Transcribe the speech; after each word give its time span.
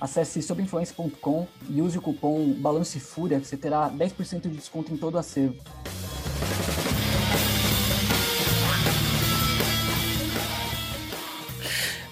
Acesse 0.00 0.40
sobinfluência.com 0.42 1.48
e 1.68 1.82
use 1.82 1.98
o 1.98 2.00
cupom 2.00 2.52
Balance 2.52 3.00
Fúria, 3.00 3.40
que 3.40 3.46
você 3.48 3.56
terá 3.56 3.90
10% 3.90 4.42
de 4.42 4.50
desconto 4.50 4.94
em 4.94 4.96
todo 4.96 5.16
o 5.16 5.18
acervo. 5.18 5.56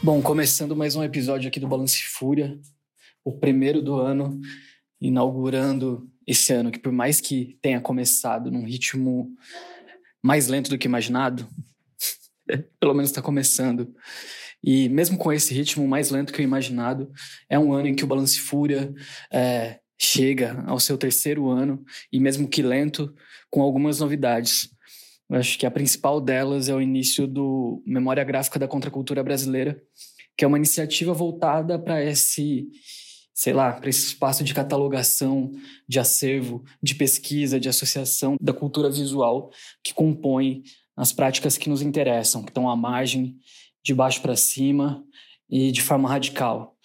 Bom, 0.03 0.21
começando 0.21 0.75
mais 0.75 0.97
um 0.97 1.05
episódio 1.05 1.47
aqui 1.47 1.61
do 1.61 1.69
Balance 1.69 2.03
Fúria, 2.03 2.59
o 3.25 3.39
primeiro 3.39 3.81
do 3.81 3.95
ano, 3.95 4.41
inaugurando 5.01 6.11
esse 6.27 6.53
ano, 6.53 6.73
que 6.73 6.81
por 6.81 6.91
mais 6.91 7.21
que 7.21 7.57
tenha 7.63 7.81
começado 7.81 8.51
num 8.51 8.65
ritmo 8.65 9.33
mais 10.21 10.49
lento 10.49 10.71
do 10.71 10.79
que 10.79 10.89
imaginado, 10.89 11.49
pelo 12.81 12.95
menos 12.95 13.11
está 13.11 13.23
começando. 13.23 13.95
E 14.63 14.89
mesmo 14.89 15.17
com 15.17 15.33
esse 15.33 15.55
ritmo 15.55 15.87
mais 15.87 16.11
lento 16.11 16.33
que 16.33 16.41
o 16.41 16.43
imaginado, 16.43 17.11
é 17.49 17.59
um 17.59 17.73
ano 17.73 17.89
em 17.89 17.95
que 17.95 18.05
o 18.05 18.07
Balance 18.07 18.39
Fúria 18.39 18.93
é, 19.33 19.79
chega 19.99 20.63
ao 20.67 20.81
seu 20.81 20.99
terceiro 20.99 21.49
ano, 21.49 21.85
e 22.13 22.21
mesmo 22.21 22.49
que 22.49 22.63
lento, 22.63 23.15
com 23.51 23.63
algumas 23.63 24.01
novidades. 24.01 24.69
Eu 25.29 25.39
acho 25.39 25.59
que 25.59 25.67
a 25.67 25.71
principal 25.71 26.21
delas 26.21 26.69
é 26.69 26.75
o 26.75 26.81
início 26.81 27.27
do 27.27 27.83
Memória 27.87 28.23
Gráfica 28.23 28.59
da 28.59 28.69
Contracultura 28.69 29.23
Brasileira, 29.23 29.81
que 30.37 30.45
é 30.45 30.49
uma 30.49 30.59
iniciativa 30.59 31.13
voltada 31.13 31.79
para 31.79 32.05
esse, 32.05 32.69
sei 33.35 33.53
lá, 33.53 33.73
para 33.73 33.89
esse 33.89 34.09
espaço 34.09 34.45
de 34.45 34.55
catalogação, 34.55 35.51
de 35.89 35.99
acervo, 35.99 36.63
de 36.83 36.95
pesquisa, 36.95 37.59
de 37.59 37.69
associação 37.69 38.37
da 38.41 38.53
cultura 38.53 38.91
visual 38.91 39.51
que 39.83 39.95
compõe 39.95 40.63
as 40.97 41.13
práticas 41.13 41.59
que 41.59 41.69
nos 41.69 41.83
interessam, 41.83 42.43
que 42.43 42.51
estão 42.51 42.69
à 42.69 42.77
margem, 42.77 43.37
de 43.87 43.95
baixo 43.95 44.21
para 44.21 44.35
cima 44.35 45.05
e 45.49 45.71
de 45.71 45.81
forma 45.81 46.09
radical. 46.09 46.77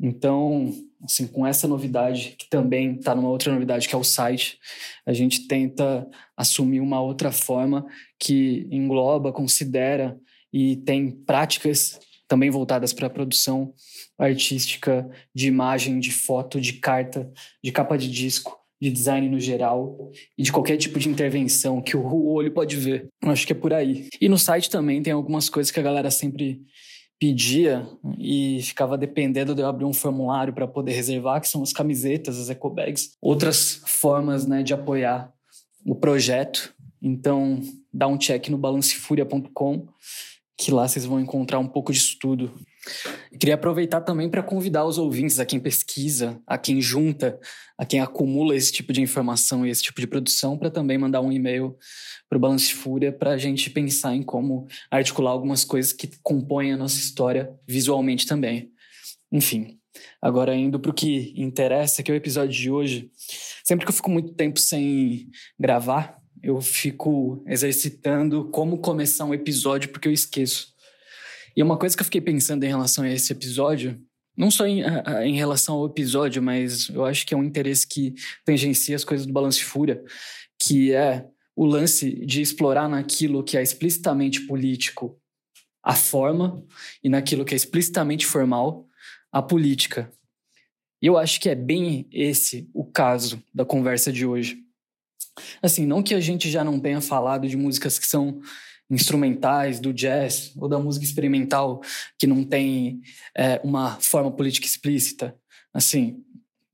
Então, 0.00 0.74
assim, 1.04 1.28
com 1.28 1.46
essa 1.46 1.68
novidade, 1.68 2.34
que 2.36 2.50
também 2.50 2.96
está 2.96 3.14
numa 3.14 3.28
outra 3.28 3.52
novidade, 3.52 3.88
que 3.88 3.94
é 3.94 3.98
o 3.98 4.02
site, 4.02 4.58
a 5.06 5.12
gente 5.12 5.46
tenta 5.46 6.04
assumir 6.36 6.80
uma 6.80 7.00
outra 7.00 7.30
forma 7.30 7.86
que 8.18 8.66
engloba, 8.72 9.32
considera 9.32 10.18
e 10.52 10.78
tem 10.78 11.12
práticas 11.12 12.00
também 12.26 12.50
voltadas 12.50 12.92
para 12.92 13.06
a 13.06 13.10
produção 13.10 13.72
artística 14.18 15.08
de 15.32 15.46
imagem, 15.46 16.00
de 16.00 16.10
foto, 16.10 16.60
de 16.60 16.72
carta, 16.74 17.32
de 17.62 17.70
capa 17.70 17.96
de 17.96 18.10
disco, 18.10 18.58
de 18.82 18.90
design 18.90 19.28
no 19.28 19.38
geral 19.38 20.10
e 20.36 20.42
de 20.42 20.50
qualquer 20.50 20.76
tipo 20.76 20.98
de 20.98 21.08
intervenção 21.08 21.80
que 21.80 21.96
o 21.96 22.26
olho 22.26 22.50
pode 22.50 22.74
ver. 22.74 23.08
Eu 23.22 23.30
acho 23.30 23.46
que 23.46 23.52
é 23.52 23.54
por 23.54 23.72
aí. 23.72 24.08
E 24.20 24.28
no 24.28 24.36
site 24.36 24.68
também 24.68 25.00
tem 25.00 25.12
algumas 25.12 25.48
coisas 25.48 25.70
que 25.70 25.78
a 25.78 25.82
galera 25.84 26.10
sempre 26.10 26.60
pedia 27.20 27.86
e 28.18 28.60
ficava 28.64 28.98
dependendo 28.98 29.54
de 29.54 29.62
eu 29.62 29.68
abrir 29.68 29.84
um 29.84 29.92
formulário 29.92 30.52
para 30.52 30.66
poder 30.66 30.94
reservar, 30.94 31.40
que 31.40 31.46
são 31.46 31.62
as 31.62 31.72
camisetas, 31.72 32.36
as 32.40 32.50
eco 32.50 32.68
bags, 32.68 33.12
outras 33.22 33.80
formas 33.86 34.48
né, 34.48 34.64
de 34.64 34.74
apoiar 34.74 35.32
o 35.86 35.94
projeto. 35.94 36.74
Então, 37.00 37.60
dá 37.94 38.08
um 38.08 38.18
check 38.18 38.48
no 38.48 38.58
balancefuria.com, 38.58 39.86
que 40.58 40.72
lá 40.72 40.88
vocês 40.88 41.04
vão 41.04 41.20
encontrar 41.20 41.60
um 41.60 41.68
pouco 41.68 41.92
disso 41.92 42.16
tudo. 42.20 42.52
Queria 43.38 43.54
aproveitar 43.54 44.00
também 44.00 44.28
para 44.28 44.42
convidar 44.42 44.84
os 44.84 44.98
ouvintes, 44.98 45.38
a 45.38 45.46
quem 45.46 45.60
pesquisa, 45.60 46.40
a 46.46 46.58
quem 46.58 46.80
junta, 46.80 47.38
a 47.78 47.84
quem 47.84 48.00
acumula 48.00 48.56
esse 48.56 48.72
tipo 48.72 48.92
de 48.92 49.00
informação 49.00 49.66
e 49.66 49.70
esse 49.70 49.82
tipo 49.82 50.00
de 50.00 50.06
produção, 50.06 50.58
para 50.58 50.70
também 50.70 50.98
mandar 50.98 51.20
um 51.20 51.30
e-mail 51.30 51.76
para 52.28 52.38
o 52.38 52.40
Balance 52.40 52.72
Fúria 52.72 53.12
para 53.12 53.32
a 53.32 53.38
gente 53.38 53.70
pensar 53.70 54.14
em 54.14 54.22
como 54.22 54.66
articular 54.90 55.30
algumas 55.30 55.64
coisas 55.64 55.92
que 55.92 56.10
compõem 56.22 56.72
a 56.72 56.76
nossa 56.76 56.96
história 56.96 57.54
visualmente 57.68 58.26
também. 58.26 58.70
Enfim, 59.30 59.78
agora 60.20 60.54
indo 60.54 60.80
para 60.80 60.90
o 60.90 60.94
que 60.94 61.32
interessa, 61.36 62.02
que 62.02 62.10
é 62.10 62.14
o 62.14 62.16
episódio 62.16 62.52
de 62.52 62.70
hoje. 62.70 63.10
Sempre 63.62 63.84
que 63.84 63.90
eu 63.90 63.96
fico 63.96 64.10
muito 64.10 64.32
tempo 64.34 64.58
sem 64.58 65.28
gravar, 65.58 66.18
eu 66.42 66.60
fico 66.60 67.44
exercitando 67.46 68.48
como 68.50 68.78
começar 68.78 69.24
um 69.24 69.34
episódio 69.34 69.90
porque 69.90 70.08
eu 70.08 70.12
esqueço. 70.12 70.71
E 71.56 71.62
uma 71.62 71.76
coisa 71.76 71.96
que 71.96 72.00
eu 72.00 72.04
fiquei 72.04 72.20
pensando 72.20 72.64
em 72.64 72.68
relação 72.68 73.04
a 73.04 73.10
esse 73.10 73.32
episódio, 73.32 74.00
não 74.36 74.50
só 74.50 74.66
em, 74.66 74.82
a, 74.82 75.26
em 75.26 75.36
relação 75.36 75.76
ao 75.76 75.86
episódio, 75.86 76.42
mas 76.42 76.88
eu 76.88 77.04
acho 77.04 77.26
que 77.26 77.34
é 77.34 77.36
um 77.36 77.44
interesse 77.44 77.86
que 77.86 78.14
tangencia 78.44 78.96
as 78.96 79.04
coisas 79.04 79.26
do 79.26 79.32
Balance 79.32 79.62
Fúria, 79.62 80.02
que 80.60 80.92
é 80.92 81.26
o 81.54 81.66
lance 81.66 82.10
de 82.24 82.40
explorar 82.40 82.88
naquilo 82.88 83.44
que 83.44 83.56
é 83.56 83.62
explicitamente 83.62 84.40
político 84.46 85.18
a 85.82 85.94
forma 85.94 86.64
e 87.02 87.08
naquilo 87.08 87.44
que 87.44 87.54
é 87.54 87.56
explicitamente 87.56 88.24
formal 88.24 88.86
a 89.30 89.42
política. 89.42 90.10
E 91.02 91.06
eu 91.06 91.18
acho 91.18 91.40
que 91.40 91.48
é 91.48 91.54
bem 91.54 92.06
esse 92.12 92.70
o 92.72 92.84
caso 92.84 93.42
da 93.52 93.64
conversa 93.64 94.12
de 94.12 94.24
hoje. 94.24 94.58
Assim, 95.60 95.84
não 95.84 96.02
que 96.02 96.14
a 96.14 96.20
gente 96.20 96.48
já 96.48 96.62
não 96.62 96.78
tenha 96.78 97.00
falado 97.00 97.48
de 97.48 97.56
músicas 97.56 97.98
que 97.98 98.06
são 98.06 98.40
instrumentais 98.92 99.80
do 99.80 99.92
jazz 99.92 100.52
ou 100.56 100.68
da 100.68 100.78
música 100.78 101.04
experimental 101.04 101.80
que 102.18 102.26
não 102.26 102.44
tem 102.44 103.00
é, 103.36 103.58
uma 103.64 103.98
forma 104.00 104.30
política 104.30 104.66
explícita. 104.66 105.34
Assim, 105.72 106.22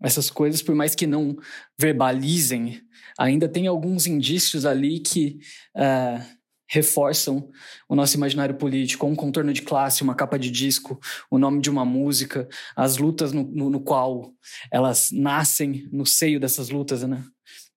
essas 0.03 0.29
coisas, 0.29 0.61
por 0.61 0.75
mais 0.75 0.95
que 0.95 1.07
não 1.07 1.37
verbalizem, 1.79 2.81
ainda 3.17 3.49
tem 3.49 3.69
alguns 3.69 4.07
indícios 4.07 4.67
ali 4.67 4.99
que 4.99 5.39
é, 5.77 6.21
reforçam 6.69 7.49
o 7.89 7.95
nosso 7.95 8.17
imaginário 8.17 8.57
político, 8.57 9.07
um 9.07 9.15
contorno 9.15 9.53
de 9.53 9.63
classe, 9.63 10.03
uma 10.03 10.15
capa 10.15 10.39
de 10.39 10.51
disco, 10.51 10.99
o 11.31 11.39
nome 11.39 11.61
de 11.61 11.71
uma 11.71 11.85
música, 11.85 12.49
as 12.75 12.99
lutas 12.99 13.33
no, 13.33 13.45
no, 13.45 13.71
no 13.71 13.81
qual 13.81 14.33
elas 14.73 15.11
nascem 15.13 15.89
no 15.93 16.05
seio 16.05 16.41
dessas 16.41 16.69
lutas, 16.69 17.05
né? 17.05 17.25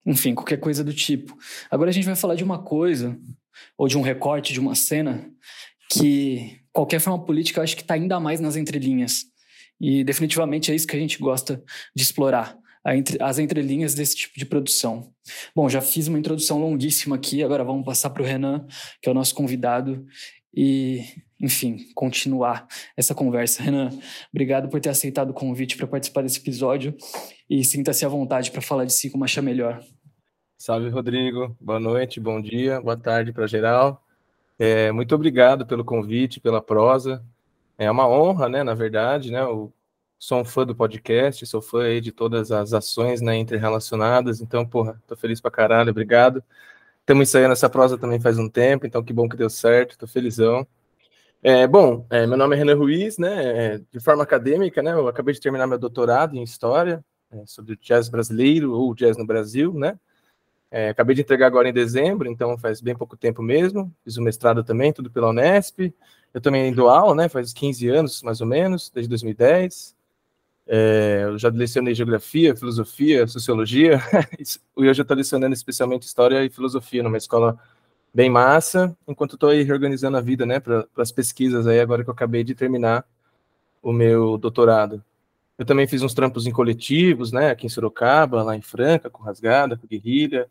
Enfim, 0.03 0.33
qualquer 0.33 0.57
coisa 0.57 0.83
do 0.83 0.93
tipo. 0.93 1.37
Agora 1.69 1.91
a 1.91 1.93
gente 1.93 2.05
vai 2.05 2.15
falar 2.15 2.33
de 2.33 2.43
uma 2.43 2.63
coisa 2.63 3.15
ou 3.77 3.87
de 3.87 3.97
um 3.97 4.01
recorte 4.01 4.53
de 4.53 4.59
uma 4.59 4.75
cena 4.75 5.29
que 5.91 6.61
qualquer 6.71 6.99
forma 6.99 7.23
política 7.23 7.59
eu 7.59 7.63
acho 7.63 7.75
que 7.75 7.81
está 7.81 7.95
ainda 7.95 8.19
mais 8.19 8.39
nas 8.39 8.55
entrelinhas. 8.55 9.25
E 9.79 10.03
definitivamente 10.03 10.71
é 10.71 10.75
isso 10.75 10.87
que 10.87 10.95
a 10.95 10.99
gente 10.99 11.17
gosta 11.17 11.61
de 11.95 12.03
explorar, 12.03 12.57
as 13.19 13.39
entrelinhas 13.39 13.93
desse 13.93 14.15
tipo 14.15 14.37
de 14.37 14.45
produção. 14.45 15.11
Bom, 15.55 15.67
já 15.69 15.81
fiz 15.81 16.07
uma 16.07 16.19
introdução 16.19 16.59
longuíssima 16.59 17.15
aqui, 17.15 17.43
agora 17.43 17.63
vamos 17.63 17.85
passar 17.85 18.09
para 18.09 18.23
o 18.23 18.25
Renan, 18.25 18.65
que 19.01 19.09
é 19.09 19.11
o 19.11 19.15
nosso 19.15 19.35
convidado, 19.35 20.05
e, 20.53 21.03
enfim, 21.39 21.77
continuar 21.95 22.67
essa 22.97 23.15
conversa. 23.15 23.63
Renan, 23.63 23.89
obrigado 24.33 24.69
por 24.69 24.79
ter 24.79 24.89
aceitado 24.89 25.29
o 25.31 25.33
convite 25.33 25.77
para 25.77 25.87
participar 25.87 26.23
desse 26.23 26.39
episódio 26.39 26.95
e 27.49 27.63
sinta-se 27.63 28.05
à 28.05 28.07
vontade 28.07 28.51
para 28.51 28.61
falar 28.61 28.85
de 28.85 28.93
si 28.93 29.09
como 29.09 29.23
achar 29.23 29.41
melhor. 29.41 29.81
Salve, 30.61 30.89
Rodrigo. 30.89 31.57
Boa 31.59 31.79
noite, 31.79 32.19
bom 32.19 32.39
dia, 32.39 32.79
boa 32.79 32.95
tarde 32.95 33.33
para 33.33 33.47
geral. 33.47 34.05
É, 34.59 34.91
muito 34.91 35.15
obrigado 35.15 35.65
pelo 35.65 35.83
convite, 35.83 36.39
pela 36.39 36.61
prosa. 36.61 37.25
É 37.79 37.89
uma 37.89 38.07
honra, 38.07 38.47
né, 38.47 38.63
na 38.63 38.75
verdade, 38.75 39.31
né? 39.31 39.41
Eu 39.41 39.73
sou 40.19 40.39
um 40.39 40.45
fã 40.45 40.63
do 40.63 40.75
podcast, 40.75 41.43
sou 41.47 41.63
fã 41.63 41.85
aí 41.85 41.99
de 41.99 42.11
todas 42.11 42.51
as 42.51 42.73
ações, 42.73 43.21
né, 43.21 43.35
interrelacionadas. 43.37 44.39
Então, 44.39 44.63
porra, 44.63 45.01
tô 45.07 45.15
feliz 45.15 45.41
pra 45.41 45.49
caralho, 45.49 45.89
obrigado. 45.89 46.43
Estamos 46.99 47.27
ensaiando 47.27 47.53
essa 47.53 47.67
prosa 47.67 47.97
também 47.97 48.19
faz 48.19 48.37
um 48.37 48.47
tempo, 48.47 48.85
então 48.85 49.03
que 49.03 49.11
bom 49.11 49.27
que 49.27 49.35
deu 49.35 49.49
certo, 49.49 49.97
tô 49.97 50.05
felizão. 50.05 50.67
É, 51.41 51.65
bom, 51.65 52.05
é, 52.07 52.27
meu 52.27 52.37
nome 52.37 52.55
é 52.55 52.59
Renan 52.59 52.75
Ruiz, 52.75 53.17
né? 53.17 53.73
É, 53.73 53.81
de 53.91 53.99
forma 53.99 54.21
acadêmica, 54.21 54.83
né? 54.83 54.91
Eu 54.91 55.07
acabei 55.07 55.33
de 55.33 55.41
terminar 55.41 55.65
meu 55.65 55.79
doutorado 55.79 56.35
em 56.35 56.43
História 56.43 57.03
é, 57.31 57.43
sobre 57.47 57.73
o 57.73 57.77
jazz 57.77 58.09
brasileiro 58.09 58.73
ou 58.73 58.93
jazz 58.93 59.17
no 59.17 59.25
Brasil, 59.25 59.73
né? 59.73 59.97
É, 60.71 60.89
acabei 60.89 61.13
de 61.13 61.21
entregar 61.21 61.47
agora 61.47 61.67
em 61.67 61.73
dezembro, 61.73 62.29
então 62.29 62.57
faz 62.57 62.79
bem 62.79 62.95
pouco 62.95 63.17
tempo 63.17 63.43
mesmo. 63.43 63.93
Fiz 64.05 64.15
o 64.15 64.21
mestrado 64.21 64.63
também, 64.63 64.93
tudo 64.93 65.11
pela 65.11 65.29
Unesp. 65.29 65.93
Eu 66.33 66.39
também 66.39 66.73
dou 66.73 66.89
aula, 66.89 67.13
né? 67.13 67.29
Faz 67.29 67.51
15 67.51 67.89
anos, 67.89 68.23
mais 68.23 68.39
ou 68.39 68.47
menos, 68.47 68.89
desde 68.89 69.09
2010. 69.09 69.93
É, 70.65 71.23
eu 71.25 71.37
já 71.37 71.49
lecionei 71.49 71.93
geografia, 71.93 72.55
filosofia, 72.55 73.27
sociologia, 73.27 73.99
e 74.39 74.43
hoje 74.87 75.01
eu 75.01 75.03
estou 75.03 75.17
lecionando 75.17 75.53
especialmente 75.53 76.03
história 76.03 76.45
e 76.45 76.49
filosofia 76.49 77.03
numa 77.03 77.17
escola 77.17 77.59
bem 78.13 78.29
massa, 78.29 78.95
enquanto 79.07 79.35
estou 79.35 79.49
aí 79.49 79.63
reorganizando 79.63 80.15
a 80.15 80.21
vida, 80.21 80.45
né, 80.45 80.59
para 80.61 80.87
as 80.97 81.11
pesquisas 81.11 81.67
aí, 81.67 81.79
agora 81.79 82.03
que 82.03 82.09
eu 82.09 82.13
acabei 82.13 82.43
de 82.43 82.55
terminar 82.55 83.05
o 83.81 83.91
meu 83.91 84.37
doutorado. 84.37 85.03
Eu 85.57 85.65
também 85.65 85.87
fiz 85.87 86.01
uns 86.01 86.13
trampos 86.13 86.47
em 86.47 86.51
coletivos, 86.51 87.31
né, 87.33 87.51
aqui 87.51 87.65
em 87.65 87.69
Sorocaba, 87.69 88.43
lá 88.43 88.55
em 88.55 88.61
Franca, 88.61 89.09
com 89.09 89.23
Rasgada, 89.23 89.75
com 89.77 89.87
Guerrilha, 89.87 90.49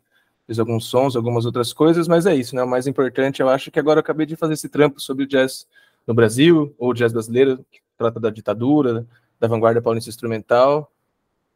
fiz 0.51 0.59
alguns 0.59 0.85
sons, 0.85 1.15
algumas 1.15 1.45
outras 1.45 1.71
coisas, 1.71 2.09
mas 2.09 2.25
é 2.25 2.35
isso, 2.35 2.53
né, 2.53 2.61
o 2.61 2.67
mais 2.67 2.85
importante, 2.85 3.41
eu 3.41 3.47
acho 3.47 3.71
que 3.71 3.79
agora 3.79 3.99
eu 3.99 4.01
acabei 4.01 4.25
de 4.25 4.35
fazer 4.35 4.53
esse 4.55 4.67
trampo 4.67 4.99
sobre 4.99 5.23
o 5.23 5.27
jazz 5.27 5.65
no 6.05 6.13
Brasil, 6.13 6.75
ou 6.77 6.89
o 6.89 6.93
jazz 6.93 7.13
brasileiro, 7.13 7.65
que 7.71 7.79
trata 7.97 8.19
da 8.19 8.29
ditadura, 8.29 9.07
da 9.39 9.47
vanguarda 9.47 9.81
paulista 9.81 10.09
instrumental, 10.09 10.91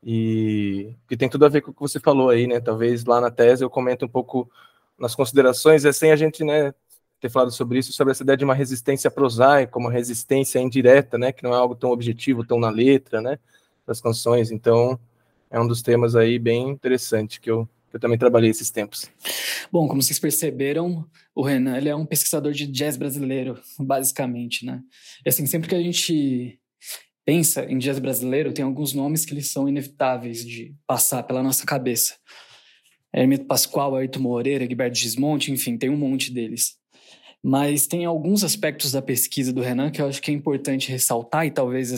e 0.01 0.93
que 1.09 1.17
tem 1.17 1.27
tudo 1.27 1.45
a 1.45 1.49
ver 1.49 1.59
com 1.59 1.71
o 1.71 1.73
que 1.73 1.81
você 1.81 1.99
falou 1.99 2.29
aí, 2.29 2.47
né, 2.47 2.61
talvez 2.61 3.03
lá 3.03 3.19
na 3.19 3.29
tese 3.29 3.65
eu 3.65 3.69
comento 3.69 4.05
um 4.05 4.07
pouco 4.07 4.49
nas 4.97 5.13
considerações, 5.13 5.83
é 5.83 5.91
sem 5.91 6.13
a 6.13 6.15
gente, 6.15 6.41
né, 6.45 6.73
ter 7.19 7.27
falado 7.27 7.51
sobre 7.51 7.79
isso, 7.79 7.91
sobre 7.91 8.11
essa 8.11 8.23
ideia 8.23 8.37
de 8.37 8.45
uma 8.45 8.53
resistência 8.53 9.11
prosaica, 9.11 9.77
uma 9.77 9.91
resistência 9.91 10.59
indireta, 10.59 11.17
né, 11.17 11.33
que 11.33 11.43
não 11.43 11.53
é 11.53 11.57
algo 11.57 11.75
tão 11.75 11.89
objetivo, 11.91 12.45
tão 12.45 12.57
na 12.57 12.69
letra, 12.69 13.19
né, 13.19 13.39
das 13.85 13.99
canções. 13.99 14.51
Então, 14.51 14.97
é 15.51 15.59
um 15.59 15.67
dos 15.67 15.81
temas 15.81 16.15
aí 16.15 16.39
bem 16.39 16.69
interessante 16.69 17.41
que 17.41 17.51
eu, 17.51 17.67
eu 17.95 17.99
também 17.99 18.17
trabalhei 18.17 18.49
esses 18.49 18.69
tempos. 18.69 19.09
Bom, 19.71 19.87
como 19.87 20.03
vocês 20.03 20.19
perceberam, 20.19 21.07
o 21.33 21.41
Renan 21.41 21.77
ele 21.77 21.87
é 21.87 21.95
um 21.95 22.05
pesquisador 22.05 22.51
de 22.51 22.67
jazz 22.67 22.97
brasileiro, 22.97 23.57
basicamente, 23.79 24.65
né? 24.65 24.81
E 25.25 25.29
assim, 25.29 25.45
sempre 25.45 25.69
que 25.69 25.75
a 25.75 25.81
gente 25.81 26.59
pensa 27.25 27.63
em 27.63 27.77
jazz 27.77 27.97
brasileiro, 27.97 28.51
tem 28.51 28.65
alguns 28.65 28.93
nomes 28.93 29.23
que 29.23 29.33
eles 29.33 29.49
são 29.49 29.69
inevitáveis 29.69 30.45
de 30.45 30.75
passar 30.85 31.23
pela 31.23 31.41
nossa 31.41 31.65
cabeça. 31.65 32.15
Hermeto 33.15 33.45
Pascoal, 33.45 33.95
Ayrton 33.95 34.19
Moreira, 34.19 34.65
Gilberto 34.65 34.97
Gismonte, 34.97 35.49
enfim, 35.49 35.77
tem 35.77 35.89
um 35.89 35.95
monte 35.95 36.33
deles. 36.33 36.73
Mas 37.41 37.87
tem 37.87 38.03
alguns 38.03 38.43
aspectos 38.43 38.91
da 38.91 39.01
pesquisa 39.01 39.53
do 39.53 39.61
Renan 39.61 39.89
que 39.89 40.01
eu 40.01 40.07
acho 40.07 40.21
que 40.21 40.31
é 40.31 40.33
importante 40.33 40.91
ressaltar, 40.91 41.45
e 41.45 41.51
talvez 41.51 41.93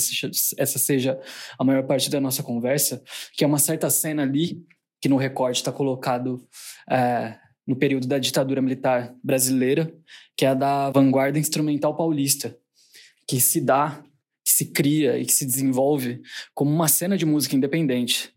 essa 0.57 0.77
seja 0.77 1.19
a 1.57 1.63
maior 1.63 1.87
parte 1.87 2.07
da 2.09 2.21
nossa 2.21 2.43
conversa, 2.43 3.01
que 3.33 3.43
é 3.43 3.47
uma 3.47 3.57
certa 3.57 3.89
cena 3.89 4.21
ali, 4.21 4.63
que 5.01 5.09
no 5.09 5.17
recorte 5.17 5.57
está 5.57 5.71
colocado 5.71 6.45
é, 6.89 7.37
no 7.65 7.75
período 7.75 8.07
da 8.07 8.17
ditadura 8.17 8.61
militar 8.61 9.15
brasileira, 9.23 9.93
que 10.35 10.45
é 10.45 10.49
a 10.49 10.53
da 10.53 10.89
vanguarda 10.89 11.39
instrumental 11.39 11.95
paulista, 11.95 12.57
que 13.27 13.39
se 13.39 13.59
dá, 13.61 14.03
que 14.45 14.51
se 14.51 14.71
cria 14.71 15.17
e 15.17 15.25
que 15.25 15.33
se 15.33 15.45
desenvolve 15.45 16.21
como 16.53 16.71
uma 16.71 16.87
cena 16.87 17.17
de 17.17 17.25
música 17.25 17.55
independente. 17.55 18.33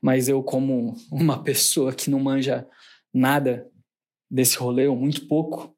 Mas 0.00 0.28
eu, 0.28 0.42
como 0.42 0.96
uma 1.10 1.40
pessoa 1.44 1.92
que 1.92 2.10
não 2.10 2.18
manja 2.18 2.66
nada 3.14 3.66
desse 4.30 4.56
rolê, 4.56 4.86
ou 4.86 4.96
muito 4.96 5.28
pouco, 5.28 5.76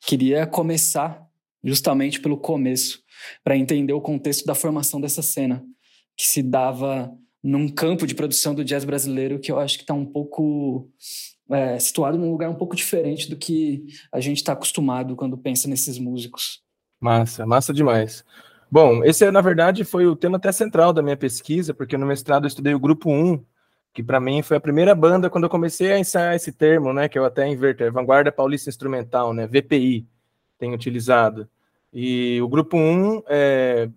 Queria 0.00 0.46
começar 0.46 1.26
justamente 1.62 2.20
pelo 2.20 2.36
começo, 2.36 3.02
para 3.42 3.56
entender 3.56 3.92
o 3.92 4.00
contexto 4.00 4.44
da 4.44 4.54
formação 4.54 5.00
dessa 5.00 5.22
cena, 5.22 5.64
que 6.16 6.26
se 6.26 6.42
dava 6.42 7.10
num 7.44 7.68
campo 7.68 8.06
de 8.06 8.14
produção 8.14 8.54
do 8.54 8.64
jazz 8.64 8.86
brasileiro 8.86 9.38
que 9.38 9.52
eu 9.52 9.60
acho 9.60 9.76
que 9.76 9.82
está 9.82 9.92
um 9.92 10.06
pouco 10.06 10.88
é, 11.50 11.78
situado 11.78 12.16
num 12.16 12.30
lugar 12.30 12.48
um 12.48 12.54
pouco 12.54 12.74
diferente 12.74 13.28
do 13.28 13.36
que 13.36 13.84
a 14.10 14.18
gente 14.18 14.38
está 14.38 14.54
acostumado 14.54 15.14
quando 15.14 15.36
pensa 15.36 15.68
nesses 15.68 15.98
músicos. 15.98 16.62
Massa, 16.98 17.44
massa 17.44 17.74
demais. 17.74 18.24
Bom, 18.70 19.04
esse 19.04 19.30
na 19.30 19.42
verdade 19.42 19.84
foi 19.84 20.06
o 20.06 20.16
tema 20.16 20.38
até 20.38 20.50
central 20.50 20.90
da 20.90 21.02
minha 21.02 21.18
pesquisa, 21.18 21.74
porque 21.74 21.98
no 21.98 22.06
mestrado 22.06 22.44
eu 22.44 22.48
estudei 22.48 22.74
o 22.74 22.80
grupo 22.80 23.12
1 23.12 23.44
que 23.92 24.02
para 24.02 24.18
mim 24.18 24.42
foi 24.42 24.56
a 24.56 24.60
primeira 24.60 24.92
banda 24.92 25.30
quando 25.30 25.44
eu 25.44 25.50
comecei 25.50 25.92
a 25.92 25.98
ensaiar 25.98 26.34
esse 26.34 26.50
termo, 26.50 26.92
né, 26.92 27.08
que 27.08 27.16
eu 27.16 27.24
até 27.24 27.46
inverto, 27.46 27.84
é 27.84 27.90
Vanguarda 27.90 28.32
Paulista 28.32 28.68
Instrumental, 28.68 29.32
né, 29.32 29.46
VPI, 29.46 30.04
tenho 30.58 30.74
utilizado. 30.74 31.48
E 31.92 32.42
o 32.42 32.48
grupo 32.48 32.76
1, 32.76 33.22
é, 33.28 33.88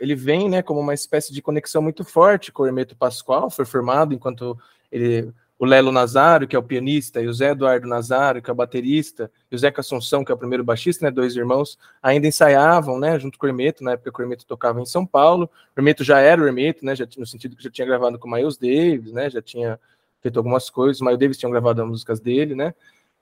ele 0.00 0.14
vem, 0.14 0.48
né, 0.48 0.62
como 0.62 0.80
uma 0.80 0.94
espécie 0.94 1.32
de 1.32 1.42
conexão 1.42 1.82
muito 1.82 2.04
forte 2.04 2.50
com 2.50 2.62
o 2.62 2.66
Hermeto 2.66 2.96
Pascoal, 2.96 3.50
foi 3.50 3.64
formado 3.64 4.14
enquanto 4.14 4.58
ele 4.90 5.32
o 5.58 5.66
Lelo 5.66 5.90
Nazário, 5.90 6.46
que 6.46 6.54
é 6.54 6.58
o 6.58 6.62
pianista, 6.62 7.20
e 7.20 7.26
o 7.26 7.32
Zé 7.32 7.50
Eduardo 7.50 7.88
Nazário, 7.88 8.40
que 8.40 8.48
é 8.48 8.52
o 8.52 8.56
baterista, 8.56 9.28
e 9.50 9.56
o 9.56 9.58
Zé 9.58 9.72
Assunção, 9.76 10.24
que 10.24 10.30
é 10.30 10.34
o 10.34 10.38
primeiro 10.38 10.62
baixista, 10.62 11.04
né, 11.04 11.10
dois 11.10 11.34
irmãos, 11.34 11.76
ainda 12.00 12.28
ensaiavam, 12.28 12.98
né, 12.98 13.18
junto 13.18 13.36
com 13.36 13.44
o 13.44 13.48
Hermeto, 13.48 13.82
na 13.82 13.92
época 13.92 14.12
que 14.12 14.20
o 14.20 14.22
Hermeto 14.22 14.46
tocava 14.46 14.80
em 14.80 14.86
São 14.86 15.04
Paulo, 15.04 15.50
o 15.76 15.80
Hermeto 15.80 16.04
já 16.04 16.20
era 16.20 16.40
o 16.40 16.46
Hermeto, 16.46 16.84
né, 16.84 16.94
já, 16.94 17.08
no 17.16 17.26
sentido 17.26 17.56
que 17.56 17.64
já 17.64 17.70
tinha 17.70 17.86
gravado 17.86 18.20
com 18.20 18.28
o 18.28 18.30
Miles 18.30 18.56
Davis, 18.56 19.12
né, 19.12 19.28
já 19.28 19.42
tinha 19.42 19.80
feito 20.20 20.38
algumas 20.38 20.70
coisas, 20.70 21.00
o 21.00 21.04
Miles 21.04 21.18
Davis 21.18 21.36
tinha 21.36 21.50
gravado 21.50 21.82
as 21.82 21.88
músicas 21.88 22.20
dele, 22.20 22.54
né, 22.54 22.72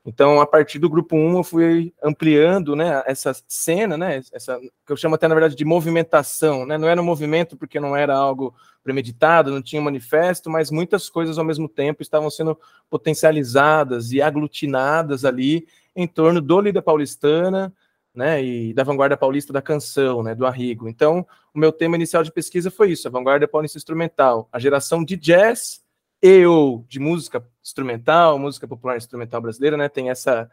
então, 0.06 0.40
a 0.40 0.46
partir 0.46 0.78
do 0.78 0.88
grupo 0.88 1.16
1, 1.16 1.36
eu 1.38 1.42
fui 1.42 1.92
ampliando 2.00 2.76
né, 2.76 3.02
essa 3.06 3.34
cena, 3.48 3.98
né, 3.98 4.22
essa, 4.32 4.56
que 4.86 4.92
eu 4.92 4.96
chamo 4.96 5.16
até, 5.16 5.26
na 5.26 5.34
verdade, 5.34 5.56
de 5.56 5.64
movimentação. 5.64 6.64
Né? 6.64 6.78
Não 6.78 6.88
era 6.88 7.02
um 7.02 7.04
movimento 7.04 7.56
porque 7.56 7.80
não 7.80 7.96
era 7.96 8.16
algo 8.16 8.54
premeditado, 8.84 9.50
não 9.50 9.60
tinha 9.60 9.82
um 9.82 9.84
manifesto, 9.84 10.48
mas 10.48 10.70
muitas 10.70 11.10
coisas 11.10 11.38
ao 11.38 11.44
mesmo 11.44 11.68
tempo 11.68 12.02
estavam 12.02 12.30
sendo 12.30 12.56
potencializadas 12.88 14.12
e 14.12 14.22
aglutinadas 14.22 15.24
ali 15.24 15.66
em 15.94 16.06
torno 16.06 16.40
do 16.40 16.60
Lida 16.60 16.80
Paulistana 16.80 17.74
né, 18.14 18.42
e 18.42 18.72
da 18.72 18.84
vanguarda 18.84 19.16
paulista 19.16 19.52
da 19.52 19.60
canção, 19.60 20.22
né, 20.22 20.36
do 20.36 20.46
Arrigo. 20.46 20.88
Então, 20.88 21.26
o 21.52 21.58
meu 21.58 21.72
tema 21.72 21.96
inicial 21.96 22.22
de 22.22 22.30
pesquisa 22.30 22.70
foi 22.70 22.92
isso, 22.92 23.08
a 23.08 23.10
vanguarda 23.10 23.48
paulista 23.48 23.76
instrumental, 23.76 24.48
a 24.52 24.60
geração 24.60 25.04
de 25.04 25.16
jazz 25.16 25.84
e 26.22 26.46
ou 26.46 26.84
de 26.88 27.00
música 27.00 27.44
instrumental, 27.66 28.38
música 28.38 28.66
popular 28.68 28.96
instrumental 28.96 29.40
brasileira, 29.40 29.76
né? 29.76 29.88
Tem 29.88 30.08
essa 30.08 30.50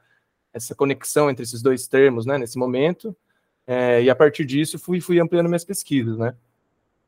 essa 0.51 0.75
conexão 0.75 1.31
entre 1.31 1.43
esses 1.43 1.63
dois 1.63 1.87
termos, 1.87 2.25
né? 2.25 2.37
Nesse 2.37 2.57
momento, 2.59 3.15
é, 3.65 4.03
e 4.03 4.09
a 4.09 4.15
partir 4.15 4.45
disso 4.45 4.79
fui 4.79 4.99
fui 4.99 5.19
ampliando 5.19 5.47
minhas 5.47 5.63
pesquisas, 5.63 6.17
né? 6.17 6.35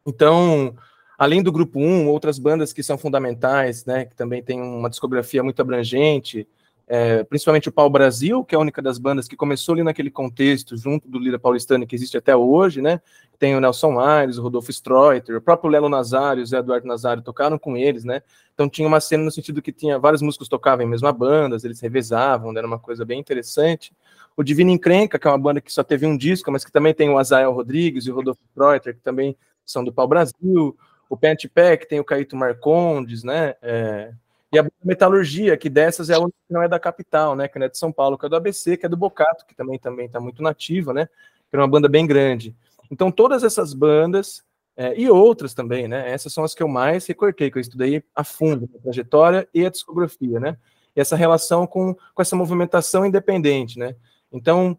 Então, 0.05 0.75
além 1.17 1.41
do 1.41 1.51
grupo 1.51 1.79
1, 1.79 2.07
outras 2.07 2.37
bandas 2.37 2.71
que 2.71 2.83
são 2.83 2.97
fundamentais, 2.97 3.85
né? 3.85 4.05
Que 4.05 4.15
também 4.15 4.43
tem 4.43 4.61
uma 4.61 4.89
discografia 4.89 5.43
muito 5.43 5.61
abrangente, 5.61 6.47
é, 6.87 7.23
principalmente 7.23 7.67
o 7.67 7.71
Pau 7.71 7.89
Brasil, 7.89 8.43
que 8.43 8.53
é 8.53 8.57
a 8.57 8.61
única 8.61 8.81
das 8.81 8.99
bandas 8.99 9.27
que 9.27 9.35
começou 9.35 9.73
ali 9.73 9.83
naquele 9.83 10.11
contexto, 10.11 10.77
junto 10.77 11.07
do 11.09 11.17
Lira 11.17 11.39
Paulistano, 11.39 11.87
que 11.87 11.95
existe 11.95 12.17
até 12.17 12.35
hoje, 12.35 12.81
né? 12.81 13.01
Tem 13.39 13.55
o 13.55 13.59
Nelson 13.59 13.99
Aires, 13.99 14.37
o 14.37 14.43
Rodolfo 14.43 14.69
Streuter, 14.69 15.35
o 15.37 15.41
próprio 15.41 15.69
Lelo 15.69 15.89
Nazário, 15.89 16.43
o 16.43 16.45
Zé 16.45 16.59
Eduardo 16.59 16.87
Nazário 16.87 17.23
tocaram 17.23 17.57
com 17.57 17.75
eles, 17.75 18.03
né? 18.03 18.21
Então 18.53 18.69
tinha 18.69 18.87
uma 18.87 18.99
cena 18.99 19.23
no 19.23 19.31
sentido 19.31 19.61
que 19.61 19.71
tinha 19.71 19.97
vários 19.97 20.21
músicos 20.21 20.47
tocavam 20.47 20.85
em 20.85 20.89
mesma 20.89 21.11
banda, 21.11 21.57
eles 21.63 21.81
revezavam, 21.81 22.55
era 22.55 22.67
uma 22.67 22.79
coisa 22.79 23.03
bem 23.03 23.19
interessante. 23.19 23.91
O 24.37 24.43
Divino 24.43 24.69
Encrenca, 24.69 25.17
que 25.17 25.27
é 25.27 25.31
uma 25.31 25.39
banda 25.39 25.59
que 25.59 25.73
só 25.73 25.83
teve 25.83 26.05
um 26.05 26.15
disco, 26.15 26.51
mas 26.51 26.63
que 26.63 26.71
também 26.71 26.93
tem 26.93 27.09
o 27.09 27.17
Azael 27.17 27.51
Rodrigues 27.51 28.05
e 28.05 28.11
o 28.11 28.15
Rodolfo 28.15 28.41
Streuter, 28.49 28.93
que 28.93 29.01
também 29.01 29.35
são 29.65 29.83
do 29.83 29.91
Pau 29.91 30.07
Brasil. 30.07 30.77
O 31.09 31.17
Pent 31.17 31.45
Pack 31.53 31.87
tem 31.87 31.99
o 31.99 32.03
Caíto 32.03 32.35
Marcondes, 32.35 33.23
né? 33.23 33.55
É, 33.61 34.11
e 34.55 34.59
a 34.59 34.65
metalurgia, 34.83 35.57
que 35.57 35.69
dessas 35.69 36.09
é 36.09 36.15
a 36.15 36.19
única 36.19 36.37
que 36.47 36.53
não 36.53 36.63
é 36.63 36.67
da 36.67 36.79
capital, 36.79 37.35
né? 37.35 37.47
Que 37.47 37.59
não 37.59 37.65
é 37.65 37.69
de 37.69 37.77
São 37.77 37.91
Paulo, 37.91 38.17
que 38.17 38.25
é 38.25 38.29
do 38.29 38.35
ABC, 38.35 38.77
que 38.77 38.85
é 38.85 38.89
do 38.89 38.95
Bocato, 38.95 39.45
que 39.45 39.53
também 39.53 39.77
também 39.77 40.05
está 40.05 40.19
muito 40.19 40.41
nativa, 40.41 40.93
né? 40.93 41.07
Que 41.49 41.57
é 41.57 41.59
uma 41.59 41.67
banda 41.67 41.89
bem 41.89 42.07
grande. 42.07 42.55
Então, 42.89 43.11
todas 43.11 43.43
essas 43.43 43.73
bandas 43.73 44.43
é, 44.77 44.97
e 44.97 45.09
outras 45.09 45.53
também, 45.53 45.87
né? 45.87 46.09
Essas 46.09 46.33
são 46.33 46.43
as 46.43 46.55
que 46.55 46.63
eu 46.63 46.67
mais 46.67 47.05
recortei, 47.05 47.51
que 47.51 47.57
eu 47.57 47.61
estudei 47.61 48.03
a 48.15 48.23
fundo, 48.23 48.69
a 48.75 48.81
trajetória 48.81 49.47
e 49.53 49.65
a 49.65 49.69
discografia, 49.69 50.39
né? 50.39 50.57
E 50.95 51.01
essa 51.01 51.15
relação 51.17 51.67
com, 51.67 51.93
com 51.93 52.21
essa 52.21 52.35
movimentação 52.35 53.05
independente, 53.05 53.77
né? 53.77 53.95
Então, 54.31 54.77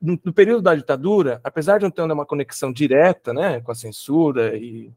no, 0.00 0.18
no 0.24 0.32
período 0.32 0.62
da 0.62 0.74
ditadura, 0.74 1.40
apesar 1.44 1.78
de 1.78 1.84
não 1.84 1.90
ter 1.90 2.02
uma 2.02 2.26
conexão 2.26 2.72
direta, 2.72 3.32
né, 3.32 3.60
com 3.60 3.70
a 3.70 3.74
censura 3.74 4.56
e 4.56 4.92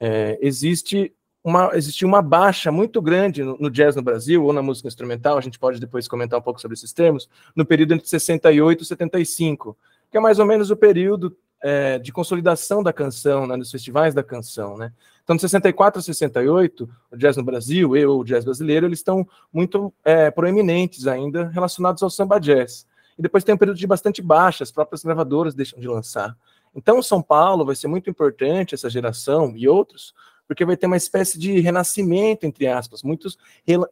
é, 0.00 0.38
existe 0.40 1.14
uma, 1.46 1.70
existia 1.74 2.08
uma 2.08 2.20
baixa 2.20 2.72
muito 2.72 3.00
grande 3.00 3.44
no, 3.44 3.56
no, 3.56 3.70
jazz 3.70 3.94
no 3.94 4.02
Brasil, 4.02 4.44
ou 4.44 4.52
na 4.52 4.60
música 4.60 4.88
instrumental, 4.88 5.38
a 5.38 5.40
gente 5.40 5.60
pode 5.60 5.78
depois 5.78 6.08
comentar 6.08 6.40
um 6.40 6.42
pouco 6.42 6.60
sobre 6.60 6.74
esses 6.74 6.92
termos, 6.92 7.28
no 7.54 7.64
período 7.64 7.94
entre 7.94 8.08
68 8.08 8.82
e 8.82 8.84
75, 8.84 9.78
que 10.10 10.16
é 10.16 10.20
mais 10.20 10.40
ou 10.40 10.44
menos 10.44 10.72
o 10.72 10.76
período 10.76 11.36
é, 11.62 12.00
de 12.00 12.10
consolidação 12.10 12.82
da 12.82 12.92
canção, 12.92 13.46
né, 13.46 13.54
nos 13.56 13.70
festivais 13.70 14.12
da 14.12 14.24
canção, 14.24 14.76
né? 14.76 14.92
Então, 15.22 15.36
de 15.36 15.42
64 15.42 16.00
a 16.00 16.02
68, 16.02 16.88
o 17.12 17.16
jazz 17.16 17.36
no 17.36 17.44
Brasil, 17.44 17.96
eu, 17.96 18.18
o 18.18 18.24
jazz 18.24 18.44
brasileiro, 18.44 18.86
eles 18.86 18.98
estão 18.98 19.24
muito 19.52 19.92
é, 20.04 20.32
proeminentes 20.32 21.06
ainda 21.06 21.48
relacionados 21.48 22.02
ao 22.02 22.10
samba 22.10 22.40
jazz. 22.40 22.86
E 23.16 23.22
depois 23.22 23.44
tem 23.44 23.54
um 23.54 23.58
período 23.58 23.78
de 23.78 23.86
bastante 23.86 24.20
baixa, 24.20 24.64
as 24.64 24.72
próprias 24.72 25.04
gravadoras 25.04 25.54
deixam 25.54 25.78
de 25.78 25.86
lançar. 25.86 26.36
Então, 26.74 27.00
São 27.00 27.22
Paulo 27.22 27.64
vai 27.64 27.76
ser 27.76 27.86
muito 27.86 28.10
importante, 28.10 28.74
essa 28.74 28.90
geração 28.90 29.52
e 29.56 29.68
outros, 29.68 30.12
porque 30.46 30.64
vai 30.64 30.76
ter 30.76 30.86
uma 30.86 30.96
espécie 30.96 31.38
de 31.38 31.60
renascimento, 31.60 32.46
entre 32.46 32.66
aspas, 32.66 33.02
muitos, 33.02 33.36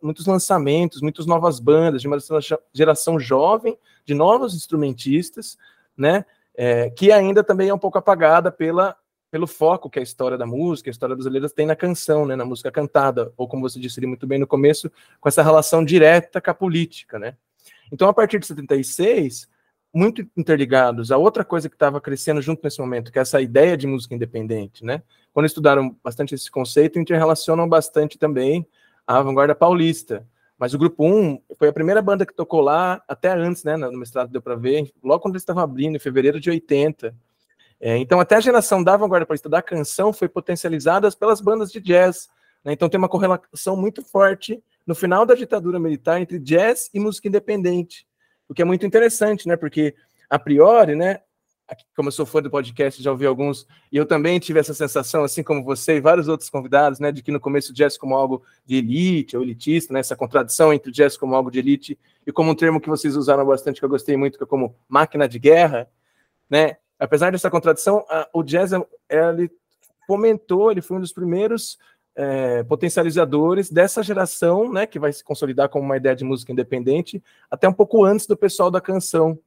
muitos 0.03 0.27
lançamentos, 0.27 1.01
muitas 1.01 1.27
novas 1.27 1.59
bandas, 1.59 2.03
de 2.03 2.09
uma 2.09 2.19
geração 2.73 3.19
jovem, 3.19 3.77
de 4.05 4.15
novos 4.15 4.55
instrumentistas, 4.55 5.59
né, 5.97 6.25
é, 6.57 6.91
que 6.91 7.11
ainda 7.11 7.43
também 7.43 7.69
é 7.69 7.75
um 7.75 7.79
pouco 7.79 7.99
apagada 7.99 8.51
pela, 8.53 8.97
pelo 9.31 9.47
foco 9.47 9.91
que 9.91 9.99
a 9.99 10.03
história 10.03 10.39
da 10.39 10.47
música, 10.47 10.89
a 10.89 10.93
história 10.93 11.15
brasileira 11.15 11.49
tem 11.49 11.67
na 11.67 11.75
canção, 11.75 12.25
né, 12.25 12.37
na 12.37 12.45
música 12.45 12.71
cantada, 12.71 13.33
ou 13.37 13.49
como 13.49 13.69
você 13.69 13.81
disse 13.81 14.05
muito 14.07 14.27
bem 14.27 14.39
no 14.39 14.47
começo, 14.47 14.91
com 15.21 15.29
essa 15.29 15.43
relação 15.43 15.85
direta 15.85 16.41
com 16.41 16.51
a 16.51 16.55
política, 16.55 17.19
né. 17.19 17.37
Então, 17.91 18.09
a 18.09 18.15
partir 18.15 18.39
de 18.39 18.47
76, 18.47 19.49
muito 19.95 20.27
interligados 20.37 21.13
a 21.13 21.17
outra 21.17 21.45
coisa 21.45 21.69
que 21.69 21.77
estava 21.77 22.01
crescendo 22.01 22.43
junto 22.43 22.61
nesse 22.65 22.81
momento, 22.81 23.13
que 23.13 23.19
é 23.19 23.23
essa 23.23 23.41
ideia 23.41 23.77
de 23.77 23.87
música 23.87 24.15
independente, 24.15 24.85
né? 24.85 25.03
Quando 25.33 25.47
estudaram 25.47 25.97
bastante 26.03 26.35
esse 26.35 26.51
conceito, 26.51 26.99
interrelacionam 26.99 27.69
bastante 27.69 28.19
também 28.19 28.67
a 29.07 29.23
vanguarda 29.23 29.55
paulista. 29.55 30.27
Mas 30.59 30.75
o 30.75 30.79
Grupo 30.79 31.05
1 31.05 31.41
foi 31.59 31.69
a 31.69 31.73
primeira 31.73 32.01
banda 32.03 32.27
que 32.27 32.35
tocou 32.35 32.61
lá, 32.61 33.03
até 33.09 33.33
antes, 33.33 33.65
né, 33.65 33.77
no 33.77 33.99
mestrado 33.99 34.31
deu 34.31 34.41
para 34.41 34.55
ver, 34.55 34.93
logo 35.03 35.21
quando 35.21 35.35
eles 35.35 35.43
estavam 35.43 35.63
abrindo, 35.63 35.97
em 35.97 36.01
fevereiro 36.01 36.41
de 36.41 36.51
80. 36.51 37.15
É, 37.81 37.97
então, 37.99 38.19
até 38.21 38.37
a 38.37 38.41
geração 38.41 38.83
da 38.83 38.97
vanguarda 38.97 39.27
paulista 39.27 39.49
da 39.49 39.61
canção 39.61 40.13
foi 40.13 40.29
potencializada 40.29 41.11
pelas 41.13 41.41
bandas 41.41 41.71
de 41.71 41.81
jazz. 41.81 42.29
Né? 42.65 42.73
Então, 42.73 42.89
tem 42.89 42.99
uma 42.99 43.09
correlação 43.09 43.77
muito 43.77 44.03
forte 44.03 44.63
no 44.87 44.95
final 44.95 45.27
da 45.27 45.35
ditadura 45.35 45.79
militar 45.79 46.21
entre 46.21 46.39
jazz 46.39 46.89
e 46.95 47.01
música 47.01 47.29
independente, 47.29 48.07
o 48.49 48.55
que 48.55 48.63
é 48.63 48.65
muito 48.65 48.87
interessante, 48.87 49.49
né? 49.49 49.57
Porque 49.57 49.95
a 50.29 50.39
priori, 50.39 50.95
né? 50.95 51.21
Como 51.97 52.09
eu 52.09 52.13
sou 52.13 52.27
fã 52.27 52.43
do 52.43 52.51
podcast, 52.51 53.03
já 53.03 53.11
ouvi 53.11 53.25
alguns, 53.25 53.67
e 53.91 53.97
eu 53.97 54.05
também 54.05 54.39
tive 54.39 54.61
essa 54.61 54.75
sensação, 54.75 55.25
assim 55.25 55.43
como 55.43 55.65
você 55.65 55.97
e 55.97 56.01
vários 56.01 56.29
outros 56.29 56.51
convidados, 56.51 57.01
né, 57.01 57.11
de 57.11 57.23
que 57.23 57.33
no 57.33 57.41
começo 57.41 57.73
o 57.73 57.75
jazz 57.75 57.97
como 57.97 58.15
algo 58.15 58.43
de 58.67 58.77
elite 58.77 59.35
ou 59.35 59.43
elitista, 59.43 59.91
né, 59.95 60.01
essa 60.01 60.15
contradição 60.15 60.75
entre 60.75 60.91
o 60.91 60.93
jazz 60.93 61.17
como 61.17 61.35
algo 61.35 61.51
de 61.51 61.59
elite 61.59 61.99
e 62.27 62.31
como 62.31 62.51
um 62.51 62.55
termo 62.55 62.79
que 62.79 62.89
vocês 62.91 63.17
usaram 63.17 63.47
bastante, 63.47 63.81
que 63.81 63.85
eu 63.85 63.89
gostei 63.89 64.15
muito, 64.15 64.37
que 64.37 64.45
é 64.45 64.47
como 64.47 64.77
máquina 64.87 65.27
de 65.27 65.39
guerra, 65.39 65.89
né, 66.51 66.77
apesar 66.99 67.33
dessa 67.33 67.51
contradição, 67.51 68.05
a, 68.11 68.29
o 68.35 68.43
jazz, 68.43 68.73
ele 69.09 69.51
fomentou, 70.07 70.71
ele 70.71 70.83
foi 70.83 70.99
um 70.99 71.01
dos 71.01 71.15
primeiros 71.15 71.79
é, 72.17 72.63
potencializadores 72.65 73.71
dessa 73.71 74.03
geração, 74.03 74.73
né, 74.73 74.87
que 74.87 74.99
vai 74.99 75.13
se 75.13 75.25
consolidar 75.25 75.69
como 75.69 75.85
uma 75.85 75.97
ideia 75.97 76.15
de 76.15 76.25
música 76.25 76.53
independente, 76.53 77.23
até 77.51 77.69
um 77.69 77.73
pouco 77.73 78.05
antes 78.05 78.27
do 78.27 78.37
pessoal 78.37 78.71
da 78.71 78.81
canção. 78.81 79.39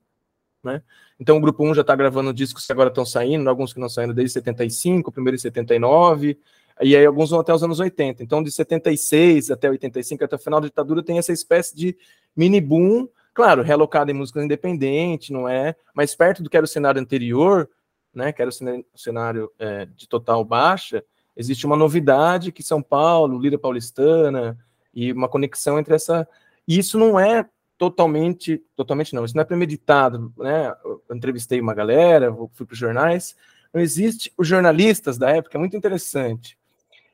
Né? 0.63 0.81
Então 1.19 1.37
o 1.37 1.41
grupo 1.41 1.63
1 1.63 1.75
já 1.75 1.81
está 1.81 1.95
gravando 1.95 2.33
discos 2.33 2.65
que 2.65 2.71
agora 2.71 2.89
estão 2.89 3.05
saindo, 3.05 3.49
alguns 3.49 3.73
que 3.73 3.79
não 3.79 3.89
saindo 3.89 4.13
desde 4.13 4.33
75, 4.33 5.09
o 5.09 5.13
primeiro 5.13 5.35
em 5.35 5.39
79, 5.39 6.37
e 6.81 6.95
aí 6.95 7.05
alguns 7.05 7.29
vão 7.29 7.39
até 7.39 7.53
os 7.53 7.63
anos 7.63 7.79
80. 7.79 8.21
Então 8.21 8.43
de 8.43 8.51
76 8.51 9.49
até 9.49 9.69
85, 9.69 10.23
até 10.23 10.35
o 10.35 10.39
final 10.39 10.59
da 10.59 10.67
ditadura, 10.67 11.01
tem 11.01 11.17
essa 11.17 11.31
espécie 11.31 11.75
de 11.75 11.97
mini 12.35 12.59
boom, 12.59 13.07
claro, 13.33 13.63
realocado 13.63 14.11
em 14.11 14.13
música 14.13 14.43
independente, 14.43 15.31
não 15.31 15.47
é? 15.47 15.75
Mas 15.93 16.15
perto 16.15 16.43
do 16.43 16.49
que 16.49 16.57
era 16.57 16.65
o 16.65 16.67
cenário 16.67 17.01
anterior, 17.01 17.69
né, 18.13 18.31
que 18.31 18.41
era 18.41 18.49
o 18.49 18.97
cenário 18.97 19.51
é, 19.59 19.85
de 19.85 20.07
total 20.07 20.43
baixa, 20.43 21.03
existe 21.37 21.65
uma 21.65 21.77
novidade 21.77 22.51
que 22.51 22.63
São 22.63 22.81
Paulo, 22.81 23.39
Lira 23.39 23.57
Paulistana, 23.57 24.57
e 24.93 25.13
uma 25.13 25.29
conexão 25.29 25.77
entre 25.77 25.93
essa. 25.93 26.27
E 26.67 26.79
isso 26.79 26.97
não 26.97 27.19
é 27.19 27.47
totalmente, 27.77 28.61
totalmente 28.75 29.13
não, 29.13 29.23
isso 29.23 29.35
não 29.35 29.43
é 29.43 29.45
premeditado, 29.45 30.33
né? 30.35 30.73
Eu 30.83 31.15
entrevistei 31.15 31.61
uma 31.61 31.75
galera, 31.75 32.35
fui 32.53 32.65
para 32.65 32.73
os 32.73 32.79
jornais. 32.79 33.35
Não 33.71 33.79
existe 33.79 34.33
os 34.35 34.47
jornalistas 34.47 35.17
da 35.17 35.29
época, 35.29 35.57
é 35.57 35.59
muito 35.59 35.77
interessante. 35.77 36.57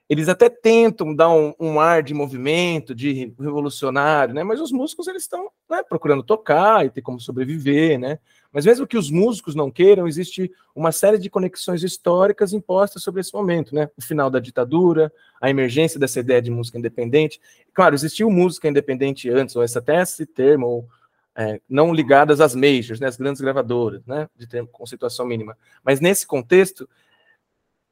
Eles 0.08 0.30
até 0.30 0.50
tentam 0.50 1.14
dar 1.14 1.30
um, 1.30 1.54
um 1.60 1.80
ar 1.80 2.04
de 2.04 2.14
movimento, 2.14 2.96
de 2.96 3.34
revolucionário, 3.38 4.34
né? 4.34 4.44
Mas 4.44 4.62
os 4.62 4.72
músicos 4.72 5.08
eles 5.08 5.24
estão 5.24 5.50
né, 5.70 5.84
procurando 5.84 6.24
tocar 6.24 6.86
e 6.86 6.90
ter 6.90 7.02
como 7.02 7.20
sobreviver, 7.20 8.00
né? 8.00 8.20
Mas 8.54 8.68
mesmo 8.68 8.86
que 8.86 8.98
os 8.98 9.10
músicos 9.10 9.56
não 9.56 9.72
queiram, 9.72 10.08
existe 10.08 10.52
uma 10.76 10.92
série 10.92 11.18
de 11.18 11.28
conexões 11.28 11.82
históricas 11.82 12.54
impostas 12.54 13.02
sobre 13.02 13.20
esse 13.20 13.34
momento, 13.34 13.74
né? 13.74 13.90
O 13.98 14.02
final 14.02 14.30
da 14.30 14.40
ditadura, 14.40 15.12
a 15.42 15.50
emergência 15.50 16.00
dessa 16.00 16.20
ideia 16.20 16.40
de 16.40 16.52
música 16.52 16.78
independente. 16.78 17.42
Claro, 17.74 17.96
existiu 17.96 18.30
música 18.30 18.68
independente 18.68 19.28
antes, 19.28 19.56
ou 19.56 19.64
essa, 19.64 19.80
até 19.80 20.00
esse 20.00 20.24
termo, 20.28 20.68
ou, 20.68 20.90
é, 21.36 21.60
não 21.68 21.92
ligadas 21.92 22.40
às 22.40 22.54
majors, 22.54 23.00
né, 23.00 23.08
as 23.08 23.18
grandes 23.18 23.42
gravadoras, 23.42 24.06
né, 24.06 24.30
de 24.38 24.46
termo, 24.46 24.70
conceituação 24.72 25.26
mínima. 25.26 25.58
Mas 25.84 26.00
nesse 26.00 26.28
contexto, 26.28 26.88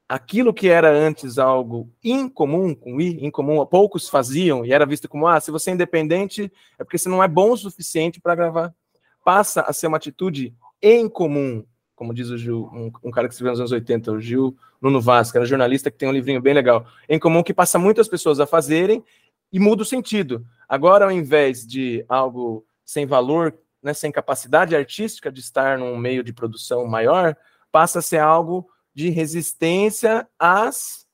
aquilo 0.07 0.53
que 0.53 0.67
era 0.67 0.91
antes 0.91 1.39
algo 1.39 1.89
incomum, 2.03 2.75
com 2.75 3.01
I, 3.01 3.25
incomum, 3.25 3.65
poucos 3.65 4.07
faziam, 4.07 4.63
e 4.63 4.71
era 4.71 4.85
visto 4.85 5.09
como, 5.09 5.25
ah, 5.25 5.39
se 5.39 5.49
você 5.49 5.71
é 5.71 5.73
independente, 5.73 6.51
é 6.77 6.83
porque 6.83 6.99
você 6.99 7.09
não 7.09 7.23
é 7.23 7.27
bom 7.27 7.51
o 7.51 7.57
suficiente 7.57 8.21
para 8.21 8.35
gravar 8.35 8.75
passa 9.23 9.61
a 9.61 9.73
ser 9.73 9.87
uma 9.87 9.97
atitude 9.97 10.53
em 10.81 11.07
comum, 11.07 11.63
como 11.95 12.13
diz 12.13 12.29
o 12.29 12.37
Gil, 12.37 12.69
um, 12.73 12.91
um, 13.03 13.11
cara 13.11 13.27
que 13.27 13.33
escreveu 13.33 13.51
nos 13.51 13.59
anos 13.59 13.71
80, 13.71 14.11
o 14.11 14.19
Gil 14.19 14.57
Nuno 14.81 14.99
que 15.01 15.37
era 15.37 15.45
jornalista 15.45 15.91
que 15.91 15.97
tem 15.97 16.09
um 16.09 16.13
livrinho 16.13 16.41
bem 16.41 16.53
legal, 16.53 16.85
em 17.07 17.19
comum 17.19 17.43
que 17.43 17.53
passa 17.53 17.77
muitas 17.77 18.07
pessoas 18.07 18.39
a 18.39 18.47
fazerem 18.47 19.03
e 19.51 19.59
muda 19.59 19.83
o 19.83 19.85
sentido. 19.85 20.45
Agora, 20.67 21.05
ao 21.05 21.11
invés 21.11 21.65
de 21.65 22.03
algo 22.09 22.65
sem 22.83 23.05
valor, 23.05 23.53
né, 23.83 23.93
sem 23.93 24.11
capacidade 24.11 24.75
artística 24.75 25.31
de 25.31 25.39
estar 25.39 25.77
num 25.77 25.95
meio 25.97 26.23
de 26.23 26.33
produção 26.33 26.87
maior, 26.87 27.35
passa 27.71 27.99
a 27.99 28.01
ser 28.01 28.19
algo 28.19 28.67
de 28.93 29.09
resistência 29.09 30.27
às 30.39 31.05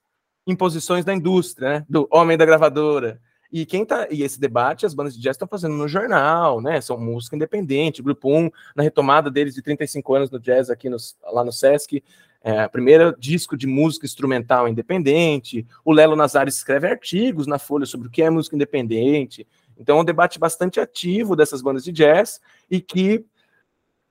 imposições 0.45 1.03
da 1.03 1.13
indústria, 1.13 1.69
né, 1.69 1.85
do 1.89 2.07
homem 2.11 2.37
da 2.37 2.45
gravadora, 2.45 3.19
e 3.51 3.65
quem 3.65 3.85
tá. 3.85 4.07
E 4.09 4.23
esse 4.23 4.39
debate 4.39 4.85
as 4.85 4.93
bandas 4.93 5.15
de 5.15 5.21
jazz 5.21 5.35
estão 5.35 5.47
fazendo 5.47 5.75
no 5.75 5.87
jornal, 5.87 6.61
né? 6.61 6.81
São 6.81 6.97
música 6.97 7.35
independente, 7.35 8.01
grupo 8.01 8.31
1, 8.31 8.49
na 8.75 8.83
retomada 8.83 9.29
deles 9.29 9.55
de 9.55 9.61
35 9.61 10.15
anos 10.15 10.31
no 10.31 10.39
jazz 10.39 10.69
aqui 10.69 10.89
no, 10.89 10.97
lá 11.31 11.43
no 11.43 11.51
Sesc. 11.51 12.03
É, 12.41 12.67
primeiro 12.67 13.15
disco 13.17 13.57
de 13.57 13.67
música 13.67 14.05
instrumental 14.05 14.67
independente. 14.67 15.65
O 15.83 15.91
Lelo 15.91 16.15
Nazares 16.15 16.55
escreve 16.55 16.87
artigos 16.87 17.47
na 17.47 17.59
Folha 17.59 17.85
sobre 17.85 18.07
o 18.07 18.11
que 18.11 18.21
é 18.21 18.29
música 18.29 18.55
independente. 18.55 19.45
Então, 19.77 19.97
é 19.97 20.01
um 20.01 20.05
debate 20.05 20.39
bastante 20.39 20.79
ativo 20.79 21.35
dessas 21.35 21.61
bandas 21.61 21.83
de 21.83 21.91
jazz 21.91 22.39
e 22.69 22.79
que 22.81 23.25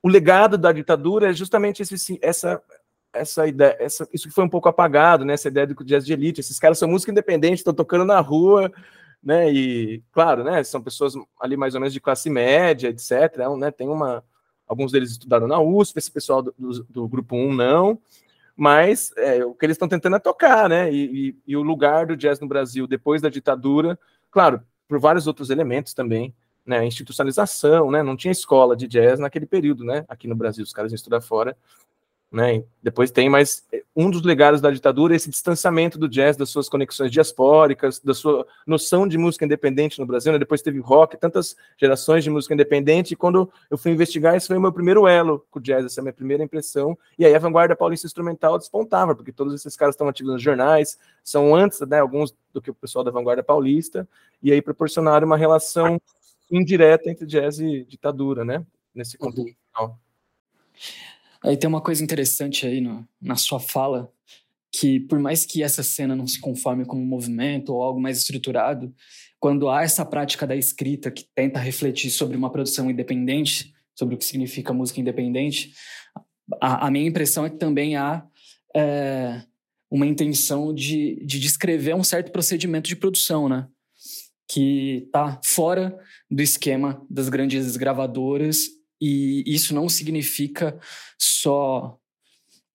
o 0.01 0.07
legado 0.07 0.57
da 0.57 0.71
ditadura 0.71 1.29
é 1.29 1.33
justamente 1.33 1.81
esse, 1.81 2.19
essa, 2.21 2.61
essa 3.11 3.47
ideia, 3.47 3.75
essa, 3.79 4.07
isso 4.13 4.27
que 4.27 4.33
foi 4.33 4.43
um 4.43 4.49
pouco 4.49 4.69
apagado, 4.69 5.25
né? 5.25 5.33
Essa 5.33 5.47
ideia 5.47 5.67
do 5.67 5.83
jazz 5.83 6.05
de 6.05 6.13
elite. 6.13 6.39
Esses 6.39 6.59
caras 6.59 6.77
são 6.77 6.87
música 6.87 7.11
independente, 7.11 7.55
estão 7.55 7.73
tocando 7.73 8.05
na 8.05 8.19
rua, 8.19 8.71
né? 9.23 9.51
E 9.51 10.03
claro, 10.11 10.43
né? 10.43 10.63
São 10.63 10.81
pessoas 10.81 11.13
ali 11.39 11.57
mais 11.57 11.75
ou 11.75 11.81
menos 11.81 11.93
de 11.93 12.01
classe 12.01 12.29
média, 12.29 12.89
etc. 12.89 13.37
Né? 13.57 13.71
Tem 13.71 13.87
uma, 13.87 14.23
alguns 14.67 14.91
deles 14.91 15.11
estudaram 15.11 15.47
na 15.47 15.59
USP, 15.59 15.97
esse 15.97 16.11
pessoal 16.11 16.41
do, 16.41 16.53
do, 16.57 16.83
do 16.83 17.07
grupo 17.07 17.35
1 17.35 17.53
não, 17.53 17.99
mas 18.55 19.11
é, 19.17 19.45
o 19.45 19.53
que 19.53 19.65
eles 19.65 19.75
estão 19.75 19.87
tentando 19.87 20.15
é 20.15 20.19
tocar, 20.19 20.67
né? 20.67 20.91
E, 20.91 21.29
e, 21.29 21.35
e, 21.47 21.57
o 21.57 21.61
lugar 21.61 22.07
do 22.07 22.17
jazz 22.17 22.39
no 22.39 22.47
Brasil 22.47 22.87
depois 22.87 23.21
da 23.21 23.29
ditadura, 23.29 23.97
claro, 24.31 24.61
por 24.87 24.99
vários 24.99 25.27
outros 25.27 25.49
elementos 25.49 25.93
também, 25.93 26.33
né? 26.65 26.85
Institucionalização, 26.85 27.91
né? 27.91 28.01
Não 28.01 28.17
tinha 28.17 28.31
escola 28.31 28.75
de 28.75 28.87
jazz 28.87 29.19
naquele 29.19 29.45
período, 29.45 29.83
né? 29.83 30.05
Aqui 30.07 30.27
no 30.27 30.35
Brasil, 30.35 30.63
os 30.63 30.73
caras 30.73 30.91
iam 30.91 30.95
estudar 30.95 31.21
fora. 31.21 31.55
Né? 32.29 32.61
Depois 32.83 33.09
tem 33.09 33.29
mais 33.29 33.65
eh, 33.71 33.83
um 33.95 34.11
dos 34.11 34.21
legados 34.21 34.59
da 34.59 34.69
ditadura, 34.69 35.15
esse 35.15 35.29
distanciamento 35.29 35.97
do 35.97 36.09
jazz 36.09 36.35
das 36.35 36.49
suas 36.49 36.67
conexões 36.67 37.09
diaspóricas, 37.09 37.99
da 37.99 38.13
sua 38.13 38.45
noção 38.65 39.07
de 39.07 39.17
música 39.17 39.45
independente 39.45 39.97
no 39.97 40.05
Brasil. 40.05 40.33
Né? 40.33 40.39
Depois 40.39 40.61
teve 40.61 40.79
rock, 40.79 41.15
tantas 41.15 41.55
gerações 41.77 42.25
de 42.25 42.29
música 42.29 42.53
independente. 42.53 43.13
E 43.13 43.15
quando 43.15 43.49
eu 43.71 43.77
fui 43.77 43.91
investigar, 43.93 44.35
esse 44.35 44.47
foi 44.47 44.57
o 44.57 44.61
meu 44.61 44.73
primeiro 44.73 45.07
elo 45.07 45.45
com 45.49 45.59
o 45.59 45.61
jazz, 45.61 45.85
essa 45.85 45.99
é 45.99 46.01
a 46.01 46.03
minha 46.03 46.13
primeira 46.13 46.43
impressão. 46.43 46.97
E 47.17 47.25
aí 47.25 47.33
a 47.33 47.39
vanguarda 47.39 47.77
paulista 47.77 48.05
instrumental 48.05 48.57
despontava, 48.57 49.15
porque 49.15 49.31
todos 49.31 49.53
esses 49.53 49.77
caras 49.77 49.95
estão 49.95 50.09
ativos 50.09 50.33
nos 50.33 50.41
jornais, 50.41 50.97
são 51.23 51.55
antes, 51.55 51.79
né, 51.79 51.99
alguns 51.99 52.35
do 52.51 52.61
que 52.61 52.69
o 52.69 52.73
pessoal 52.73 53.05
da 53.05 53.11
vanguarda 53.11 53.41
paulista, 53.41 54.07
e 54.43 54.51
aí 54.51 54.61
proporcionaram 54.61 55.25
uma 55.25 55.37
relação 55.37 55.99
indireta 56.51 57.09
entre 57.09 57.25
jazz 57.25 57.59
e 57.59 57.85
ditadura, 57.85 58.43
né? 58.43 58.65
Nesse 58.93 59.17
contexto. 59.17 59.55
Uhum. 59.79 59.93
Aí 61.43 61.55
tem 61.57 61.67
uma 61.67 61.81
coisa 61.81 62.03
interessante 62.03 62.65
aí 62.65 62.81
no, 62.81 63.07
na 63.21 63.35
sua 63.35 63.59
fala, 63.59 64.11
que 64.71 64.99
por 64.99 65.19
mais 65.19 65.45
que 65.45 65.63
essa 65.63 65.83
cena 65.83 66.15
não 66.15 66.27
se 66.27 66.39
conforme 66.39 66.85
como 66.85 67.01
um 67.01 67.05
movimento 67.05 67.73
ou 67.73 67.81
algo 67.81 67.99
mais 67.99 68.17
estruturado, 68.17 68.93
quando 69.39 69.69
há 69.69 69.83
essa 69.83 70.05
prática 70.05 70.47
da 70.47 70.55
escrita 70.55 71.11
que 71.11 71.25
tenta 71.35 71.59
refletir 71.59 72.09
sobre 72.09 72.35
uma 72.35 72.51
produção 72.51 72.89
independente, 72.89 73.73
sobre 73.95 74.15
o 74.15 74.17
que 74.17 74.25
significa 74.25 74.73
música 74.73 74.99
independente, 74.99 75.73
a, 76.61 76.87
a 76.87 76.91
minha 76.91 77.07
impressão 77.07 77.45
é 77.45 77.49
que 77.49 77.57
também 77.57 77.95
há 77.95 78.25
é, 78.75 79.41
uma 79.89 80.05
intenção 80.05 80.73
de, 80.73 81.23
de 81.25 81.39
descrever 81.39 81.95
um 81.95 82.03
certo 82.03 82.31
procedimento 82.31 82.87
de 82.87 82.95
produção, 82.95 83.47
né? 83.49 83.67
Que 84.49 85.03
está 85.05 85.39
fora 85.43 85.97
do 86.29 86.41
esquema 86.41 87.05
das 87.09 87.29
grandes 87.29 87.75
gravadoras 87.75 88.69
e 88.99 89.43
isso 89.45 89.73
não 89.73 89.87
significa 89.87 90.79
só 91.17 91.99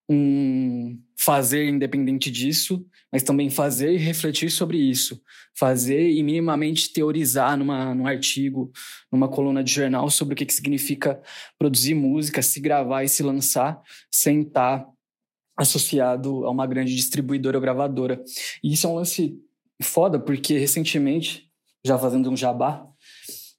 um 0.08 0.98
fazer 1.16 1.68
independente 1.68 2.30
disso, 2.30 2.84
mas 3.10 3.22
também 3.22 3.48
fazer 3.48 3.92
e 3.92 3.96
refletir 3.96 4.50
sobre 4.50 4.76
isso. 4.76 5.22
Fazer 5.54 6.10
e 6.10 6.22
minimamente 6.22 6.92
teorizar 6.92 7.56
numa, 7.56 7.94
num 7.94 8.06
artigo, 8.06 8.72
numa 9.10 9.28
coluna 9.28 9.62
de 9.62 9.72
jornal 9.72 10.10
sobre 10.10 10.34
o 10.34 10.36
que, 10.36 10.46
que 10.46 10.54
significa 10.54 11.20
produzir 11.58 11.94
música, 11.94 12.42
se 12.42 12.60
gravar 12.60 13.04
e 13.04 13.08
se 13.08 13.22
lançar 13.22 13.80
sem 14.10 14.42
estar 14.42 14.86
associado 15.56 16.44
a 16.44 16.50
uma 16.50 16.66
grande 16.66 16.94
distribuidora 16.94 17.56
ou 17.56 17.62
gravadora. 17.62 18.22
E 18.62 18.72
isso 18.72 18.86
é 18.86 18.90
um 18.90 18.94
lance 18.94 19.38
foda, 19.80 20.18
porque 20.18 20.58
recentemente, 20.58 21.48
já 21.84 21.98
fazendo 21.98 22.30
um 22.30 22.36
jabá, 22.36 22.86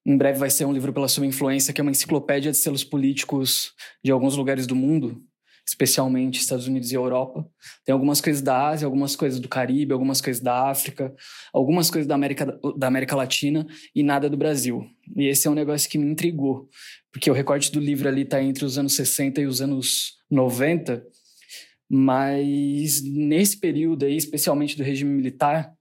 Em 0.06 0.18
breve 0.18 0.38
vai 0.38 0.50
ser 0.50 0.66
um 0.66 0.74
livro 0.74 0.92
pela 0.92 1.08
sua 1.08 1.26
influência, 1.26 1.74
que 1.74 1.80
é 1.80 1.84
uma 1.84 1.92
enciclopédia 1.92 2.52
de 2.52 2.58
selos 2.58 2.84
políticos 2.84 3.72
de 4.04 4.12
alguns 4.12 4.36
lugares 4.36 4.68
do 4.68 4.76
mundo, 4.76 5.24
especialmente 5.66 6.42
Estados 6.42 6.68
Unidos 6.68 6.92
e 6.92 6.96
Europa. 6.96 7.48
Tem 7.86 7.94
algumas 7.94 8.20
coisas 8.20 8.42
da 8.42 8.68
Ásia, 8.68 8.86
algumas 8.86 9.16
coisas 9.16 9.40
do 9.40 9.48
Caribe, 9.48 9.94
algumas 9.94 10.20
coisas 10.20 10.44
da 10.44 10.70
África, 10.70 11.14
algumas 11.54 11.90
coisas 11.90 12.06
da 12.06 12.16
América, 12.16 12.60
da 12.78 12.88
América 12.88 13.16
Latina 13.16 13.66
e 13.96 14.04
nada 14.04 14.30
do 14.30 14.36
Brasil. 14.36 14.86
E 15.16 15.28
esse 15.28 15.48
é 15.48 15.52
um 15.52 15.56
negócio 15.56 15.90
que 15.90 15.98
me 15.98 16.12
intrigou, 16.12 16.68
porque 17.12 17.32
o 17.32 17.34
recorte 17.34 17.72
do 17.72 17.80
livro 17.80 18.10
ali 18.10 18.24
está 18.24 18.44
entre 18.44 18.66
os 18.66 18.78
anos 18.78 18.96
60 18.96 19.40
e 19.40 19.46
os 19.46 19.62
anos 19.62 20.16
90, 20.30 21.02
mas 21.90 23.02
nesse 23.04 23.58
período 23.58 24.04
aí, 24.04 24.18
especialmente 24.18 24.76
do 24.76 24.84
regime 24.84 25.12
militar, 25.12 25.72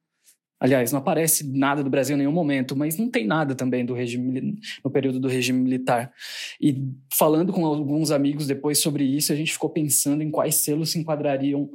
Aliás, 0.63 0.93
não 0.93 1.01
aparece 1.01 1.45
nada 1.45 1.83
do 1.83 1.91
Brasil 1.91 2.15
em 2.15 2.21
nenhum 2.21 2.31
momento, 2.31 2.77
mas 2.77 2.97
não 2.97 3.11
tem 3.11 3.27
nada 3.27 3.53
também 3.53 3.85
do 3.85 3.95
regime 3.95 4.57
no 4.85 4.93
período 4.93 5.19
do 5.19 5.27
regime 5.27 5.59
militar. 5.59 6.13
E 6.61 6.89
falando 7.13 7.53
com 7.53 7.67
alguns 7.67 8.13
amigos 8.13 8.47
depois 8.47 8.79
sobre 8.79 9.03
isso, 9.03 9.33
a 9.33 9.35
gente 9.35 9.53
ficou 9.53 9.69
pensando 9.69 10.23
em 10.23 10.31
quais 10.31 10.55
selos 10.55 10.93
se 10.93 11.01
enquadrariam 11.01 11.69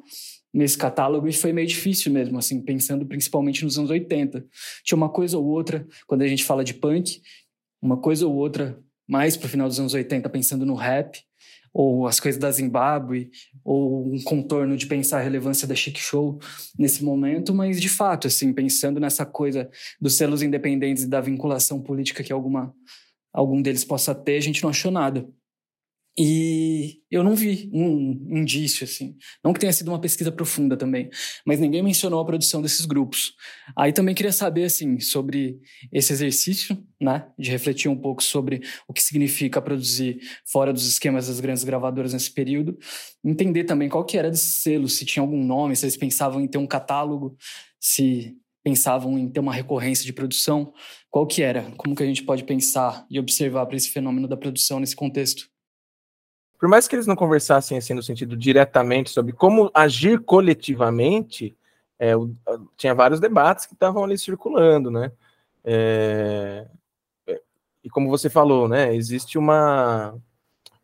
nesse 0.54 0.78
catálogo 0.78 1.28
e 1.28 1.34
foi 1.34 1.52
meio 1.52 1.68
difícil 1.68 2.14
mesmo, 2.14 2.38
assim, 2.38 2.62
pensando 2.62 3.06
principalmente 3.06 3.66
nos 3.66 3.78
anos 3.78 3.92
80. 3.92 4.46
Tinha 4.86 4.96
uma 4.96 5.10
coisa 5.10 5.38
ou 5.38 5.46
outra, 5.46 5.86
quando 6.08 6.22
a 6.22 6.28
gente 6.28 6.46
fala 6.46 6.64
de 6.64 6.74
punk, 6.74 7.22
uma 7.82 7.98
coisa 7.98 8.26
ou 8.26 8.34
outra 8.36 8.80
mais 9.06 9.36
para 9.36 9.48
o 9.48 9.50
final 9.50 9.68
dos 9.68 9.82
anos 9.82 9.94
80 9.94 10.30
pensando 10.30 10.66
no 10.66 10.76
rap, 10.76 11.22
ou 11.78 12.08
as 12.08 12.20
coisas 12.20 12.42
da 12.42 12.50
Zimbábue, 12.50 13.30
ou 13.64 14.12
um 14.12 14.20
contorno 14.24 14.76
de 14.76 14.88
pensar 14.88 15.20
a 15.20 15.22
relevância 15.22 15.68
da 15.68 15.76
Chic 15.76 16.00
Show 16.00 16.40
nesse 16.76 17.04
momento, 17.04 17.54
mas 17.54 17.80
de 17.80 17.88
fato, 17.88 18.26
assim, 18.26 18.52
pensando 18.52 19.00
nessa 19.00 19.28
coisa 19.28 19.70
dos 20.02 20.16
selos 20.16 20.42
independentes 20.42 21.04
e 21.04 21.08
da 21.08 21.22
vinculação 21.22 21.80
política 21.80 22.24
que 22.24 22.34
alguma 22.34 22.74
algum 23.32 23.62
deles 23.62 23.86
possa 23.86 24.16
ter, 24.16 24.38
a 24.38 24.42
gente 24.42 24.64
não 24.64 24.72
achou 24.72 24.90
nada. 24.92 25.24
E 26.20 27.00
eu 27.12 27.24
não 27.24 27.36
vi 27.36 27.70
um 27.72 28.40
indício, 28.40 28.84
assim. 28.84 29.16
Não 29.44 29.54
que 29.54 29.60
tenha 29.60 29.72
sido 29.72 29.90
uma 29.90 30.02
pesquisa 30.02 30.32
profunda 30.32 30.76
também, 30.76 31.12
mas 31.46 31.60
ninguém 31.60 31.84
mencionou 31.84 32.20
a 32.20 32.26
produção 32.26 32.60
desses 32.60 32.88
grupos. 32.88 33.34
Aí 33.78 33.94
também 33.94 34.16
queria 34.16 34.32
saber, 34.32 34.64
assim, 34.64 35.00
sobre 35.00 35.60
esse 35.94 36.12
exercício, 36.12 36.76
né, 37.00 37.28
de 37.38 37.52
refletir 37.52 37.88
um 37.88 37.96
pouco 37.96 38.24
sobre 38.24 38.62
o 38.88 38.94
que 38.94 39.04
significa 39.04 39.62
produzir 39.62 40.20
fora 40.52 40.74
dos 40.74 40.88
esquemas 40.88 41.28
das 41.28 41.40
grandes 41.40 41.64
gravadoras 41.64 42.14
nesse 42.14 42.32
período. 42.32 42.76
Entender 43.24 43.66
também 43.66 43.88
qual 43.88 44.04
que 44.04 44.18
era 44.18 44.32
desse 44.32 44.54
selo, 44.54 44.90
se 44.90 45.06
tinha 45.06 45.22
algum 45.22 45.44
nome, 45.44 45.76
se 45.76 45.86
eles 45.86 45.98
pensavam 45.98 46.42
em 46.42 46.48
ter 46.48 46.58
um 46.58 46.68
catálogo, 46.68 47.38
se 47.80 48.36
pensavam 48.64 49.20
em 49.20 49.30
ter 49.30 49.40
uma 49.40 49.54
recorrência 49.54 50.04
de 50.04 50.12
produção, 50.12 50.74
qual 51.12 51.28
que 51.28 51.44
era? 51.44 51.72
Como 51.78 51.96
que 51.96 52.04
a 52.04 52.06
gente 52.08 52.24
pode 52.24 52.44
pensar 52.44 53.06
e 53.10 53.20
observar 53.20 53.68
para 53.68 53.78
esse 53.78 53.90
fenômeno 53.90 54.28
da 54.28 54.36
produção 54.36 54.80
nesse 54.80 54.96
contexto? 54.96 55.48
Por 56.58 56.68
mais 56.68 56.88
que 56.88 56.96
eles 56.96 57.08
não 57.08 57.16
conversassem 57.16 57.78
assim 57.78 57.94
no 57.94 58.04
sentido 58.04 58.36
diretamente 58.36 59.10
sobre 59.10 59.32
como 59.34 59.70
agir 59.74 60.20
coletivamente, 60.20 61.56
é, 62.00 62.14
tinha 62.76 62.94
vários 62.94 63.20
debates 63.20 63.66
que 63.66 63.74
estavam 63.74 64.04
ali 64.04 64.18
circulando, 64.18 64.90
né? 64.92 65.12
É, 65.64 66.68
é, 67.28 67.42
e 67.84 67.90
como 67.90 68.10
você 68.10 68.30
falou, 68.30 68.68
né, 68.68 68.96
existe 68.96 69.38
uma 69.38 70.16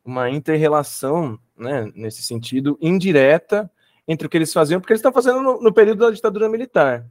uma 0.06 0.30
interrelação, 0.30 1.40
né, 1.58 1.90
nesse 1.96 2.22
sentido 2.22 2.78
indireta 2.82 3.72
entre 4.06 4.28
o 4.28 4.30
que 4.30 4.36
eles 4.36 4.52
faziam, 4.52 4.82
porque 4.82 4.92
eles 4.92 5.00
estão 5.00 5.14
fazendo 5.14 5.42
no, 5.42 5.62
no 5.62 5.74
período 5.74 6.00
da 6.00 6.12
ditadura 6.12 6.50
militar. 6.50 7.06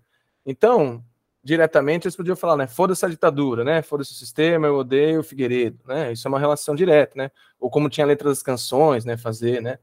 Então, 0.44 1.02
diretamente, 1.42 2.06
eles 2.06 2.16
podiam 2.16 2.36
falar, 2.36 2.56
né? 2.56 2.66
Foda-se 2.66 3.04
a 3.04 3.08
ditadura, 3.08 3.64
né? 3.64 3.82
Foda-se 3.82 4.12
o 4.12 4.14
sistema, 4.14 4.66
eu 4.66 4.76
odeio 4.76 5.20
o 5.20 5.24
Figueiredo, 5.24 5.78
né? 5.86 6.12
Isso 6.12 6.26
é 6.26 6.28
uma 6.28 6.38
relação 6.38 6.74
direta, 6.74 7.14
né? 7.16 7.30
Ou 7.58 7.68
como 7.68 7.90
tinha 7.90 8.04
a 8.04 8.08
letra 8.08 8.28
das 8.28 8.42
canções, 8.42 9.04
né? 9.04 9.16
Fazer, 9.16 9.60
né? 9.60 9.78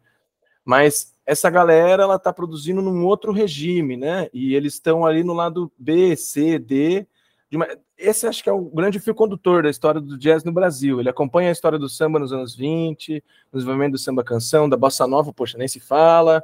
Mas 0.63 1.13
essa 1.25 1.49
galera, 1.49 2.03
ela 2.03 2.17
tá 2.17 2.31
produzindo 2.31 2.81
num 2.81 3.05
outro 3.05 3.31
regime, 3.31 3.97
né? 3.97 4.29
E 4.33 4.55
eles 4.55 4.75
estão 4.75 5.05
ali 5.05 5.23
no 5.23 5.33
lado 5.33 5.71
B, 5.77 6.15
C, 6.15 6.57
D. 6.57 7.05
Uma... 7.53 7.67
Esse 7.97 8.25
acho 8.27 8.41
que 8.41 8.49
é 8.49 8.53
o 8.53 8.61
grande 8.61 8.99
fio 8.99 9.13
condutor 9.13 9.63
da 9.63 9.69
história 9.69 9.99
do 9.99 10.17
jazz 10.17 10.43
no 10.43 10.51
Brasil. 10.53 10.99
Ele 10.99 11.09
acompanha 11.09 11.49
a 11.49 11.51
história 11.51 11.77
do 11.77 11.89
samba 11.89 12.19
nos 12.19 12.31
anos 12.31 12.55
20, 12.55 13.23
no 13.51 13.59
desenvolvimento 13.59 13.93
do 13.93 13.97
samba 13.97 14.23
canção, 14.23 14.69
da 14.69 14.77
bossa 14.77 15.05
nova, 15.05 15.33
poxa, 15.33 15.57
nem 15.57 15.67
se 15.67 15.79
fala, 15.79 16.41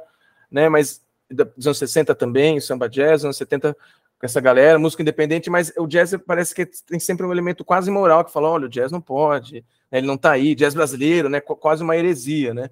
né? 0.50 0.68
Mas 0.68 1.02
dos 1.30 1.66
anos 1.66 1.78
60 1.78 2.14
também, 2.14 2.58
o 2.58 2.62
samba 2.62 2.88
jazz, 2.88 3.24
anos 3.24 3.36
70 3.36 3.76
com 4.18 4.24
essa 4.24 4.40
galera, 4.40 4.78
música 4.78 5.02
independente, 5.02 5.50
mas 5.50 5.72
o 5.76 5.86
jazz 5.86 6.14
parece 6.26 6.54
que 6.54 6.64
tem 6.64 6.98
sempre 6.98 7.26
um 7.26 7.32
elemento 7.32 7.64
quase 7.64 7.90
moral 7.90 8.24
que 8.24 8.32
fala, 8.32 8.48
olha, 8.48 8.66
o 8.66 8.68
jazz 8.68 8.90
não 8.90 9.00
pode, 9.00 9.64
né, 9.90 9.98
ele 9.98 10.06
não 10.06 10.16
tá 10.16 10.32
aí, 10.32 10.54
jazz 10.54 10.74
brasileiro, 10.74 11.28
né, 11.28 11.40
quase 11.40 11.82
uma 11.82 11.96
heresia, 11.96 12.54
né? 12.54 12.70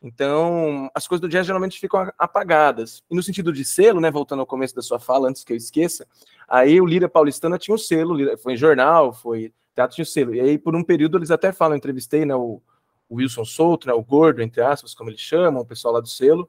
Então, 0.00 0.88
as 0.94 1.08
coisas 1.08 1.20
do 1.20 1.28
jazz 1.28 1.44
geralmente 1.44 1.80
ficam 1.80 2.10
apagadas. 2.16 3.02
E 3.10 3.16
no 3.16 3.22
sentido 3.22 3.52
de 3.52 3.64
selo, 3.64 4.00
né, 4.00 4.10
voltando 4.10 4.40
ao 4.40 4.46
começo 4.46 4.74
da 4.74 4.80
sua 4.80 5.00
fala, 5.00 5.28
antes 5.28 5.42
que 5.42 5.52
eu 5.52 5.56
esqueça, 5.56 6.06
aí 6.46 6.80
o 6.80 6.86
Lira 6.86 7.08
Paulistana 7.08 7.58
tinha 7.58 7.74
um 7.74 7.78
selo, 7.78 8.16
foi 8.38 8.52
em 8.52 8.56
jornal, 8.56 9.12
foi 9.12 9.52
teatro 9.74 9.96
tinha 9.96 10.04
um 10.04 10.06
selo. 10.06 10.34
E 10.34 10.40
aí, 10.40 10.56
por 10.56 10.76
um 10.76 10.84
período, 10.84 11.18
eles 11.18 11.30
até 11.30 11.52
falam, 11.52 11.76
entrevistei, 11.76 12.24
né, 12.24 12.34
o, 12.34 12.62
o 13.08 13.16
Wilson 13.16 13.44
Souto, 13.44 13.88
né, 13.88 13.92
o 13.92 14.02
Gordo, 14.02 14.40
entre 14.40 14.62
aspas, 14.62 14.94
como 14.94 15.10
eles 15.10 15.20
chamam, 15.20 15.62
o 15.62 15.66
pessoal 15.66 15.94
lá 15.94 16.00
do 16.00 16.08
selo, 16.08 16.48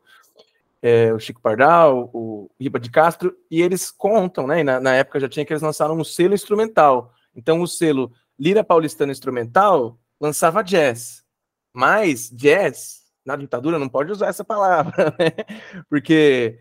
é, 0.82 1.14
o 1.14 1.20
Chico 1.20 1.42
Pardal, 1.42 2.10
o 2.14 2.50
Riba 2.60 2.80
de 2.80 2.90
Castro, 2.90 3.36
e 3.50 3.62
eles 3.62 3.92
contam, 3.92 4.48
né? 4.48 4.64
Na, 4.64 4.80
na, 4.80 4.96
época 4.96 5.20
já 5.20 5.28
tinha 5.28 5.46
que 5.46 5.52
eles 5.52 5.62
lançaram 5.62 5.98
um 5.98 6.04
selo 6.04 6.34
instrumental. 6.34 7.14
Então 7.36 7.62
o 7.62 7.68
selo 7.68 8.12
Lira 8.40 8.64
Paulistana 8.64 9.12
Instrumental 9.12 10.00
lançava 10.20 10.64
jazz. 10.64 11.24
Mas 11.74 12.30
jazz, 12.30 13.02
na 13.26 13.36
ditadura, 13.36 13.78
não 13.78 13.90
pode 13.90 14.12
usar 14.12 14.28
essa 14.28 14.44
palavra, 14.44 15.14
né? 15.20 15.32
Porque 15.90 16.60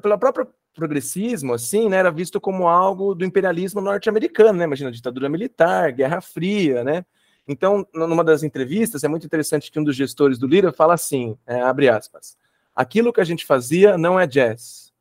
pela 0.00 0.18
própria 0.18 0.46
progressismo, 0.74 1.52
assim, 1.52 1.88
né, 1.88 1.98
era 1.98 2.10
visto 2.10 2.40
como 2.40 2.66
algo 2.66 3.14
do 3.14 3.24
imperialismo 3.24 3.80
norte-americano, 3.80 4.58
né? 4.58 4.64
Imagina, 4.64 4.90
ditadura 4.90 5.28
militar, 5.28 5.92
Guerra 5.92 6.20
Fria, 6.20 6.82
né? 6.82 7.04
Então, 7.46 7.86
numa 7.92 8.22
das 8.22 8.42
entrevistas, 8.42 9.02
é 9.04 9.08
muito 9.08 9.26
interessante 9.26 9.70
que 9.70 9.78
um 9.78 9.84
dos 9.84 9.96
gestores 9.96 10.38
do 10.38 10.46
Lira 10.46 10.72
fala 10.72 10.94
assim, 10.94 11.36
é, 11.46 11.60
abre 11.60 11.88
aspas, 11.88 12.36
Aquilo 12.74 13.12
que 13.12 13.20
a 13.20 13.24
gente 13.24 13.44
fazia 13.44 13.98
não 13.98 14.18
é 14.18 14.26
jazz. 14.26 14.92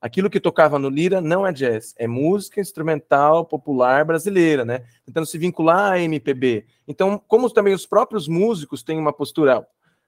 Aquilo 0.00 0.30
que 0.30 0.38
tocava 0.38 0.78
no 0.78 0.88
Lira 0.88 1.20
não 1.20 1.44
é 1.44 1.52
jazz, 1.52 1.92
é 1.98 2.06
música 2.06 2.60
instrumental 2.60 3.44
popular 3.44 4.04
brasileira, 4.04 4.64
né? 4.64 4.84
Tentando 5.04 5.26
se 5.26 5.36
vincular 5.36 5.92
à 5.92 6.00
MPB. 6.00 6.66
Então, 6.86 7.18
como 7.26 7.50
também 7.50 7.74
os 7.74 7.84
próprios 7.84 8.28
músicos 8.28 8.84
têm 8.84 8.96
uma 8.96 9.12
postura 9.12 9.66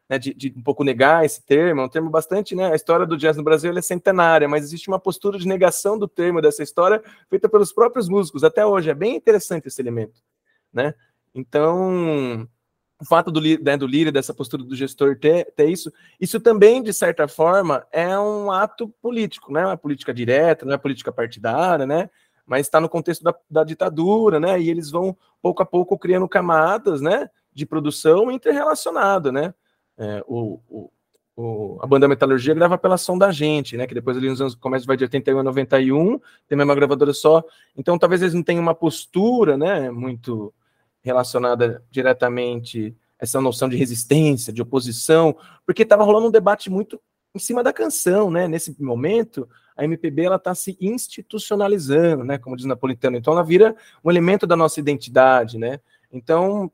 né, 0.08 0.16
de, 0.18 0.32
de, 0.34 0.54
um 0.56 0.62
pouco 0.62 0.84
negar 0.84 1.24
esse 1.24 1.44
termo, 1.44 1.80
é 1.80 1.84
um 1.84 1.88
termo 1.88 2.08
bastante, 2.08 2.54
né? 2.54 2.70
A 2.70 2.76
história 2.76 3.04
do 3.04 3.16
jazz 3.16 3.36
no 3.36 3.42
Brasil 3.42 3.76
é 3.76 3.82
centenária, 3.82 4.48
mas 4.48 4.62
existe 4.62 4.88
uma 4.88 4.98
postura 4.98 5.38
de 5.38 5.46
negação 5.46 5.98
do 5.98 6.06
termo 6.06 6.40
dessa 6.40 6.62
história 6.62 7.02
feita 7.28 7.48
pelos 7.48 7.72
próprios 7.72 8.08
músicos 8.08 8.44
até 8.44 8.64
hoje. 8.64 8.90
É 8.90 8.94
bem 8.94 9.16
interessante 9.16 9.66
esse 9.66 9.80
elemento, 9.80 10.20
né? 10.72 10.94
Então, 11.34 12.48
o 13.00 13.04
fato 13.04 13.30
do, 13.30 13.40
né, 13.40 13.76
do 13.76 13.86
líder, 13.86 14.12
dessa 14.12 14.34
postura 14.34 14.62
do 14.62 14.76
gestor 14.76 15.16
ter, 15.16 15.50
ter 15.56 15.68
isso, 15.70 15.90
isso 16.20 16.38
também, 16.38 16.82
de 16.82 16.92
certa 16.92 17.26
forma, 17.26 17.86
é 17.90 18.18
um 18.18 18.50
ato 18.50 18.88
político, 19.00 19.50
não 19.50 19.70
é 19.70 19.76
política 19.76 20.12
direta, 20.12 20.66
não 20.66 20.74
é 20.74 20.78
política 20.78 21.10
partidária, 21.10 21.86
né? 21.86 22.10
Mas 22.46 22.66
está 22.66 22.80
no 22.80 22.88
contexto 22.88 23.22
da, 23.22 23.34
da, 23.48 23.64
ditadura, 23.64 24.38
né? 24.38 24.60
E 24.60 24.68
eles 24.68 24.90
vão, 24.90 25.16
pouco 25.40 25.62
a 25.62 25.66
pouco, 25.66 25.96
criando 25.96 26.28
camadas, 26.28 27.00
né? 27.00 27.30
De 27.54 27.64
produção 27.64 28.30
interrelacionada, 28.30 29.32
né? 29.32 29.54
É, 29.96 30.22
o, 30.26 30.60
o, 30.68 30.90
o, 31.36 31.78
a 31.80 31.86
banda 31.86 32.08
Metalurgia 32.08 32.52
grava 32.52 32.76
pela 32.76 32.98
Som 32.98 33.16
da 33.16 33.30
Gente, 33.30 33.76
né? 33.76 33.86
Que 33.86 33.94
depois 33.94 34.16
ali 34.16 34.28
nos 34.28 34.40
anos, 34.40 34.54
começa 34.54 34.84
vai 34.84 34.96
de 34.96 35.04
81 35.04 35.38
a 35.38 35.42
91, 35.42 36.20
tem 36.48 36.60
uma 36.60 36.74
gravadora 36.74 37.14
só. 37.14 37.42
Então, 37.76 37.98
talvez 37.98 38.20
eles 38.20 38.34
não 38.34 38.42
tenham 38.42 38.62
uma 38.62 38.74
postura, 38.74 39.56
né? 39.56 39.90
Muito 39.90 40.52
relacionada 41.02 41.82
diretamente 41.90 42.96
a 43.20 43.24
essa 43.24 43.40
noção 43.40 43.68
de 43.68 43.76
resistência, 43.76 44.52
de 44.52 44.62
oposição, 44.62 45.36
porque 45.66 45.82
estava 45.82 46.04
rolando 46.04 46.28
um 46.28 46.30
debate 46.30 46.70
muito 46.70 47.00
em 47.34 47.38
cima 47.38 47.62
da 47.62 47.72
canção, 47.72 48.30
né? 48.30 48.48
Nesse 48.48 48.80
momento, 48.82 49.48
a 49.76 49.84
MPB 49.84 50.24
ela 50.24 50.36
está 50.36 50.54
se 50.54 50.76
institucionalizando, 50.80 52.24
né? 52.24 52.38
Como 52.38 52.56
diz 52.56 52.66
Napolitano, 52.66 53.16
então 53.16 53.32
ela 53.32 53.44
vira 53.44 53.74
um 54.04 54.10
elemento 54.10 54.46
da 54.46 54.56
nossa 54.56 54.80
identidade, 54.80 55.58
né? 55.58 55.80
Então 56.12 56.70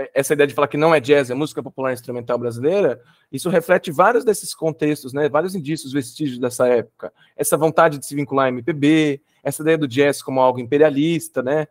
é, 0.00 0.10
essa 0.14 0.32
ideia 0.32 0.46
de 0.46 0.54
falar 0.54 0.68
que 0.68 0.76
não 0.76 0.94
é 0.94 1.00
jazz, 1.00 1.30
é 1.30 1.34
música 1.34 1.62
popular 1.62 1.92
instrumental 1.92 2.38
brasileira, 2.38 3.02
isso 3.30 3.50
reflete 3.50 3.90
vários 3.90 4.24
desses 4.24 4.54
contextos, 4.54 5.12
né? 5.12 5.28
Vários 5.28 5.54
indícios, 5.54 5.92
vestígios 5.92 6.38
dessa 6.38 6.66
época. 6.66 7.12
Essa 7.36 7.56
vontade 7.56 7.98
de 7.98 8.06
se 8.06 8.14
vincular 8.14 8.46
à 8.46 8.48
MPB, 8.48 9.20
essa 9.42 9.62
ideia 9.62 9.76
do 9.76 9.88
jazz 9.88 10.22
como 10.22 10.40
algo 10.40 10.58
imperialista, 10.58 11.42
né? 11.42 11.66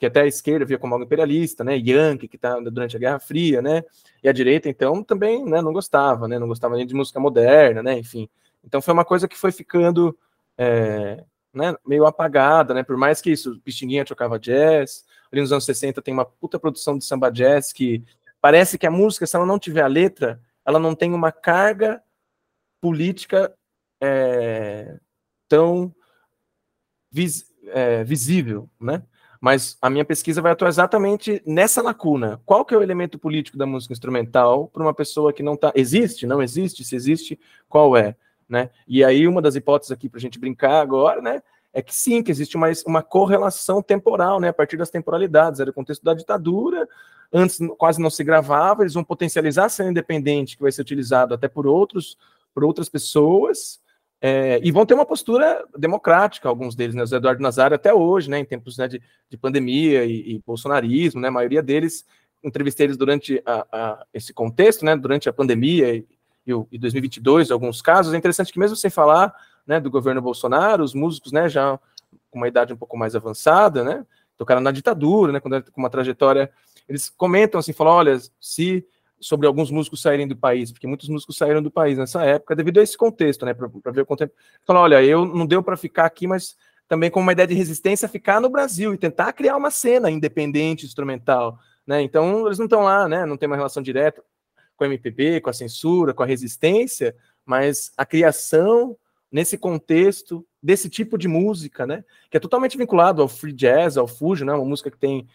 Que 0.00 0.06
até 0.06 0.22
a 0.22 0.26
esquerda 0.26 0.64
via 0.64 0.78
como 0.78 0.94
algo 0.94 1.04
imperialista, 1.04 1.62
né? 1.62 1.76
Yankee, 1.76 2.26
que 2.26 2.36
está 2.36 2.58
durante 2.58 2.96
a 2.96 2.98
Guerra 2.98 3.20
Fria, 3.20 3.60
né? 3.60 3.84
E 4.24 4.30
a 4.30 4.32
direita, 4.32 4.66
então, 4.66 5.04
também 5.04 5.44
né, 5.44 5.60
não 5.60 5.74
gostava, 5.74 6.26
né? 6.26 6.38
Não 6.38 6.48
gostava 6.48 6.74
nem 6.74 6.86
de 6.86 6.94
música 6.94 7.20
moderna, 7.20 7.82
né? 7.82 7.98
Enfim. 7.98 8.26
Então 8.64 8.80
foi 8.80 8.94
uma 8.94 9.04
coisa 9.04 9.28
que 9.28 9.36
foi 9.36 9.52
ficando 9.52 10.18
é, 10.56 11.22
né, 11.52 11.76
meio 11.86 12.06
apagada, 12.06 12.72
né? 12.72 12.82
Por 12.82 12.96
mais 12.96 13.20
que 13.20 13.30
isso, 13.30 13.60
Pixinguinha 13.60 14.02
tocava 14.02 14.38
jazz, 14.38 15.04
ali 15.30 15.42
nos 15.42 15.52
anos 15.52 15.66
60 15.66 16.00
tem 16.00 16.14
uma 16.14 16.24
puta 16.24 16.58
produção 16.58 16.96
de 16.96 17.04
samba 17.04 17.30
jazz 17.30 17.70
que 17.70 18.02
parece 18.40 18.78
que 18.78 18.86
a 18.86 18.90
música, 18.90 19.26
se 19.26 19.36
ela 19.36 19.44
não 19.44 19.58
tiver 19.58 19.82
a 19.82 19.86
letra, 19.86 20.40
ela 20.64 20.78
não 20.78 20.94
tem 20.94 21.12
uma 21.12 21.30
carga 21.30 22.02
política 22.80 23.54
é, 24.02 24.98
tão 25.46 25.94
vis, 27.12 27.44
é, 27.66 28.02
visível, 28.02 28.66
né? 28.80 29.02
Mas 29.40 29.78
a 29.80 29.88
minha 29.88 30.04
pesquisa 30.04 30.42
vai 30.42 30.52
atuar 30.52 30.68
exatamente 30.68 31.42
nessa 31.46 31.80
lacuna. 31.80 32.40
Qual 32.44 32.64
que 32.64 32.74
é 32.74 32.76
o 32.76 32.82
elemento 32.82 33.18
político 33.18 33.56
da 33.56 33.64
música 33.64 33.92
instrumental 33.92 34.68
para 34.68 34.82
uma 34.82 34.92
pessoa 34.92 35.32
que 35.32 35.42
não 35.42 35.54
está... 35.54 35.72
Existe? 35.74 36.26
Não 36.26 36.42
existe? 36.42 36.84
Se 36.84 36.94
existe, 36.94 37.40
qual 37.68 37.96
é? 37.96 38.14
Né? 38.46 38.68
E 38.86 39.02
aí 39.02 39.26
uma 39.26 39.40
das 39.40 39.54
hipóteses 39.54 39.92
aqui 39.92 40.08
para 40.08 40.18
a 40.18 40.20
gente 40.20 40.38
brincar 40.38 40.80
agora, 40.80 41.22
né, 41.22 41.40
é 41.72 41.80
que 41.80 41.94
sim, 41.94 42.22
que 42.22 42.30
existe 42.32 42.56
uma, 42.56 42.66
uma 42.84 43.02
correlação 43.02 43.80
temporal, 43.80 44.40
né, 44.40 44.48
a 44.48 44.52
partir 44.52 44.76
das 44.76 44.90
temporalidades, 44.90 45.60
era 45.60 45.70
o 45.70 45.72
contexto 45.72 46.02
da 46.02 46.14
ditadura, 46.14 46.88
antes 47.32 47.58
quase 47.78 48.00
não 48.00 48.10
se 48.10 48.24
gravava, 48.24 48.82
eles 48.82 48.94
vão 48.94 49.04
potencializar 49.04 49.66
a 49.66 49.68
cena 49.68 49.90
independente, 49.90 50.56
que 50.56 50.62
vai 50.62 50.72
ser 50.72 50.82
utilizado 50.82 51.32
até 51.32 51.46
por 51.46 51.66
outros, 51.66 52.18
por 52.52 52.64
outras 52.64 52.88
pessoas, 52.88 53.79
é, 54.20 54.60
e 54.62 54.70
vão 54.70 54.84
ter 54.84 54.92
uma 54.92 55.06
postura 55.06 55.64
democrática, 55.76 56.48
alguns 56.48 56.74
deles, 56.74 56.94
né, 56.94 57.02
o 57.02 57.14
Eduardo 57.14 57.42
Nazário 57.42 57.74
até 57.74 57.92
hoje, 57.92 58.28
né, 58.28 58.38
em 58.38 58.44
tempos 58.44 58.76
né, 58.76 58.86
de, 58.86 59.00
de 59.30 59.36
pandemia 59.38 60.04
e, 60.04 60.34
e, 60.34 60.42
bolsonarismo, 60.46 61.20
né, 61.20 61.28
a 61.28 61.32
maioria 61.32 61.62
deles, 61.62 62.04
entrevistei 62.44 62.86
eles 62.86 62.98
durante 62.98 63.42
a, 63.46 63.66
a, 63.72 64.06
esse 64.12 64.34
contexto, 64.34 64.84
né, 64.84 64.94
durante 64.94 65.28
a 65.28 65.32
pandemia 65.32 65.94
e, 65.94 66.06
e 66.70 66.78
2022, 66.78 67.48
em 67.48 67.52
alguns 67.52 67.80
casos, 67.80 68.12
é 68.12 68.16
interessante 68.16 68.52
que 68.52 68.58
mesmo 68.58 68.76
sem 68.76 68.90
falar 68.90 69.34
né, 69.66 69.80
do 69.80 69.90
governo 69.90 70.20
Bolsonaro, 70.20 70.84
os 70.84 70.94
músicos, 70.94 71.32
né, 71.32 71.48
já 71.48 71.78
com 72.30 72.38
uma 72.38 72.48
idade 72.48 72.74
um 72.74 72.76
pouco 72.76 72.98
mais 72.98 73.16
avançada, 73.16 73.82
né, 73.82 74.04
tocaram 74.36 74.60
na 74.60 74.70
ditadura, 74.70 75.32
né, 75.32 75.40
com 75.40 75.50
uma 75.76 75.90
trajetória, 75.90 76.50
eles 76.86 77.08
comentam 77.08 77.58
assim, 77.58 77.72
falam, 77.72 77.94
olha, 77.94 78.18
se 78.38 78.86
sobre 79.20 79.46
alguns 79.46 79.70
músicos 79.70 80.00
saírem 80.00 80.26
do 80.26 80.36
país, 80.36 80.72
porque 80.72 80.86
muitos 80.86 81.08
músicos 81.08 81.36
saíram 81.36 81.62
do 81.62 81.70
país 81.70 81.98
nessa 81.98 82.24
época, 82.24 82.56
devido 82.56 82.80
a 82.80 82.82
esse 82.82 82.96
contexto, 82.96 83.44
né, 83.44 83.52
para 83.54 83.92
ver 83.92 84.00
o 84.00 84.06
contexto. 84.06 84.34
Falam, 84.66 84.82
olha, 84.82 85.02
eu 85.02 85.24
não 85.26 85.46
deu 85.46 85.62
para 85.62 85.76
ficar 85.76 86.06
aqui, 86.06 86.26
mas 86.26 86.56
também 86.88 87.10
com 87.10 87.20
uma 87.20 87.32
ideia 87.32 87.46
de 87.46 87.54
resistência, 87.54 88.08
ficar 88.08 88.40
no 88.40 88.48
Brasil 88.48 88.94
e 88.94 88.98
tentar 88.98 89.32
criar 89.32 89.56
uma 89.56 89.70
cena 89.70 90.10
independente, 90.10 90.86
instrumental, 90.86 91.58
né, 91.86 92.02
então 92.02 92.46
eles 92.46 92.58
não 92.58 92.66
estão 92.66 92.82
lá, 92.82 93.08
né, 93.08 93.26
não 93.26 93.36
tem 93.36 93.46
uma 93.46 93.56
relação 93.56 93.82
direta 93.82 94.22
com 94.76 94.84
a 94.84 94.86
MPB, 94.86 95.42
com 95.42 95.50
a 95.50 95.52
censura, 95.52 96.14
com 96.14 96.22
a 96.22 96.26
resistência, 96.26 97.14
mas 97.44 97.92
a 97.96 98.06
criação 98.06 98.96
nesse 99.30 99.56
contexto 99.56 100.44
desse 100.62 100.88
tipo 100.88 101.16
de 101.16 101.28
música, 101.28 101.86
né? 101.86 102.04
Que 102.30 102.36
é 102.36 102.40
totalmente 102.40 102.76
vinculado 102.76 103.22
ao 103.22 103.28
free 103.28 103.52
jazz, 103.52 103.96
ao 103.96 104.08
fusion, 104.08 104.46
né? 104.46 104.52
Uma 104.52 104.64
música 104.64 104.90
que 104.90 104.98
tem 104.98 105.28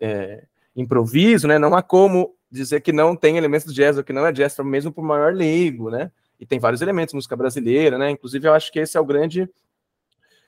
é, 0.00 0.44
improviso, 0.74 1.46
né? 1.46 1.58
Não 1.58 1.74
há 1.74 1.82
como 1.82 2.34
dizer 2.50 2.80
que 2.80 2.92
não 2.92 3.16
tem 3.16 3.36
elementos 3.36 3.72
de 3.72 3.74
jazz 3.74 3.96
ou 3.96 4.04
que 4.04 4.12
não 4.12 4.26
é 4.26 4.32
jazz, 4.32 4.56
mesmo 4.58 4.92
para 4.92 5.02
o 5.02 5.06
maior 5.06 5.34
leigo, 5.34 5.90
né? 5.90 6.10
E 6.38 6.46
tem 6.46 6.58
vários 6.58 6.82
elementos, 6.82 7.14
música 7.14 7.36
brasileira, 7.36 7.98
né? 7.98 8.10
Inclusive, 8.10 8.48
eu 8.48 8.54
acho 8.54 8.70
que 8.70 8.78
esse 8.78 8.96
é 8.96 9.00
o 9.00 9.04
grande 9.04 9.48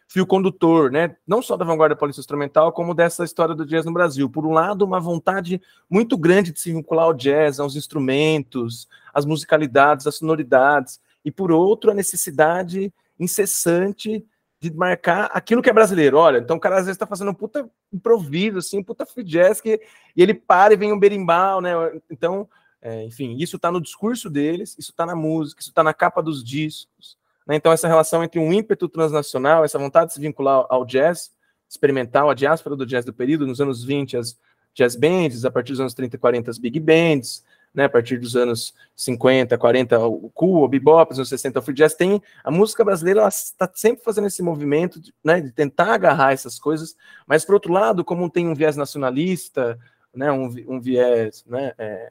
fio 0.09 0.27
condutor, 0.27 0.91
né? 0.91 1.17
Não 1.27 1.43
só 1.43 1.57
da 1.57 1.65
vanguarda 1.65 1.97
paulista 1.97 2.21
instrumental, 2.21 2.73
como 2.73 2.95
dessa 2.95 3.25
história 3.25 3.55
do 3.55 3.67
jazz 3.67 3.85
no 3.85 3.93
Brasil. 3.93 4.31
Por 4.31 4.47
um 4.47 4.53
lado, 4.53 4.85
uma 4.85 5.01
vontade 5.01 5.61
muito 5.91 6.17
grande 6.17 6.53
de 6.53 6.61
se 6.61 6.73
vincular 6.73 7.07
ao 7.07 7.15
jazz, 7.15 7.59
aos 7.59 7.75
instrumentos, 7.75 8.89
às 9.13 9.25
musicalidades, 9.25 10.07
às 10.07 10.17
sonoridades 10.17 11.01
e 11.27 11.31
por 11.33 11.51
outro, 11.51 11.91
a 11.91 11.95
necessidade 11.95 12.95
incessante 13.19 14.25
de 14.61 14.73
marcar 14.75 15.31
aquilo 15.33 15.63
que 15.63 15.71
é 15.71 15.73
brasileiro. 15.73 16.17
Olha, 16.17 16.39
então 16.39 16.57
o 16.57 16.61
cara 16.61 16.77
às 16.77 16.87
vezes 16.87 16.97
está 16.97 17.07
fazendo 17.07 17.31
um 17.31 17.35
puta 17.35 17.69
improviso, 17.93 18.59
assim, 18.59 18.79
um 18.79 18.85
puta 18.85 19.05
free 19.05 19.25
jazz, 19.25 19.61
que, 19.61 19.81
e 20.17 20.23
ele 20.23 20.35
para 20.35 20.75
e 20.75 20.77
vem 20.77 20.93
um 20.93 20.99
berimbau, 20.99 21.61
né? 21.61 21.73
Então, 22.11 22.49
é, 22.81 23.05
enfim, 23.05 23.37
isso 23.39 23.57
está 23.57 23.71
no 23.71 23.81
discurso 23.81 24.31
deles, 24.31 24.77
isso 24.79 24.91
está 24.91 25.05
na 25.05 25.15
música, 25.15 25.61
isso 25.61 25.71
está 25.71 25.83
na 25.83 25.93
capa 25.93 26.23
dos 26.23 26.43
discos. 26.43 27.17
Né? 27.47 27.57
Então, 27.57 27.73
essa 27.73 27.89
relação 27.89 28.25
entre 28.25 28.41
um 28.41 28.53
ímpeto 28.53 28.89
transnacional, 28.89 29.65
essa 29.65 29.79
vontade 29.79 30.09
de 30.09 30.15
se 30.15 30.21
vincular 30.21 30.67
ao 30.69 30.85
jazz 30.85 31.31
experimental, 31.69 32.31
a 32.31 32.35
diáspora 32.35 32.77
do 32.77 32.87
jazz 32.87 33.05
do 33.05 33.13
período, 33.13 33.47
nos 33.47 33.61
anos 33.61 33.83
20, 33.85 34.17
as 34.17 34.39
jazz 34.75 34.95
bands, 34.95 35.45
a 35.45 35.51
partir 35.51 35.73
dos 35.73 35.81
anos 35.81 35.95
30 35.95 36.17
e 36.17 36.19
40, 36.19 36.51
as 36.51 36.59
big 36.59 36.79
bands, 36.79 37.45
né, 37.77 37.85
a 37.85 37.89
partir 37.91 38.19
dos 38.19 38.35
anos 38.35 38.75
50, 38.97 39.59
40, 39.59 40.07
o 40.07 40.31
cool, 40.31 40.65
o 40.65 40.69
bebop, 40.69 41.11
nos 41.11 41.19
anos 41.19 41.29
60, 41.29 41.59
o 41.59 41.63
free 41.63 41.75
jazz, 41.75 41.95
tem 41.95 42.23
a 42.43 42.51
música 42.51 42.83
brasileira 42.83 43.29
está 43.29 43.71
sempre 43.75 44.03
fazendo 44.03 44.27
esse 44.27 44.43
movimento 44.43 44.99
de, 44.99 45.13
né, 45.23 45.43
de 45.43 45.53
tentar 45.53 45.93
agarrar 45.93 46.33
essas 46.33 46.59
coisas, 46.59 46.97
mas 47.27 47.45
por 47.45 47.55
outro 47.55 47.71
lado, 47.71 48.03
como 48.03 48.31
tem 48.31 48.49
um 48.49 48.55
viés 48.55 48.77
nacionalista, 48.77 49.79
né, 50.15 50.33
um, 50.33 50.47
um 50.67 50.81
viés, 50.81 51.45
né, 51.47 51.75
é, 51.77 52.11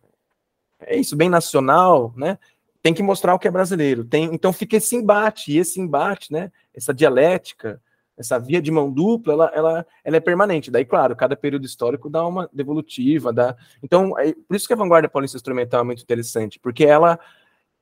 é, 0.82 0.98
isso, 0.98 1.16
bem 1.16 1.30
nacional, 1.30 2.14
né, 2.16 2.38
tem 2.84 2.94
que 2.94 3.02
mostrar 3.02 3.34
o 3.34 3.40
que 3.40 3.48
é 3.48 3.52
brasileiro. 3.52 4.06
Tem, 4.06 4.26
então 4.26 4.54
fica 4.54 4.78
esse 4.78 4.96
embate, 4.96 5.52
e 5.52 5.58
esse 5.58 5.82
embate, 5.82 6.32
né, 6.32 6.52
essa 6.76 6.94
dialética, 6.94 7.82
essa 8.18 8.40
via 8.40 8.62
de 8.62 8.72
mão 8.72 8.92
dupla, 8.92 9.34
ela, 9.34 9.52
ela, 9.54 9.88
ela 10.04 10.18
é 10.18 10.20
permanente. 10.20 10.72
Daí, 10.72 10.86
claro, 10.86 11.16
cada 11.16 11.36
período 11.36 11.66
histórico 11.66 12.10
dá 12.10 12.26
uma 12.26 12.50
devolutiva, 12.54 13.34
dá. 13.34 13.56
Então, 13.84 14.18
é, 14.18 14.34
por 14.34 14.56
isso 14.56 14.68
que 14.68 14.74
a 14.74 14.78
vanguarda 14.78 15.10
paulista 15.10 15.38
instrumental 15.38 15.82
é 15.82 15.84
muito 15.84 16.02
interessante, 16.02 16.60
porque 16.60 16.86
ela 16.86 17.20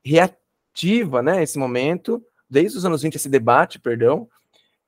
reativa, 0.04 1.22
né, 1.22 1.42
esse 1.42 1.58
momento, 1.58 2.22
desde 2.50 2.76
os 2.76 2.84
anos 2.84 3.02
20, 3.02 3.14
esse 3.14 3.28
debate, 3.28 3.78
perdão, 3.78 4.28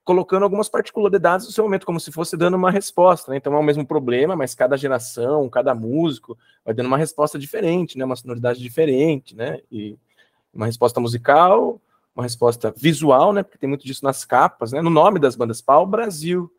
colocando 0.05 0.45
algumas 0.45 0.69
particularidades 0.69 1.47
no 1.47 1.53
seu 1.53 1.65
momento, 1.65 1.87
como 1.87 1.99
se 1.99 2.13
fosse 2.13 2.37
dando 2.37 2.57
uma 2.57 2.71
resposta, 2.71 3.33
né? 3.33 3.39
Então 3.39 3.53
é 3.55 3.59
o 3.59 3.63
mesmo 3.63 3.85
problema, 3.85 4.37
mas 4.37 4.55
cada 4.55 4.77
geração, 4.77 5.49
cada 5.49 5.75
músico 5.75 6.39
vai 6.65 6.73
dando 6.73 6.87
uma 6.87 6.97
resposta 6.97 7.37
diferente, 7.37 7.99
né? 7.99 8.05
Uma 8.05 8.15
sonoridade 8.15 8.61
diferente, 8.61 9.35
né? 9.35 9.59
E 9.71 9.99
uma 10.55 10.67
resposta 10.67 11.01
musical 11.01 11.81
uma 12.17 12.23
resposta 12.23 12.73
visual, 12.75 13.31
né? 13.31 13.43
Porque 13.43 13.59
tem 13.59 13.69
muito 13.69 13.85
disso 13.85 14.03
nas 14.03 14.25
capas, 14.25 14.73
né? 14.73 14.81
No 14.81 14.89
nome 14.89 15.21
das 15.21 15.37
bandas, 15.37 15.61
Pau 15.61 15.87
Brasil, 15.87 16.51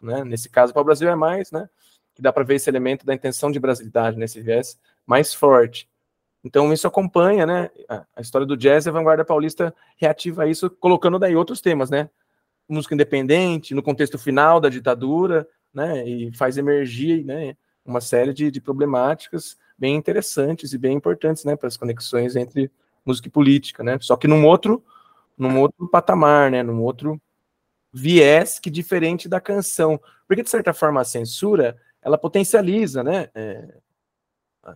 né? 0.00 0.22
Nesse 0.22 0.50
caso, 0.50 0.74
Pau 0.74 0.84
Brasil 0.84 1.08
é 1.08 1.16
mais, 1.16 1.50
né? 1.50 1.68
Que 2.14 2.20
dá 2.20 2.30
para 2.30 2.44
ver 2.44 2.56
esse 2.56 2.68
elemento 2.68 3.06
da 3.06 3.14
intenção 3.14 3.50
de 3.50 3.58
brasilidade 3.58 4.18
nesse 4.18 4.42
viés 4.42 4.78
mais 5.06 5.32
forte. 5.32 5.88
Então 6.44 6.70
isso 6.72 6.86
acompanha, 6.86 7.46
né? 7.46 7.70
A 8.14 8.20
história 8.20 8.46
do 8.46 8.56
jazz 8.56 8.84
e 8.84 8.90
a 8.90 8.92
vanguarda 8.92 9.24
paulista 9.24 9.74
reativa 9.96 10.46
isso, 10.46 10.68
colocando 10.68 11.18
daí 11.18 11.34
outros 11.34 11.62
temas, 11.62 11.88
né? 11.88 12.10
Música 12.68 12.94
independente, 12.94 13.74
no 13.74 13.82
contexto 13.82 14.18
final 14.18 14.60
da 14.60 14.68
ditadura, 14.68 15.48
né? 15.72 16.06
E 16.06 16.36
faz 16.36 16.58
emergir, 16.58 17.24
né? 17.24 17.56
Uma 17.82 18.02
série 18.02 18.34
de, 18.34 18.50
de 18.50 18.60
problemáticas 18.60 19.56
bem 19.78 19.96
interessantes 19.96 20.74
e 20.74 20.78
bem 20.78 20.94
importantes, 20.94 21.44
né? 21.44 21.56
Para 21.56 21.68
as 21.68 21.78
conexões 21.78 22.36
entre 22.36 22.70
música 23.06 23.28
e 23.28 23.30
política, 23.30 23.82
né? 23.82 23.96
Só 24.02 24.14
que 24.14 24.28
num 24.28 24.44
outro 24.44 24.84
num 25.38 25.60
outro 25.60 25.88
patamar, 25.88 26.50
né? 26.50 26.62
Num 26.62 26.82
outro 26.82 27.20
viés 27.92 28.58
que 28.58 28.70
diferente 28.70 29.28
da 29.28 29.40
canção. 29.40 30.00
Porque, 30.26 30.42
de 30.42 30.50
certa 30.50 30.74
forma, 30.74 31.00
a 31.00 31.04
censura, 31.04 31.76
ela 32.02 32.18
potencializa, 32.18 33.02
né? 33.02 33.28
É, 33.34 33.74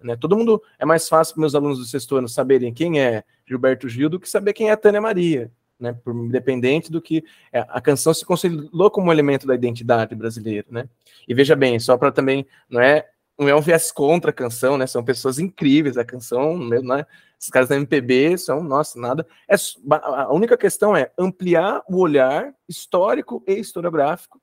né? 0.02 0.16
Todo 0.16 0.36
mundo, 0.36 0.62
é 0.78 0.84
mais 0.84 1.08
fácil 1.08 1.34
para 1.34 1.40
meus 1.40 1.54
alunos 1.54 1.78
do 1.78 1.84
sexto 1.84 2.16
ano 2.16 2.28
saberem 2.28 2.72
quem 2.72 3.00
é 3.00 3.24
Gilberto 3.46 3.88
Gil 3.88 4.08
do 4.08 4.20
que 4.20 4.28
saber 4.28 4.52
quem 4.52 4.70
é 4.70 4.76
Tânia 4.76 5.00
Maria, 5.00 5.50
né? 5.78 5.92
Por, 5.92 6.14
independente 6.14 6.90
do 6.90 7.02
que... 7.02 7.24
É, 7.52 7.60
a 7.68 7.80
canção 7.80 8.14
se 8.14 8.24
consolidou 8.24 8.90
como 8.90 9.08
um 9.08 9.12
elemento 9.12 9.46
da 9.46 9.54
identidade 9.54 10.14
brasileira, 10.14 10.66
né? 10.70 10.88
E 11.26 11.34
veja 11.34 11.56
bem, 11.56 11.78
só 11.78 11.96
para 11.98 12.12
também, 12.12 12.46
não 12.70 12.80
é 12.80 13.08
não 13.38 13.48
é 13.48 13.56
um 13.56 13.60
viés 13.60 13.90
contra 13.90 14.30
a 14.30 14.34
canção, 14.34 14.76
né? 14.76 14.86
São 14.86 15.02
pessoas 15.02 15.38
incríveis, 15.38 15.96
a 15.96 16.04
canção, 16.04 16.56
né? 16.58 17.06
Esses 17.42 17.50
caras 17.50 17.68
da 17.68 17.74
MPB 17.74 18.38
são, 18.38 18.62
nossa, 18.62 19.00
nada. 19.00 19.26
É, 19.48 19.56
a 19.90 20.32
única 20.32 20.56
questão 20.56 20.96
é 20.96 21.10
ampliar 21.18 21.82
o 21.88 21.98
olhar 21.98 22.54
histórico 22.68 23.42
e 23.48 23.54
historiográfico 23.54 24.40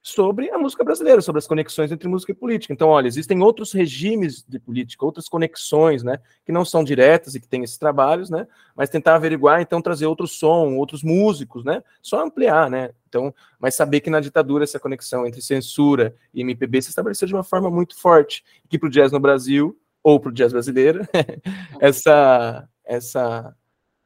sobre 0.00 0.48
a 0.52 0.56
música 0.56 0.84
brasileira, 0.84 1.20
sobre 1.20 1.40
as 1.40 1.48
conexões 1.48 1.90
entre 1.90 2.08
música 2.08 2.30
e 2.30 2.34
política. 2.36 2.72
Então, 2.72 2.90
olha, 2.90 3.08
existem 3.08 3.42
outros 3.42 3.72
regimes 3.72 4.44
de 4.48 4.60
política, 4.60 5.04
outras 5.04 5.28
conexões, 5.28 6.04
né, 6.04 6.20
que 6.46 6.52
não 6.52 6.64
são 6.64 6.84
diretas 6.84 7.34
e 7.34 7.40
que 7.40 7.48
têm 7.48 7.64
esses 7.64 7.76
trabalhos, 7.76 8.30
né, 8.30 8.46
mas 8.76 8.88
tentar 8.88 9.16
averiguar, 9.16 9.60
então 9.60 9.82
trazer 9.82 10.06
outro 10.06 10.28
som, 10.28 10.76
outros 10.76 11.02
músicos, 11.02 11.64
né, 11.64 11.82
só 12.00 12.24
ampliar, 12.24 12.70
né. 12.70 12.90
Então, 13.08 13.34
mas 13.58 13.74
saber 13.74 13.98
que 13.98 14.10
na 14.10 14.20
ditadura 14.20 14.62
essa 14.62 14.78
conexão 14.78 15.26
entre 15.26 15.42
censura 15.42 16.14
e 16.32 16.40
MPB 16.42 16.82
se 16.82 16.90
estabeleceu 16.90 17.26
de 17.26 17.34
uma 17.34 17.42
forma 17.42 17.68
muito 17.68 17.98
forte, 17.98 18.44
que 18.68 18.78
para 18.78 18.86
o 18.86 18.90
jazz 18.90 19.10
no 19.10 19.18
Brasil 19.18 19.76
ou 20.08 20.18
para 20.18 20.30
o 20.30 20.32
jazz 20.32 20.52
brasileiro, 20.52 21.06
essa 21.80 22.68
essa 22.84 23.54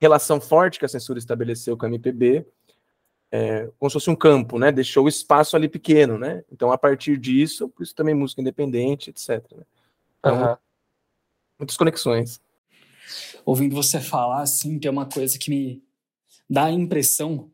relação 0.00 0.40
forte 0.40 0.78
que 0.78 0.84
a 0.84 0.88
censura 0.88 1.18
estabeleceu 1.18 1.76
com 1.76 1.86
a 1.86 1.88
MPB 1.88 2.44
é, 3.32 3.70
como 3.78 3.88
se 3.88 3.94
fosse 3.94 4.10
um 4.10 4.14
campo, 4.14 4.58
né? 4.58 4.70
Deixou 4.70 5.06
o 5.06 5.08
espaço 5.08 5.56
ali 5.56 5.66
pequeno, 5.66 6.18
né? 6.18 6.44
Então, 6.52 6.70
a 6.70 6.76
partir 6.76 7.16
disso, 7.16 7.66
por 7.70 7.82
isso 7.82 7.94
também 7.94 8.14
música 8.14 8.42
independente, 8.42 9.08
etc. 9.08 9.42
Né? 9.56 9.64
Então, 10.18 10.50
uhum. 10.50 10.56
muitas 11.60 11.76
conexões. 11.78 12.40
Ouvindo 13.42 13.74
você 13.74 14.00
falar, 14.00 14.42
assim, 14.42 14.78
tem 14.78 14.90
uma 14.90 15.06
coisa 15.06 15.38
que 15.38 15.48
me 15.48 15.82
dá 16.48 16.66
a 16.66 16.70
impressão 16.70 17.50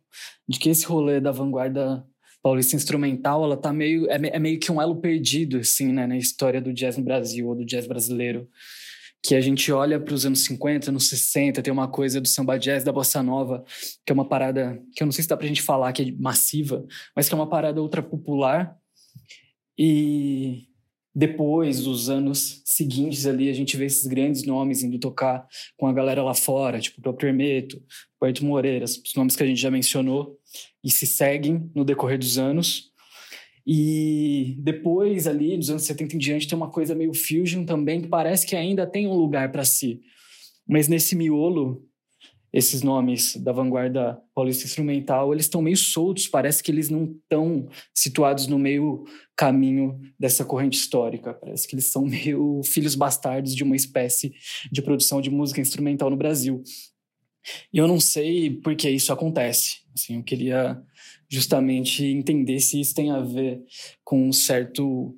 de 0.48 0.58
que 0.58 0.68
esse 0.68 0.84
rolê 0.84 1.20
da 1.20 1.30
vanguarda 1.30 2.04
paulista 2.48 2.74
instrumental, 2.74 3.44
ela 3.44 3.58
tá 3.58 3.70
meio 3.74 4.11
é, 4.11 4.14
é, 4.14 4.38
meio 4.38 4.58
que 4.58 4.72
um 4.72 4.80
elo 4.80 4.96
perdido 4.96 5.58
assim, 5.58 5.92
né, 5.92 6.06
na 6.06 6.16
história 6.16 6.62
do 6.62 6.72
jazz 6.72 6.96
no 6.96 7.04
Brasil 7.04 7.46
ou 7.46 7.54
do 7.54 7.64
jazz 7.64 7.87
brasileiro. 7.87 8.48
Que 9.22 9.34
a 9.34 9.40
gente 9.40 9.70
olha 9.70 10.00
para 10.00 10.14
os 10.14 10.24
anos 10.24 10.44
50, 10.44 10.90
anos 10.90 11.08
60, 11.11 11.61
tem 11.61 11.72
uma 11.72 11.88
coisa 11.88 12.20
do 12.20 12.28
samba 12.28 12.56
jazz, 12.56 12.84
da 12.84 12.92
bossa 12.92 13.22
nova, 13.22 13.64
que 14.06 14.11
é 14.11 14.14
uma 14.14 14.26
parada 14.26 14.80
que 14.96 15.02
eu 15.02 15.04
não 15.04 15.12
sei 15.12 15.22
se 15.22 15.28
dá 15.28 15.37
pra 15.37 15.46
gente 15.46 15.61
falar 15.61 15.92
que 15.92 16.02
é 16.02 16.12
massiva, 16.12 16.87
mas 17.14 17.28
que 17.28 17.34
é 17.34 17.37
uma 17.37 17.48
parada 17.48 17.82
ultra 17.82 18.02
popular. 18.02 18.74
E 19.76 20.68
depois, 21.14 21.87
os 21.87 22.09
anos 22.09 22.62
seguintes 22.64 23.27
ali, 23.27 23.49
a 23.49 23.53
gente 23.53 23.77
vê 23.77 23.87
esses 23.87 24.07
grandes 24.07 24.44
nomes 24.44 24.83
indo 24.83 24.99
tocar 24.99 25.47
com 25.77 25.87
a 25.87 25.92
galera 25.92 26.23
lá 26.23 26.35
fora, 26.35 26.81
tipo 26.81 27.01
o 27.01 27.03
próprio 27.03 27.29
Hermeto, 27.29 27.83
Puerto 28.21 28.44
Moreira, 28.44 28.85
os 28.85 29.14
nomes 29.16 29.35
que 29.35 29.42
a 29.42 29.47
gente 29.47 29.61
já 29.61 29.71
mencionou, 29.71 30.38
e 30.83 30.90
se 30.90 31.07
seguem 31.07 31.71
no 31.75 31.85
decorrer 31.85 32.18
dos 32.18 32.38
anos. 32.38 32.92
E 33.66 34.57
depois, 34.61 35.27
ali, 35.27 35.57
dos 35.57 35.71
anos 35.71 35.83
70 35.83 36.16
em 36.16 36.18
diante, 36.18 36.49
tem 36.49 36.57
uma 36.57 36.71
coisa 36.71 36.94
meio 36.94 37.12
fusion 37.12 37.64
também, 37.64 38.01
que 38.01 38.09
parece 38.09 38.47
que 38.47 38.57
ainda 38.57 38.87
tem 38.87 39.07
um 39.07 39.14
lugar 39.14 39.51
para 39.51 39.64
si. 39.64 40.01
Mas 40.66 40.88
nesse 40.88 41.16
miolo, 41.16 41.88
esses 42.52 42.82
nomes 42.82 43.37
da 43.37 43.52
vanguarda 43.52 44.18
paulista 44.34 44.64
instrumental, 44.64 45.32
eles 45.32 45.44
estão 45.44 45.61
meio 45.61 45.76
soltos, 45.76 46.26
parece 46.26 46.62
que 46.62 46.70
eles 46.70 46.88
não 46.88 47.04
estão 47.04 47.68
situados 47.94 48.46
no 48.46 48.58
meio 48.58 49.04
caminho 49.37 50.00
dessa 50.18 50.44
corrente 50.44 50.78
histórica, 50.78 51.34
parece 51.34 51.68
que 51.68 51.74
eles 51.74 51.87
são 51.87 52.04
meio 52.06 52.61
filhos 52.64 52.94
bastardos 52.94 53.54
de 53.54 53.62
uma 53.62 53.76
espécie 53.76 54.32
de 54.72 54.82
produção 54.82 55.20
de 55.20 55.30
música 55.30 55.61
instrumental 55.61 56.11
no 56.11 56.16
Brasil. 56.16 56.62
E 57.72 57.78
eu 57.78 57.87
não 57.87 58.00
sei 58.00 58.50
por 58.50 58.74
que 58.74 58.90
isso 58.90 59.12
acontece. 59.12 59.78
Assim, 59.94 60.16
eu 60.16 60.22
queria 60.22 60.80
justamente 61.28 62.04
entender 62.04 62.61
se 62.61 62.80
isso 62.80 62.94
tem 62.94 63.11
a 63.11 63.20
ver 63.20 63.62
com 64.04 64.28
um 64.28 64.32
certo 64.32 65.16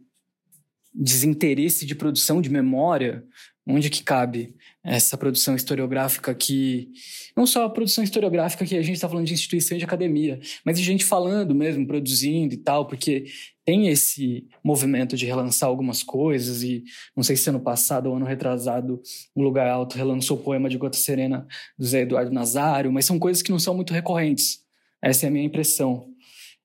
desinteresse 0.92 1.86
de 1.86 1.94
produção 1.94 2.40
de 2.40 2.50
memória, 2.50 3.24
onde 3.66 3.88
que 3.88 4.02
cabe 4.02 4.54
essa 4.82 5.16
produção 5.16 5.54
historiográfica 5.54 6.34
que 6.34 6.88
não 7.36 7.46
só 7.46 7.64
a 7.64 7.70
produção 7.70 8.02
historiográfica 8.02 8.64
que 8.64 8.76
a 8.76 8.82
gente 8.82 8.94
está 8.94 9.08
falando 9.08 9.26
de 9.26 9.34
instituição 9.34 9.76
de 9.76 9.84
academia, 9.84 10.40
mas 10.64 10.78
de 10.78 10.84
gente 10.84 11.04
falando 11.04 11.54
mesmo, 11.54 11.86
produzindo 11.86 12.54
e 12.54 12.56
tal, 12.56 12.86
porque 12.86 13.26
tem 13.64 13.88
esse 13.88 14.46
movimento 14.64 15.16
de 15.16 15.26
relançar 15.26 15.68
algumas 15.68 16.02
coisas 16.02 16.62
e 16.62 16.82
não 17.14 17.22
sei 17.22 17.36
se 17.36 17.50
ano 17.50 17.60
passado 17.60 18.06
ou 18.06 18.16
ano 18.16 18.24
retrasado 18.24 19.02
o 19.34 19.42
Lugar 19.42 19.68
Alto 19.68 19.96
relançou 19.96 20.38
o 20.38 20.42
poema 20.42 20.68
de 20.68 20.78
Gota 20.78 20.96
Serena 20.96 21.46
do 21.78 21.84
Zé 21.84 22.00
Eduardo 22.00 22.32
Nazário, 22.32 22.90
mas 22.90 23.04
são 23.04 23.18
coisas 23.18 23.42
que 23.42 23.50
não 23.50 23.58
são 23.58 23.74
muito 23.74 23.92
recorrentes. 23.92 24.60
Essa 25.02 25.26
é 25.26 25.28
a 25.28 25.30
minha 25.30 25.44
impressão. 25.44 26.08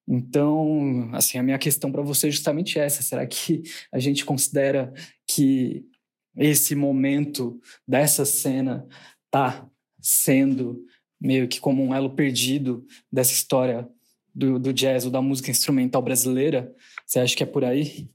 Então, 0.08 1.10
assim, 1.14 1.38
a 1.38 1.44
minha 1.44 1.58
questão 1.58 1.92
para 1.92 2.02
você 2.02 2.28
é 2.28 2.32
justamente 2.32 2.78
essa. 2.78 3.02
Será 3.02 3.26
que 3.26 3.64
a 3.92 4.00
gente 4.00 4.24
considera 4.24 4.94
que 5.28 5.84
esse 6.36 6.76
momento 6.76 7.60
dessa 7.88 8.26
cena 8.26 8.88
tá 9.32 9.68
sendo 10.00 10.86
meio 11.20 11.48
que 11.48 11.60
como 11.60 11.84
um 11.84 11.94
elo 11.94 12.12
perdido 12.12 12.86
dessa 13.12 13.34
história 13.34 13.90
do, 14.34 14.60
do 14.60 14.74
jazz 14.74 15.06
ou 15.06 15.12
da 15.12 15.22
música 15.22 15.50
instrumental 15.50 16.02
brasileira? 16.02 16.74
Você 17.06 17.20
acha 17.20 17.36
que 17.36 17.44
é 17.44 17.46
por 17.46 17.64
aí? 17.64 18.10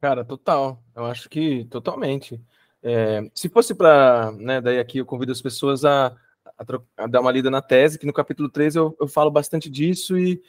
Cara, 0.00 0.24
total. 0.24 0.82
Eu 0.94 1.04
acho 1.04 1.28
que 1.28 1.64
totalmente. 1.66 2.40
É, 2.82 3.28
se 3.34 3.48
fosse 3.48 3.74
para, 3.74 4.32
né, 4.32 4.60
daí 4.60 4.78
aqui 4.78 4.98
eu 4.98 5.06
convido 5.06 5.32
as 5.32 5.42
pessoas 5.42 5.84
a, 5.84 6.08
a, 6.58 6.64
a, 6.98 7.06
dar 7.06 7.20
uma 7.20 7.32
lida 7.32 7.50
na 7.50 7.62
tese, 7.62 7.98
que 7.98 8.06
no 8.06 8.12
capítulo 8.12 8.48
3 8.48 8.76
eu, 8.76 8.96
eu 9.00 9.08
falo 9.08 9.30
bastante 9.30 9.70
disso 9.70 10.18
e, 10.18 10.40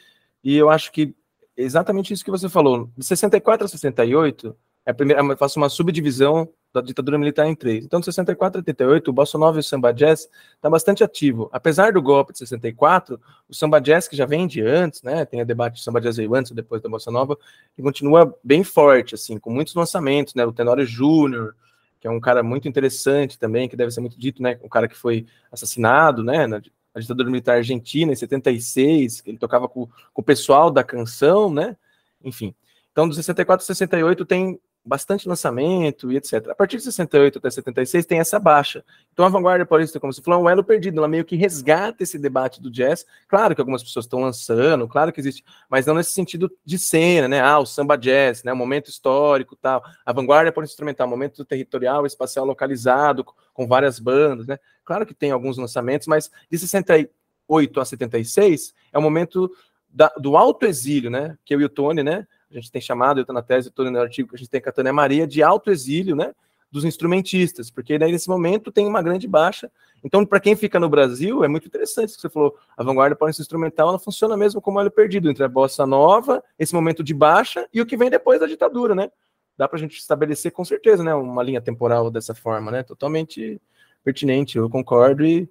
e 0.43 0.55
eu 0.55 0.69
acho 0.69 0.91
que 0.91 1.15
exatamente 1.55 2.13
isso 2.13 2.23
que 2.23 2.31
você 2.31 2.49
falou. 2.49 2.91
De 2.97 3.05
64 3.05 3.65
a 3.65 3.67
68, 3.67 4.55
é 4.87 4.91
a 4.91 4.93
primeira, 4.93 5.21
eu 5.21 5.37
faço 5.37 5.59
uma 5.59 5.67
subdivisão 5.67 6.47
da 6.73 6.79
ditadura 6.79 7.17
militar 7.17 7.45
em 7.45 7.53
três. 7.53 7.83
Então, 7.83 7.99
de 7.99 8.05
64 8.05 8.57
a 8.57 8.61
88, 8.61 9.09
o 9.09 9.13
bossa 9.13 9.37
nova 9.37 9.57
e 9.57 9.59
o 9.59 9.63
samba 9.63 9.91
jazz 9.91 10.29
está 10.55 10.69
bastante 10.69 11.03
ativo. 11.03 11.49
Apesar 11.51 11.91
do 11.91 12.01
golpe 12.01 12.31
de 12.31 12.39
64, 12.39 13.19
o 13.49 13.53
samba 13.53 13.81
jazz, 13.81 14.07
que 14.07 14.15
já 14.15 14.25
vem 14.25 14.47
de 14.47 14.61
antes, 14.61 15.03
né, 15.03 15.25
tem 15.25 15.41
a 15.41 15.43
debate 15.43 15.75
de 15.75 15.83
samba 15.83 15.99
jazz 15.99 16.15
veio 16.15 16.33
antes 16.33 16.51
ou 16.51 16.55
depois 16.55 16.81
da 16.81 16.87
bossa 16.87 17.11
nova, 17.11 17.37
que 17.75 17.81
continua 17.81 18.33
bem 18.41 18.63
forte, 18.63 19.13
assim, 19.13 19.37
com 19.37 19.49
muitos 19.51 19.75
lançamentos, 19.75 20.33
né, 20.35 20.45
o 20.45 20.53
Tenório 20.53 20.85
Júnior, 20.85 21.53
que 21.99 22.07
é 22.07 22.09
um 22.09 22.21
cara 22.21 22.41
muito 22.41 22.65
interessante 22.65 23.37
também, 23.37 23.67
que 23.67 23.75
deve 23.75 23.91
ser 23.91 23.99
muito 23.99 24.17
dito, 24.17 24.41
né, 24.41 24.57
um 24.63 24.69
cara 24.69 24.87
que 24.87 24.95
foi 24.95 25.25
assassinado, 25.51 26.23
né, 26.23 26.47
na, 26.47 26.61
ditadura 26.95 27.29
militar 27.29 27.57
argentina, 27.57 28.13
em 28.13 28.15
76, 28.15 29.21
ele 29.25 29.37
tocava 29.37 29.67
com, 29.67 29.85
com 30.13 30.21
o 30.21 30.23
pessoal 30.23 30.71
da 30.71 30.81
canção, 30.81 31.53
né, 31.53 31.75
enfim. 32.23 32.55
Então, 32.97 33.05
dos 33.05 33.17
64 33.17 33.63
a 33.63 33.67
68 33.67 34.25
tem 34.25 34.59
bastante 34.87 35.27
lançamento 35.27 36.11
e 36.11 36.17
etc. 36.17 36.49
A 36.49 36.55
partir 36.55 36.77
de 36.77 36.83
68 36.83 37.39
até 37.39 37.49
76 37.49 38.05
tem 38.05 38.19
essa 38.19 38.39
baixa. 38.39 38.83
Então 39.11 39.25
a 39.25 39.29
vanguarda 39.29 39.65
paulista, 39.65 39.99
como 39.99 40.13
você 40.13 40.21
falou, 40.21 40.39
é 40.39 40.43
um 40.43 40.49
elo 40.49 40.63
perdido, 40.63 40.97
ela 40.97 41.07
meio 41.07 41.25
que 41.25 41.35
resgata 41.35 42.03
esse 42.03 42.17
debate 42.17 42.61
do 42.61 42.71
jazz. 42.71 43.05
Claro 43.27 43.53
que 43.53 43.59
algumas 43.59 43.83
pessoas 43.83 44.05
estão 44.05 44.21
lançando, 44.21 44.87
claro 44.87 45.11
que 45.11 45.19
existe, 45.19 45.43
mas 45.69 45.85
não 45.85 45.95
nesse 45.95 46.11
sentido 46.11 46.49
de 46.63 46.79
cena, 46.79 47.27
né? 47.27 47.41
Ah, 47.41 47.59
o 47.59 47.65
samba 47.65 47.97
jazz, 47.97 48.43
né? 48.43 48.53
O 48.53 48.55
momento 48.55 48.89
histórico, 48.89 49.55
tal. 49.55 49.83
A 50.05 50.13
vanguarda 50.13 50.51
paulista 50.51 50.73
instrumental, 50.73 51.07
momento 51.07 51.43
territorial, 51.43 52.05
espacial 52.05 52.45
localizado, 52.45 53.25
com 53.53 53.67
várias 53.67 53.99
bandas, 53.99 54.47
né? 54.47 54.57
Claro 54.85 55.05
que 55.05 55.13
tem 55.13 55.31
alguns 55.31 55.57
lançamentos, 55.57 56.07
mas 56.07 56.31
de 56.49 56.57
68 56.57 57.79
a 57.81 57.85
76 57.85 58.73
é 58.93 58.97
o 58.97 59.01
momento 59.01 59.51
da, 59.89 60.07
do 60.17 60.37
alto 60.37 60.65
exílio, 60.65 61.09
né? 61.09 61.37
Que 61.43 61.53
eu 61.53 61.59
e 61.59 61.65
o 61.65 61.69
Tony, 61.69 62.03
né? 62.03 62.25
A 62.51 62.55
gente 62.55 62.71
tem 62.71 62.81
chamado, 62.81 63.19
eu 63.19 63.21
estou 63.21 63.33
na 63.33 63.41
tese, 63.41 63.69
estou 63.69 63.89
no 63.89 63.99
artigo 63.99 64.29
que 64.29 64.35
a 64.35 64.37
gente 64.37 64.49
tem 64.49 64.61
Catânia 64.61 64.93
Maria, 64.93 65.27
de 65.27 65.43
alto 65.43 65.69
exílio, 65.69 66.15
né, 66.15 66.33
dos 66.71 66.83
instrumentistas, 66.83 67.71
porque 67.71 67.97
daí 67.97 68.11
nesse 68.11 68.29
momento 68.29 68.71
tem 68.71 68.85
uma 68.85 69.01
grande 69.01 69.27
baixa. 69.27 69.71
Então, 70.03 70.25
para 70.25 70.39
quem 70.39 70.55
fica 70.55 70.79
no 70.79 70.89
Brasil, 70.89 71.43
é 71.43 71.47
muito 71.47 71.67
interessante 71.67 72.13
que 72.13 72.21
você 72.21 72.29
falou, 72.29 72.55
a 72.77 72.83
vanguarda 72.83 73.15
para 73.15 73.29
instrumental, 73.29 73.89
ela 73.89 73.99
funciona 73.99 74.35
mesmo 74.35 74.61
como 74.61 74.79
óleo 74.79 74.91
perdido 74.91 75.29
entre 75.29 75.43
a 75.43 75.47
bossa 75.47 75.85
nova, 75.85 76.43
esse 76.59 76.73
momento 76.73 77.03
de 77.03 77.13
baixa 77.13 77.67
e 77.73 77.81
o 77.81 77.85
que 77.85 77.97
vem 77.97 78.09
depois 78.09 78.39
da 78.39 78.45
ditadura, 78.45 78.93
né? 78.93 79.09
Dá 79.57 79.67
para 79.67 79.77
a 79.77 79.79
gente 79.79 79.97
estabelecer 79.97 80.51
com 80.51 80.63
certeza, 80.63 81.03
né, 81.03 81.15
uma 81.15 81.41
linha 81.41 81.61
temporal 81.61 82.11
dessa 82.11 82.35
forma, 82.35 82.69
né? 82.69 82.83
Totalmente 82.83 83.59
pertinente, 84.03 84.57
eu 84.57 84.69
concordo. 84.69 85.25
E, 85.25 85.49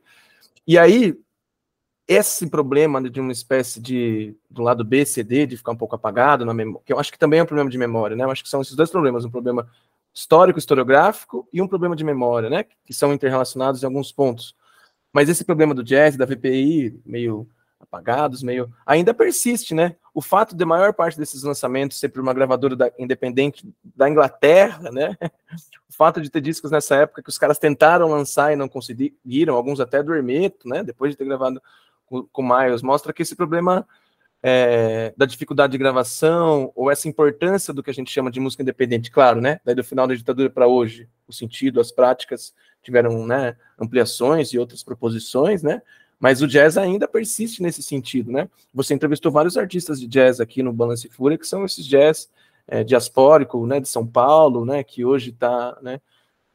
e 0.67 0.79
aí, 0.79 1.19
esse 2.09 2.47
problema 2.49 3.03
de 3.09 3.21
uma 3.21 3.33
espécie 3.33 3.81
de 3.81 4.37
do 4.49 4.63
lado 4.63 4.85
B, 4.85 5.05
de 5.05 5.57
ficar 5.57 5.73
um 5.73 5.77
pouco 5.77 5.97
apagado 5.97 6.45
na 6.45 6.55
memória, 6.55 6.83
que 6.85 6.93
eu 6.93 7.01
acho 7.01 7.13
que 7.13 7.19
também 7.19 7.41
é 7.41 7.43
um 7.43 7.47
problema 7.47 7.69
de 7.69 7.79
memória, 7.79 8.17
né? 8.17 8.25
Eu 8.25 8.31
acho 8.31 8.43
que 8.43 8.49
são 8.49 8.61
esses 8.61 8.77
dois 8.77 8.91
problemas, 8.91 9.25
um 9.25 9.31
problema 9.31 9.69
histórico, 10.15 10.59
historiográfico 10.59 11.47
e 11.53 11.61
um 11.61 11.69
problema 11.69 11.97
de 11.97 12.05
memória, 12.05 12.49
né? 12.49 12.65
Que 12.85 12.95
são 12.95 13.13
interrelacionados 13.13 13.83
em 13.83 13.87
alguns 13.87 14.13
pontos. 14.13 14.55
Mas 15.13 15.29
esse 15.29 15.45
problema 15.45 15.75
do 15.75 15.83
jazz, 15.83 16.17
da 16.17 16.25
VPI, 16.25 17.01
meio 17.05 17.49
apagados, 17.81 18.43
meio 18.43 18.73
ainda 18.85 19.13
persiste, 19.13 19.75
né? 19.75 19.97
O 20.15 20.23
fato 20.23 20.57
de 20.57 20.63
a 20.65 20.67
maior 20.67 20.95
parte 20.95 21.19
desses 21.19 21.43
lançamentos 21.43 21.99
ser 21.99 22.09
por 22.09 22.23
uma 22.23 22.33
gravadora 22.33 22.75
da, 22.77 22.91
independente 22.99 23.69
da 23.83 24.09
Inglaterra, 24.09 24.91
né? 24.91 25.17
O 25.89 25.93
fato 25.97 26.21
de 26.21 26.29
ter 26.29 26.43
discos 26.43 26.71
nessa 26.71 26.97
época 26.97 27.23
que 27.23 27.29
os 27.29 27.39
caras 27.39 27.59
tentaram 27.59 28.09
lançar 28.09 28.53
e 28.53 28.57
não 28.57 28.69
conseguiram, 28.69 29.55
alguns 29.55 29.81
até 29.81 30.03
do 30.03 30.15
Hermeto, 30.15 30.69
né? 30.69 30.83
Depois 30.83 31.13
de 31.13 31.17
ter 31.17 31.25
gravado 31.25 31.63
com, 32.07 32.29
o 32.33 32.43
Miles, 32.43 32.83
mostra 32.83 33.13
que 33.13 33.23
esse 33.23 33.37
problema 33.37 33.87
é, 34.43 35.13
da 35.17 35.27
dificuldade 35.27 35.73
de 35.73 35.79
gravação, 35.79 36.73
ou 36.75 36.91
essa 36.91 37.09
importância 37.09 37.75
do 37.75 37.83
que 37.83 37.91
a 37.91 37.95
gente 37.95 38.11
chama 38.11 38.31
de 38.31 38.41
música 38.41 38.63
independente, 38.63 39.11
claro, 39.11 39.41
né? 39.41 39.61
Daí 39.65 39.75
do 39.75 39.85
final 39.85 40.07
da 40.07 40.15
ditadura 40.15 40.49
para 40.49 40.67
hoje, 40.67 41.09
o 41.27 41.33
sentido, 41.33 41.81
as 41.81 41.91
práticas 41.91 42.55
tiveram 42.83 43.27
né, 43.27 43.57
ampliações 43.79 44.53
e 44.53 44.59
outras 44.59 44.83
proposições, 44.85 45.63
né? 45.63 45.83
Mas 46.19 46.41
o 46.41 46.47
jazz 46.47 46.79
ainda 46.79 47.09
persiste 47.09 47.63
nesse 47.63 47.83
sentido, 47.83 48.31
né? 48.31 48.49
Você 48.73 48.95
entrevistou 48.95 49.33
vários 49.33 49.57
artistas 49.57 50.01
de 50.01 50.07
jazz 50.07 50.41
aqui 50.41 50.63
no 50.63 50.73
Balance 50.73 51.09
Fúria, 51.09 51.37
que 51.37 51.47
são 51.47 51.65
esses 51.65 51.85
jazz 51.85 52.31
é, 52.67 52.83
diaspórico, 52.83 53.67
né, 53.67 53.81
de 53.81 53.89
São 53.89 54.07
Paulo, 54.07 54.65
né, 54.65 54.83
que 54.83 55.05
hoje 55.05 55.31
está, 55.31 55.77
né, 55.83 56.01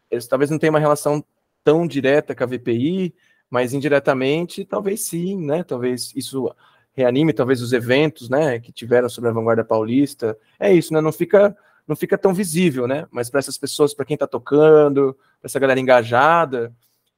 eles 0.10 0.28
talvez 0.28 0.50
não 0.50 0.60
tenham 0.60 0.74
uma 0.74 0.80
relação 0.80 1.24
tão 1.64 1.88
direta 1.88 2.36
com 2.36 2.44
a 2.44 2.48
VPI, 2.48 3.14
mas 3.52 3.74
indiretamente, 3.74 4.64
talvez 4.64 5.02
sim, 5.02 5.46
né? 5.46 5.62
Talvez 5.62 6.14
isso 6.16 6.50
reanime, 6.94 7.34
talvez 7.34 7.62
os 7.62 7.74
eventos, 7.74 8.30
né, 8.30 8.60
que 8.60 8.72
tiveram 8.72 9.10
sobre 9.10 9.30
a 9.30 9.34
vanguarda 9.34 9.64
paulista. 9.64 10.38
É 10.58 10.74
isso, 10.74 10.94
né? 10.94 11.02
Não 11.02 11.12
fica, 11.12 11.56
não 11.86 11.96
fica 11.96 12.18
tão 12.18 12.34
visível, 12.34 12.88
né? 12.88 13.06
Mas 13.12 13.30
para 13.30 13.40
essas 13.40 13.58
pessoas, 13.58 13.94
para 13.94 14.06
quem 14.06 14.14
está 14.16 14.26
tocando, 14.26 15.14
para 15.42 15.48
essa 15.48 15.60
galera 15.60 15.80
engajada, 15.82 16.74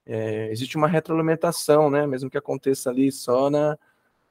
é, 0.07 0.51
existe 0.51 0.75
uma 0.75 0.87
retroalimentação, 0.87 1.89
né? 1.91 2.07
Mesmo 2.07 2.31
que 2.31 2.37
aconteça 2.37 2.89
ali 2.89 3.11
só 3.11 3.51
na, 3.51 3.77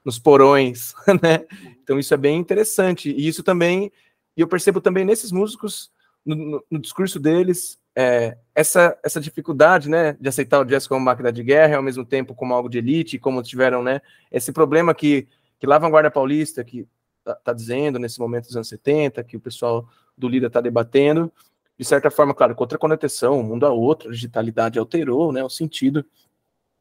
nos 0.05 0.19
porões, 0.19 0.95
né? 1.23 1.47
Então 1.85 2.01
isso 2.01 2.13
é 2.13 2.17
bem 2.17 2.37
interessante. 2.37 3.13
E 3.13 3.29
isso 3.29 3.45
também, 3.45 3.93
e 4.37 4.41
eu 4.41 4.49
percebo 4.49 4.81
também 4.81 5.05
nesses 5.05 5.31
músicos, 5.31 5.93
no, 6.27 6.35
no, 6.35 6.65
no 6.69 6.79
discurso 6.81 7.21
deles, 7.21 7.79
é, 7.95 8.37
essa, 8.55 8.99
essa 9.03 9.21
dificuldade, 9.21 9.89
né, 9.89 10.17
de 10.21 10.29
aceitar 10.29 10.61
o 10.61 10.65
jazz 10.65 10.87
como 10.87 11.05
máquina 11.05 11.33
de 11.33 11.43
guerra, 11.43 11.77
ao 11.77 11.83
mesmo 11.83 12.05
tempo 12.05 12.35
como 12.35 12.55
algo 12.55 12.69
de 12.69 12.79
elite, 12.79 13.19
como 13.19 13.43
tiveram, 13.43 13.83
né, 13.83 14.01
esse 14.31 14.53
problema 14.53 14.95
que, 14.95 15.29
que 15.59 15.67
lá 15.67 15.79
Vanguarda 15.79 16.11
Paulista, 16.11 16.65
que 16.65 16.87
está 17.19 17.35
tá 17.35 17.53
dizendo 17.53 17.99
nesse 17.99 18.19
momento 18.19 18.47
dos 18.47 18.57
anos 18.57 18.69
70, 18.69 19.23
que 19.25 19.37
o 19.37 19.41
pessoal 19.41 19.89
do 20.17 20.29
Lida 20.29 20.47
está 20.49 20.61
debatendo, 20.61 21.33
de 21.79 21.85
certa 21.85 22.11
forma, 22.11 22.35
claro, 22.35 22.55
com 22.55 22.63
outra 22.63 22.79
conotação, 22.79 23.41
um 23.41 23.43
mundo 23.43 23.67
a 23.67 23.71
outro, 23.71 24.09
a 24.09 24.13
digitalidade 24.13 24.79
alterou 24.79 25.33
né, 25.33 25.43
o 25.43 25.49
sentido, 25.49 26.05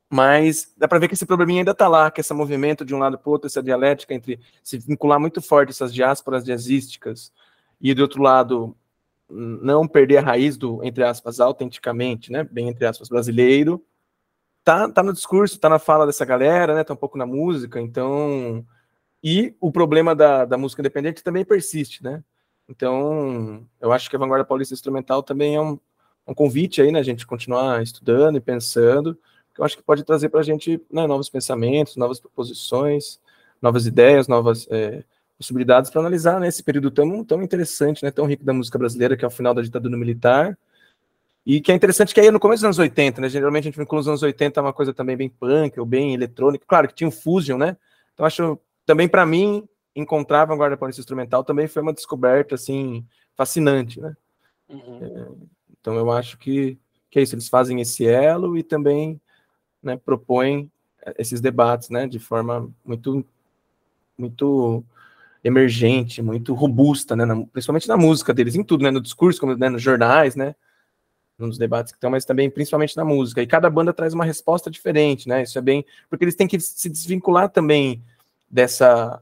mas 0.10 0.74
dá 0.78 0.88
para 0.89 1.00
ver 1.00 1.08
que 1.08 1.13
esse 1.13 1.26
probleminha 1.26 1.62
ainda 1.62 1.71
está 1.71 1.88
lá, 1.88 2.12
que 2.12 2.19
esse 2.19 2.34
movimento 2.34 2.84
de 2.84 2.93
um 2.93 3.00
lado 3.00 3.17
para 3.17 3.30
o 3.30 3.32
outro, 3.32 3.47
essa 3.47 3.63
dialética 3.63 4.13
entre 4.13 4.39
se 4.62 4.78
vincular 4.78 5.19
muito 5.19 5.41
forte 5.41 5.69
essas 5.69 5.93
diásporas 5.93 6.43
jazzísticas 6.43 7.32
e, 7.80 7.93
do 7.93 8.02
outro 8.02 8.21
lado, 8.21 8.76
não 9.32 9.88
perder 9.88 10.17
a 10.17 10.22
raiz 10.22 10.58
do, 10.58 10.84
entre 10.84 11.04
aspas, 11.04 11.39
autenticamente, 11.39 12.32
né, 12.32 12.44
bem 12.44 12.67
entre 12.67 12.86
aspas, 12.86 13.10
brasileiro, 13.10 13.84
tá, 14.63 14.89
tá 14.89 15.02
no 15.02 15.13
discurso, 15.13 15.60
tá 15.60 15.70
na 15.70 15.80
fala 15.80 16.06
dessa 16.06 16.26
galera, 16.26 16.76
né, 16.76 16.84
tá 16.84 16.94
um 16.94 16.98
pouco 16.98 17.17
na 17.17 17.26
música, 17.26 17.80
então... 17.80 18.65
E 19.24 19.56
o 19.62 19.72
problema 19.72 20.15
da, 20.15 20.46
da 20.46 20.58
música 20.58 20.82
independente 20.82 21.24
também 21.24 21.46
persiste, 21.46 22.04
né? 22.04 22.24
Então, 22.67 23.67
eu 23.80 23.91
acho 23.91 24.10
que 24.10 24.15
a 24.15 24.20
Vanguarda 24.20 24.44
Paulista 24.44 24.74
Instrumental 24.74 25.22
também 25.22 25.56
é 25.56 25.62
um, 25.62 25.80
um 26.26 26.34
convite 26.34 26.82
aí, 26.82 26.91
né, 26.91 27.00
a 27.00 27.04
gente 27.04 27.28
continuar 27.28 27.84
estudando 27.84 28.38
e 28.38 28.41
pensando, 28.41 29.15
que 29.54 29.62
eu 29.62 29.65
acho 29.65 29.78
que 29.78 29.84
pode 29.84 30.04
trazer 30.04 30.30
para 30.30 30.39
a 30.39 30.44
gente 30.44 30.82
né, 30.91 31.06
novos 31.06 31.30
pensamentos, 31.30 31.98
novas 31.98 32.20
proposições, 32.20 33.20
novas 33.62 33.86
ideias, 33.86 34.28
novas 34.28 34.67
é, 34.72 35.04
possibilidades 35.41 35.89
para 35.89 36.01
analisar 36.01 36.39
né, 36.39 36.47
esse 36.47 36.62
período 36.63 36.91
tão, 36.91 37.25
tão 37.25 37.41
interessante, 37.41 38.04
né, 38.04 38.12
tão 38.12 38.25
rico 38.25 38.43
da 38.43 38.54
música 38.54 38.77
brasileira, 38.77 39.17
que 39.17 39.25
é 39.25 39.27
o 39.27 39.32
final 39.32 39.56
da 39.56 39.62
ditadura 39.62 39.97
militar, 39.97 40.58
e 41.43 41.60
que 41.60 41.71
é 41.71 41.75
interessante 41.75 42.13
que 42.13 42.21
aí 42.21 42.30
no 42.30 42.39
começo 42.39 42.60
dos 42.60 42.65
anos 42.65 42.80
80, 42.80 43.21
né, 43.21 43.27
geralmente 43.27 43.63
a 43.63 43.69
gente 43.71 43.80
vincula 43.80 44.01
os 44.01 44.08
anos 44.08 44.21
80 44.21 44.62
uma 44.62 44.71
coisa 44.71 44.93
também 44.93 45.17
bem 45.17 45.30
punk, 45.30 45.80
ou 45.80 45.86
bem 45.86 46.13
eletrônica, 46.13 46.63
claro 46.67 46.88
que 46.88 46.93
tinha 46.93 47.08
o 47.08 47.12
Fusion, 47.12 47.58
né, 47.58 47.75
então 48.13 48.23
acho, 48.23 48.60
também 48.86 49.08
para 49.08 49.25
mim, 49.25 49.67
encontrar 49.95 50.43
a 50.43 50.45
Vanguarda 50.45 50.77
Paulista 50.77 51.01
Instrumental 51.01 51.43
também 51.43 51.67
foi 51.67 51.82
uma 51.82 51.91
descoberta, 51.91 52.54
assim, 52.54 53.04
fascinante, 53.36 53.99
né, 53.99 54.15
uhum. 54.69 54.99
é, 55.01 55.27
então 55.80 55.95
eu 55.95 56.12
acho 56.12 56.38
que, 56.38 56.77
que 57.10 57.17
é 57.17 57.23
isso, 57.23 57.34
eles 57.34 57.49
fazem 57.49 57.82
esse 57.82 58.06
elo 58.06 58.56
e 58.56 58.62
também 58.62 59.19
né, 59.82 59.97
propõem 59.97 60.71
esses 61.17 61.41
debates, 61.41 61.89
né, 61.89 62.06
de 62.06 62.19
forma 62.19 62.69
muito, 62.86 63.25
muito 64.15 64.86
emergente, 65.43 66.21
muito 66.21 66.54
robusta, 66.54 67.15
né, 67.15 67.25
na, 67.25 67.36
principalmente 67.45 67.88
na 67.88 67.97
música 67.97 68.34
deles, 68.34 68.56
em 68.56 68.63
tudo, 68.63 68.84
né, 68.84 68.91
no 68.91 69.01
discurso, 69.01 69.39
como 69.39 69.56
né, 69.56 69.69
nos 69.69 69.82
jornais, 69.82 70.36
né, 70.36 70.56
nos 71.38 71.58
debates 71.58 71.91
que 71.91 71.97
estão, 71.97 72.12
mas 72.12 72.25
também 72.25 72.49
principalmente 72.49 72.95
na 72.95 73.04
música. 73.04 73.41
E 73.41 73.47
cada 73.47 73.69
banda 73.69 73.91
traz 73.93 74.13
uma 74.13 74.25
resposta 74.25 74.69
diferente, 74.69 75.27
né? 75.27 75.41
Isso 75.41 75.58
é 75.58 75.62
bem, 75.62 75.84
porque 76.10 76.23
eles 76.23 76.36
têm 76.36 76.47
que 76.47 76.60
se 76.60 76.88
desvincular 76.88 77.49
também 77.49 78.04
dessa 78.49 79.21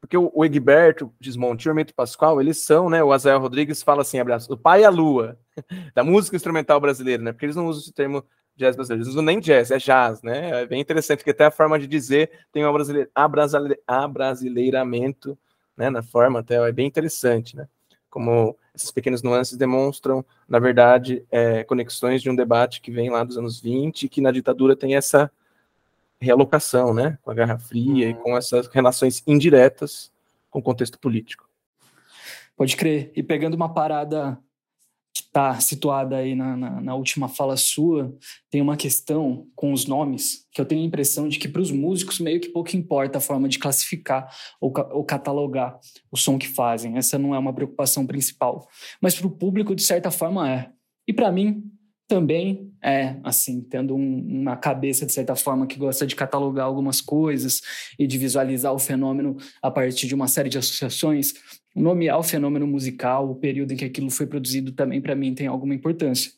porque 0.00 0.18
o, 0.18 0.30
o 0.34 0.44
Egberto 0.44 1.10
Desmonte 1.18 1.66
o 1.66 1.70
Hermeto 1.70 1.94
Pascoal, 1.94 2.38
eles 2.38 2.58
são, 2.58 2.90
né? 2.90 3.02
O 3.02 3.10
Azael 3.10 3.40
Rodrigues 3.40 3.82
fala 3.82 4.02
assim, 4.02 4.18
abraço, 4.18 4.52
o 4.52 4.56
pai 4.56 4.82
e 4.82 4.84
a 4.84 4.90
lua 4.90 5.38
da 5.94 6.04
música 6.04 6.36
instrumental 6.36 6.78
brasileira, 6.78 7.22
né? 7.22 7.32
Porque 7.32 7.46
eles 7.46 7.56
não 7.56 7.66
usam 7.66 7.82
esse 7.82 7.92
termo 7.92 8.22
jazz 8.56 8.76
brasileiro. 8.76 9.02
Eles 9.02 9.12
usam 9.12 9.22
nem 9.22 9.40
jazz, 9.40 9.70
é 9.70 9.78
jazz, 9.78 10.22
né? 10.22 10.62
É 10.62 10.66
bem 10.66 10.80
interessante, 10.80 11.18
porque 11.18 11.30
até 11.30 11.46
a 11.46 11.50
forma 11.50 11.78
de 11.78 11.86
dizer 11.86 12.30
tem 12.52 12.64
um 12.64 12.72
abrasileiramento, 13.94 15.38
né? 15.76 15.90
Na 15.90 16.02
forma, 16.02 16.40
até 16.40 16.56
é 16.56 16.72
bem 16.72 16.86
interessante, 16.86 17.56
né? 17.56 17.68
Como 18.08 18.56
essas 18.74 18.90
pequenas 18.90 19.22
nuances 19.22 19.56
demonstram, 19.56 20.24
na 20.48 20.58
verdade, 20.58 21.24
é, 21.30 21.64
conexões 21.64 22.22
de 22.22 22.30
um 22.30 22.36
debate 22.36 22.80
que 22.80 22.90
vem 22.90 23.10
lá 23.10 23.24
dos 23.24 23.36
anos 23.36 23.60
20, 23.60 24.08
que 24.08 24.20
na 24.20 24.30
ditadura 24.30 24.76
tem 24.76 24.94
essa 24.94 25.30
realocação, 26.20 26.94
né? 26.94 27.18
Com 27.22 27.30
a 27.30 27.34
Guerra 27.34 27.58
Fria 27.58 28.08
e 28.08 28.12
uhum. 28.12 28.20
com 28.20 28.36
essas 28.36 28.66
relações 28.68 29.22
indiretas 29.26 30.12
com 30.50 30.60
o 30.60 30.62
contexto 30.62 30.98
político. 30.98 31.48
Pode 32.56 32.76
crer. 32.76 33.10
E 33.16 33.22
pegando 33.22 33.54
uma 33.54 33.72
parada 33.72 34.38
está 35.34 35.58
situada 35.58 36.16
aí 36.16 36.36
na, 36.36 36.56
na, 36.56 36.80
na, 36.80 36.94
última 36.94 37.26
fala 37.26 37.56
sua, 37.56 38.16
tem 38.48 38.60
uma 38.62 38.76
questão 38.76 39.48
com 39.56 39.72
os 39.72 39.84
nomes 39.84 40.46
que 40.52 40.60
eu 40.60 40.64
tenho 40.64 40.80
a 40.80 40.84
impressão 40.84 41.28
de 41.28 41.40
que 41.40 41.48
para 41.48 41.60
os 41.60 41.72
músicos 41.72 42.20
meio 42.20 42.40
que 42.40 42.50
pouco 42.50 42.76
importa 42.76 43.18
a 43.18 43.20
forma 43.20 43.48
de 43.48 43.58
classificar 43.58 44.32
ou, 44.60 44.72
ou 44.92 45.04
catalogar 45.04 45.76
o 46.08 46.16
som 46.16 46.38
que 46.38 46.46
fazem. 46.46 46.96
Essa 46.96 47.18
não 47.18 47.34
é 47.34 47.38
uma 47.38 47.52
preocupação 47.52 48.06
principal. 48.06 48.68
Mas 49.00 49.16
para 49.16 49.26
o 49.26 49.30
público, 49.30 49.74
de 49.74 49.82
certa 49.82 50.08
forma, 50.12 50.48
é. 50.48 50.70
E 51.06 51.12
para 51.12 51.32
mim, 51.32 51.64
também 52.06 52.72
é, 52.82 53.16
assim, 53.24 53.62
tendo 53.62 53.94
um, 53.96 54.40
uma 54.42 54.56
cabeça, 54.56 55.06
de 55.06 55.12
certa 55.12 55.34
forma, 55.34 55.66
que 55.66 55.78
gosta 55.78 56.06
de 56.06 56.14
catalogar 56.14 56.66
algumas 56.66 57.00
coisas 57.00 57.62
e 57.98 58.06
de 58.06 58.18
visualizar 58.18 58.72
o 58.72 58.78
fenômeno 58.78 59.36
a 59.62 59.70
partir 59.70 60.06
de 60.06 60.14
uma 60.14 60.28
série 60.28 60.50
de 60.50 60.58
associações, 60.58 61.34
nomear 61.74 62.18
o 62.18 62.22
fenômeno 62.22 62.66
musical, 62.66 63.30
o 63.30 63.34
período 63.34 63.72
em 63.72 63.76
que 63.76 63.84
aquilo 63.84 64.10
foi 64.10 64.26
produzido 64.26 64.72
também 64.72 65.00
para 65.00 65.14
mim 65.14 65.34
tem 65.34 65.46
alguma 65.46 65.74
importância. 65.74 66.30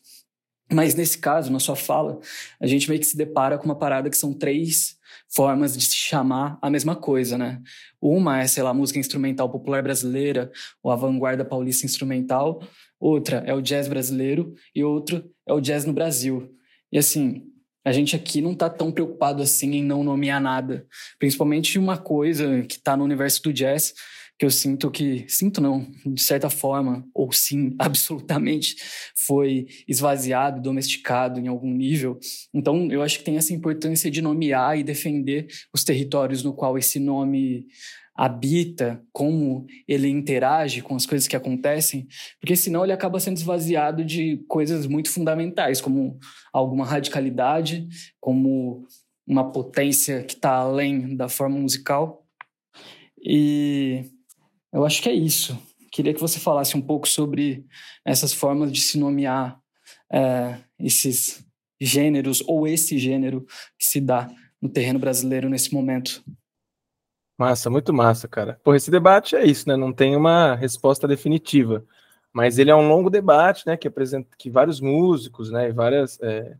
Mas 0.71 0.95
nesse 0.95 1.17
caso, 1.17 1.51
na 1.51 1.59
sua 1.59 1.75
fala, 1.75 2.19
a 2.59 2.67
gente 2.67 2.89
meio 2.89 2.99
que 2.99 3.07
se 3.07 3.15
depara 3.15 3.57
com 3.57 3.65
uma 3.65 3.77
parada 3.77 4.09
que 4.09 4.17
são 4.17 4.33
três 4.33 4.97
formas 5.29 5.77
de 5.77 5.83
se 5.83 5.95
chamar 5.95 6.57
a 6.61 6.69
mesma 6.69 6.95
coisa, 6.95 7.37
né? 7.37 7.61
Uma 8.01 8.41
é, 8.41 8.47
sei 8.47 8.63
lá, 8.63 8.73
música 8.73 8.99
instrumental 8.99 9.49
popular 9.49 9.81
brasileira, 9.81 10.51
ou 10.83 10.91
a 10.91 10.95
vanguarda 10.95 11.45
paulista 11.45 11.85
instrumental. 11.85 12.61
Outra 12.99 13.43
é 13.45 13.53
o 13.53 13.61
jazz 13.61 13.87
brasileiro 13.87 14.53
e 14.75 14.83
outro 14.83 15.29
é 15.47 15.53
o 15.53 15.61
jazz 15.61 15.85
no 15.85 15.93
Brasil. 15.93 16.53
E 16.91 16.97
assim, 16.97 17.43
a 17.85 17.91
gente 17.91 18.15
aqui 18.15 18.41
não 18.41 18.51
está 18.51 18.69
tão 18.69 18.91
preocupado 18.91 19.41
assim 19.41 19.75
em 19.75 19.83
não 19.83 20.03
nomear 20.03 20.41
nada, 20.41 20.85
principalmente 21.19 21.79
uma 21.79 21.97
coisa 21.97 22.63
que 22.63 22.75
está 22.75 22.97
no 22.97 23.03
universo 23.03 23.41
do 23.43 23.53
jazz, 23.53 23.93
que 24.37 24.45
eu 24.45 24.51
sinto 24.51 24.91
que, 24.91 25.25
sinto 25.27 25.59
não, 25.59 25.87
de 26.05 26.21
certa 26.21 26.49
forma, 26.49 27.03
ou 27.13 27.31
sim, 27.31 27.75
absolutamente, 27.79 28.75
foi 29.15 29.67
esvaziado, 29.87 30.61
domesticado 30.61 31.39
em 31.39 31.47
algum 31.47 31.73
nível. 31.73 32.19
Então, 32.53 32.91
eu 32.91 33.01
acho 33.01 33.19
que 33.19 33.23
tem 33.23 33.37
essa 33.37 33.53
importância 33.53 34.11
de 34.11 34.21
nomear 34.21 34.77
e 34.77 34.83
defender 34.83 35.47
os 35.73 35.83
territórios 35.83 36.43
no 36.43 36.53
qual 36.53 36.77
esse 36.77 36.99
nome 36.99 37.67
habita, 38.17 38.99
como 39.13 39.67
ele 39.87 40.09
interage 40.09 40.81
com 40.81 40.95
as 40.95 41.05
coisas 41.05 41.27
que 41.27 41.35
acontecem, 41.35 42.07
porque 42.39 42.55
senão 42.55 42.83
ele 42.83 42.91
acaba 42.91 43.19
sendo 43.19 43.37
esvaziado 43.37 44.03
de 44.03 44.43
coisas 44.47 44.87
muito 44.87 45.11
fundamentais, 45.11 45.79
como 45.79 46.17
alguma 46.51 46.83
radicalidade, 46.83 47.87
como 48.19 48.87
uma 49.25 49.51
potência 49.51 50.23
que 50.23 50.33
está 50.33 50.55
além 50.55 51.15
da 51.15 51.29
forma 51.29 51.59
musical. 51.59 52.25
E 53.21 54.05
eu 54.73 54.83
acho 54.83 55.01
que 55.01 55.09
é 55.09 55.13
isso. 55.13 55.57
Queria 55.91 56.13
que 56.13 56.19
você 56.19 56.39
falasse 56.39 56.75
um 56.75 56.81
pouco 56.81 57.07
sobre 57.07 57.65
essas 58.03 58.33
formas 58.33 58.71
de 58.71 58.81
se 58.81 58.97
nomear 58.97 59.59
é, 60.11 60.57
esses 60.79 61.45
gêneros 61.79 62.43
ou 62.47 62.67
esse 62.67 62.97
gênero 62.97 63.45
que 63.77 63.85
se 63.85 64.01
dá 64.01 64.27
no 64.59 64.69
terreno 64.69 64.97
brasileiro 64.97 65.49
nesse 65.49 65.71
momento. 65.73 66.23
Massa, 67.37 67.69
muito 67.69 67.93
massa, 67.93 68.27
cara. 68.27 68.59
Por 68.63 68.75
esse 68.75 68.89
debate 68.89 69.35
é 69.35 69.45
isso, 69.45 69.69
né? 69.69 69.75
Não 69.75 69.93
tem 69.93 70.15
uma 70.15 70.55
resposta 70.55 71.07
definitiva, 71.07 71.85
mas 72.33 72.57
ele 72.57 72.71
é 72.71 72.75
um 72.75 72.87
longo 72.87 73.09
debate, 73.09 73.65
né? 73.67 73.77
Que 73.77 73.87
apresenta 73.87 74.29
que 74.37 74.49
vários 74.49 74.81
músicos, 74.81 75.51
né? 75.51 75.69
E 75.69 75.71
várias 75.71 76.19
é, 76.21 76.57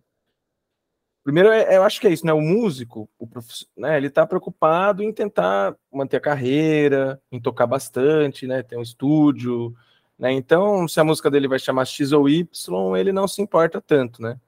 Primeiro, 1.27 1.49
é, 1.51 1.75
eu 1.75 1.83
acho 1.83 1.99
que 1.99 2.07
é 2.07 2.09
isso, 2.09 2.25
né? 2.25 2.31
O 2.31 2.39
músico, 2.39 3.09
o 3.19 3.27
né, 3.75 3.97
ele 3.97 4.07
está 4.07 4.25
preocupado 4.25 5.03
em 5.03 5.11
tentar 5.11 5.75
manter 5.91 6.15
a 6.15 6.21
carreira, 6.21 7.21
em 7.29 7.37
tocar 7.37 7.67
bastante, 7.67 8.47
né? 8.47 8.63
Ter 8.63 8.77
um 8.77 8.81
estúdio, 8.81 9.75
né? 10.17 10.31
Então, 10.31 10.87
se 10.87 11.01
a 11.01 11.03
música 11.03 11.29
dele 11.29 11.49
vai 11.49 11.59
chamar 11.59 11.83
X 11.83 12.13
ou 12.13 12.29
Y, 12.29 12.95
ele 12.95 13.11
não 13.11 13.27
se 13.27 13.41
importa 13.41 13.81
tanto, 13.81 14.21
né? 14.21 14.39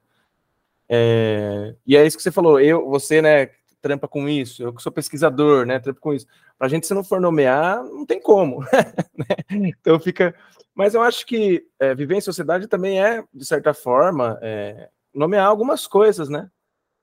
É, 0.87 1.75
e 1.85 1.97
é 1.97 2.07
isso 2.07 2.15
que 2.15 2.23
você 2.23 2.31
falou. 2.31 2.61
Eu, 2.61 2.89
você, 2.89 3.21
né? 3.21 3.49
Trampa 3.81 4.07
com 4.07 4.27
isso. 4.27 4.63
Eu 4.63 4.73
que 4.73 4.81
sou 4.81 4.91
pesquisador, 4.91 5.65
né? 5.65 5.79
Trampa 5.79 5.99
com 5.99 6.13
isso. 6.13 6.27
Para 6.57 6.67
a 6.67 6.69
gente, 6.69 6.85
se 6.85 6.93
não 6.93 7.03
for 7.03 7.21
nomear, 7.21 7.83
não 7.83 8.05
tem 8.05 8.21
como. 8.21 8.61
né? 9.15 9.25
Então 9.49 9.99
fica. 9.99 10.35
Mas 10.75 10.93
eu 10.93 11.01
acho 11.01 11.25
que 11.25 11.65
é, 11.79 11.93
viver 11.93 12.15
em 12.15 12.21
sociedade 12.21 12.67
também 12.67 13.01
é, 13.01 13.23
de 13.33 13.45
certa 13.45 13.73
forma, 13.73 14.39
é, 14.41 14.89
nomear 15.13 15.47
algumas 15.47 15.87
coisas, 15.87 16.29
né? 16.29 16.49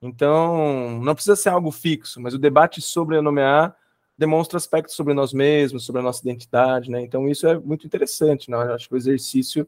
Então, 0.01 0.99
não 1.01 1.13
precisa 1.13 1.35
ser 1.35 1.49
algo 1.49 1.71
fixo, 1.71 2.21
mas 2.21 2.33
o 2.33 2.39
debate 2.39 2.81
sobre 2.81 3.19
nomear 3.21 3.75
demonstra 4.17 4.57
aspectos 4.57 4.95
sobre 4.95 5.13
nós 5.13 5.31
mesmos, 5.33 5.85
sobre 5.85 6.01
a 6.01 6.03
nossa 6.03 6.21
identidade, 6.21 6.89
né? 6.89 7.01
Então, 7.01 7.27
isso 7.27 7.47
é 7.47 7.57
muito 7.57 7.85
interessante, 7.85 8.49
né? 8.49 8.57
Eu 8.57 8.73
acho 8.73 8.87
que 8.87 8.95
o 8.95 8.97
exercício 8.97 9.67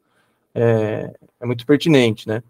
é, 0.53 1.13
é, 1.39 1.45
muito 1.45 1.65
pertinente, 1.65 2.27
né? 2.27 2.43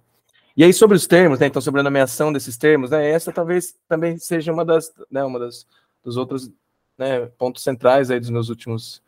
E 0.59 0.63
aí, 0.65 0.73
sobre 0.73 0.97
os 0.97 1.07
termos, 1.07 1.39
né? 1.39 1.47
Então, 1.47 1.61
sobre 1.61 1.79
a 1.79 1.83
nomeação 1.85 2.33
desses 2.33 2.57
termos, 2.57 2.91
né? 2.91 3.09
Essa 3.11 3.31
talvez 3.31 3.77
também 3.87 4.17
seja 4.17 4.51
uma 4.51 4.65
das, 4.65 4.93
né? 5.09 5.23
Uma 5.23 5.39
das, 5.39 5.65
dos 6.03 6.17
outros 6.17 6.51
né, 6.97 7.27
pontos 7.37 7.63
centrais 7.63 8.11
aí 8.11 8.19
dos 8.19 8.29
meus 8.29 8.49
últimos 8.49 9.01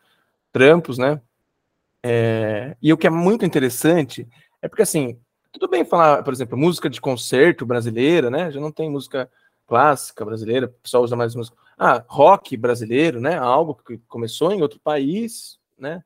trampos, 0.50 0.96
né? 0.96 1.20
É, 2.02 2.74
e 2.80 2.90
o 2.90 2.96
que 2.96 3.06
é 3.06 3.10
muito 3.10 3.44
interessante 3.44 4.26
é 4.62 4.66
porque, 4.66 4.80
assim, 4.80 5.20
tudo 5.52 5.68
bem 5.68 5.84
falar, 5.84 6.22
por 6.22 6.32
exemplo, 6.32 6.56
música 6.56 6.88
de 6.88 7.02
concerto 7.02 7.66
brasileira, 7.66 8.30
né? 8.30 8.50
Já 8.50 8.58
não 8.58 8.72
tem 8.72 8.88
música 8.88 9.30
clássica 9.66 10.24
brasileira, 10.24 10.68
o 10.68 10.82
pessoal 10.82 11.04
usa 11.04 11.16
mais 11.16 11.34
música. 11.34 11.54
ah, 11.76 12.02
rock 12.08 12.56
brasileiro, 12.56 13.20
né? 13.20 13.36
Algo 13.36 13.74
que 13.74 13.98
começou 14.08 14.52
em 14.52 14.62
outro 14.62 14.80
país, 14.80 15.58
né? 15.78 16.02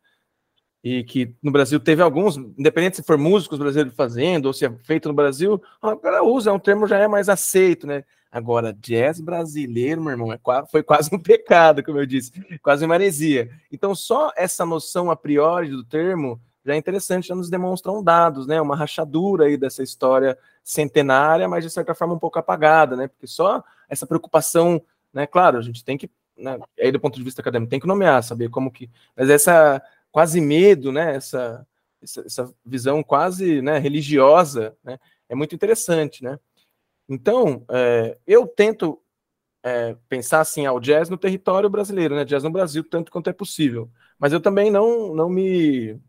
E 0.87 1.03
que 1.03 1.35
no 1.43 1.51
Brasil 1.51 1.81
teve 1.81 2.01
alguns, 2.01 2.37
independente 2.37 2.95
se 2.95 3.03
for 3.03 3.19
músicos 3.19 3.59
brasileiros 3.59 3.93
fazendo 3.93 4.47
ou 4.47 4.53
se 4.53 4.65
é 4.65 4.71
feito 4.85 5.09
no 5.09 5.15
Brasil, 5.17 5.61
a 5.83 5.97
galera 5.97 6.23
usa, 6.23 6.51
é 6.51 6.53
um 6.53 6.61
termo 6.61 6.87
já 6.87 6.97
é 6.97 7.09
mais 7.09 7.29
aceito, 7.29 7.89
né? 7.89 8.05
Agora, 8.31 8.73
jazz 8.73 9.21
brasileiro, 9.21 10.01
meu 10.01 10.13
irmão, 10.13 10.33
é, 10.33 10.39
foi 10.71 10.85
quase 10.85 11.11
um 11.13 11.19
pecado, 11.21 11.83
como 11.83 11.99
eu 11.99 12.07
disse, 12.07 12.31
quase 12.63 12.85
uma 12.85 12.95
heresia. 12.95 13.51
Então, 13.73 13.97
só 13.97 14.31
essa 14.37 14.65
noção 14.65 15.11
a 15.11 15.17
priori 15.17 15.71
do 15.71 15.83
termo 15.83 16.41
já 16.65 16.75
é 16.75 16.77
interessante, 16.77 17.27
já 17.27 17.35
nos 17.35 17.51
demonstram 17.51 18.01
dados, 18.01 18.47
né? 18.47 18.61
Uma 18.61 18.77
rachadura 18.77 19.47
aí 19.47 19.57
dessa 19.57 19.83
história 19.83 20.39
centenária, 20.63 21.49
mas 21.49 21.65
de 21.65 21.71
certa 21.71 21.97
forma 21.97 22.15
um 22.15 22.19
pouco 22.21 22.39
apagada, 22.39 22.95
né? 22.95 23.09
Porque 23.09 23.27
só 23.27 23.61
essa 23.89 24.07
preocupação 24.07 24.81
né? 25.17 25.27
Claro, 25.27 25.57
a 25.57 25.63
gente 25.63 25.83
tem 25.83 25.97
que, 25.97 26.11
né, 26.37 26.59
aí 26.79 26.93
do 26.93 27.01
ponto 27.01 27.17
de 27.17 27.25
vista 27.25 27.41
acadêmico, 27.41 27.71
tem 27.71 27.81
que 27.81 27.87
nomear, 27.87 28.23
saber 28.23 28.51
como 28.51 28.71
que, 28.71 28.91
mas 29.17 29.31
essa 29.31 29.83
quase 30.17 30.41
medo, 30.41 30.91
né, 30.91 31.15
essa, 31.15 31.67
essa, 32.03 32.23
essa 32.23 32.55
visão 32.65 33.03
quase 33.03 33.61
né, 33.61 33.77
religiosa, 33.77 34.75
né, 34.83 34.99
é 35.29 35.35
muito 35.35 35.55
interessante, 35.55 36.25
né? 36.25 36.39
Então, 37.07 37.67
é, 37.69 38.17
eu 38.27 38.47
tento 38.47 38.99
é, 39.63 39.95
pensar 40.09 40.41
assim, 40.41 40.65
ao 40.65 40.81
jazz 40.81 41.11
no 41.11 41.19
território 41.19 41.69
brasileiro, 41.69 42.17
né, 42.17 42.25
jazz 42.25 42.43
no 42.43 42.51
Brasil, 42.51 42.83
tanto 42.83 43.13
quanto 43.13 43.29
é 43.29 43.33
possível, 43.35 43.91
mas 44.19 44.33
eu 44.33 44.41
também 44.41 44.71
não, 44.71 45.15
não 45.15 45.29
me 45.29 46.01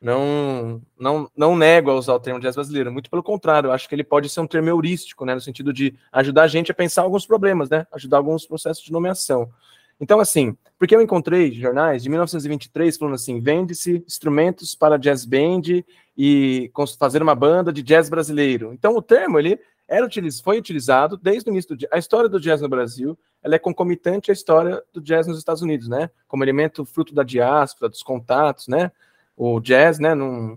não, 0.00 0.80
não, 0.98 1.30
não 1.36 1.54
nego 1.54 1.90
a 1.90 1.94
usar 1.96 2.14
o 2.14 2.20
termo 2.20 2.40
jazz 2.40 2.54
brasileiro, 2.54 2.90
muito 2.90 3.10
pelo 3.10 3.22
contrário, 3.22 3.68
eu 3.68 3.72
acho 3.72 3.86
que 3.86 3.94
ele 3.94 4.04
pode 4.04 4.30
ser 4.30 4.40
um 4.40 4.46
termo 4.46 4.70
heurístico, 4.70 5.26
né, 5.26 5.34
no 5.34 5.40
sentido 5.42 5.70
de 5.70 5.94
ajudar 6.10 6.44
a 6.44 6.48
gente 6.48 6.72
a 6.72 6.74
pensar 6.74 7.02
alguns 7.02 7.26
problemas, 7.26 7.68
né, 7.68 7.86
ajudar 7.92 8.16
alguns 8.16 8.46
processos 8.46 8.82
de 8.82 8.90
nomeação. 8.90 9.52
Então, 10.00 10.18
assim, 10.18 10.56
porque 10.78 10.96
eu 10.96 11.02
encontrei 11.02 11.52
jornais 11.52 12.02
de 12.02 12.08
1923 12.08 12.96
falando 12.96 13.14
assim, 13.14 13.38
vende-se 13.38 14.02
instrumentos 14.06 14.74
para 14.74 14.98
jazz 14.98 15.26
band 15.26 15.84
e 16.16 16.72
fazer 16.98 17.22
uma 17.22 17.34
banda 17.34 17.70
de 17.70 17.82
jazz 17.82 18.08
brasileiro. 18.08 18.72
Então, 18.72 18.96
o 18.96 19.02
termo, 19.02 19.38
ele 19.38 19.60
era 19.86 20.08
foi 20.42 20.56
utilizado 20.56 21.16
desde 21.16 21.50
o 21.50 21.52
início 21.52 21.76
do. 21.76 21.86
A 21.90 21.98
história 21.98 22.28
do 22.28 22.40
jazz 22.40 22.60
no 22.60 22.68
Brasil, 22.68 23.18
ela 23.42 23.56
é 23.56 23.58
concomitante 23.58 24.30
à 24.30 24.32
história 24.32 24.82
do 24.92 25.00
jazz 25.00 25.26
nos 25.26 25.36
Estados 25.36 25.62
Unidos, 25.62 25.88
né, 25.88 26.08
como 26.28 26.44
elemento 26.44 26.84
fruto 26.84 27.12
da 27.12 27.24
diáspora, 27.24 27.90
dos 27.90 28.02
contatos, 28.02 28.68
né, 28.68 28.92
o 29.36 29.60
jazz, 29.60 29.98
né, 29.98 30.14
não, 30.14 30.56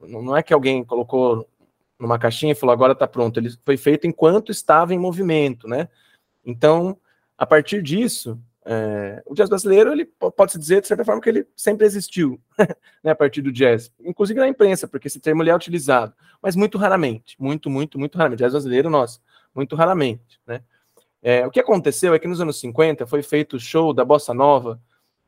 não 0.00 0.36
é 0.36 0.42
que 0.42 0.52
alguém 0.52 0.84
colocou 0.84 1.48
numa 1.98 2.18
caixinha 2.18 2.52
e 2.52 2.54
falou 2.54 2.72
agora 2.72 2.92
está 2.92 3.06
pronto. 3.06 3.38
Ele 3.38 3.50
foi 3.64 3.76
feito 3.76 4.06
enquanto 4.06 4.50
estava 4.50 4.92
em 4.92 4.98
movimento, 4.98 5.68
né? 5.68 5.88
Então, 6.44 6.96
a 7.36 7.46
partir 7.46 7.82
disso, 7.82 8.40
é, 8.70 9.22
o 9.24 9.34
jazz 9.34 9.48
brasileiro 9.48 9.90
ele 9.90 10.04
pode 10.04 10.52
se 10.52 10.58
dizer 10.58 10.82
de 10.82 10.86
certa 10.86 11.02
forma 11.02 11.22
que 11.22 11.28
ele 11.30 11.46
sempre 11.56 11.86
existiu, 11.86 12.38
né? 13.02 13.12
A 13.12 13.14
partir 13.14 13.40
do 13.40 13.50
jazz, 13.50 13.90
inclusive 13.98 14.38
na 14.38 14.46
imprensa, 14.46 14.86
porque 14.86 15.08
esse 15.08 15.18
termo 15.18 15.42
ele 15.42 15.48
é 15.48 15.56
utilizado, 15.56 16.12
mas 16.42 16.54
muito 16.54 16.76
raramente, 16.76 17.34
muito, 17.40 17.70
muito, 17.70 17.98
muito 17.98 18.18
raramente. 18.18 18.40
Jazz 18.40 18.52
brasileiro, 18.52 18.90
nossa, 18.90 19.20
muito 19.54 19.74
raramente, 19.74 20.38
né? 20.46 20.60
É, 21.22 21.46
o 21.46 21.50
que 21.50 21.58
aconteceu 21.58 22.12
é 22.12 22.18
que 22.18 22.28
nos 22.28 22.42
anos 22.42 22.60
50 22.60 23.06
foi 23.06 23.22
feito 23.22 23.56
o 23.56 23.60
show 23.60 23.94
da 23.94 24.04
bossa 24.04 24.34
nova 24.34 24.78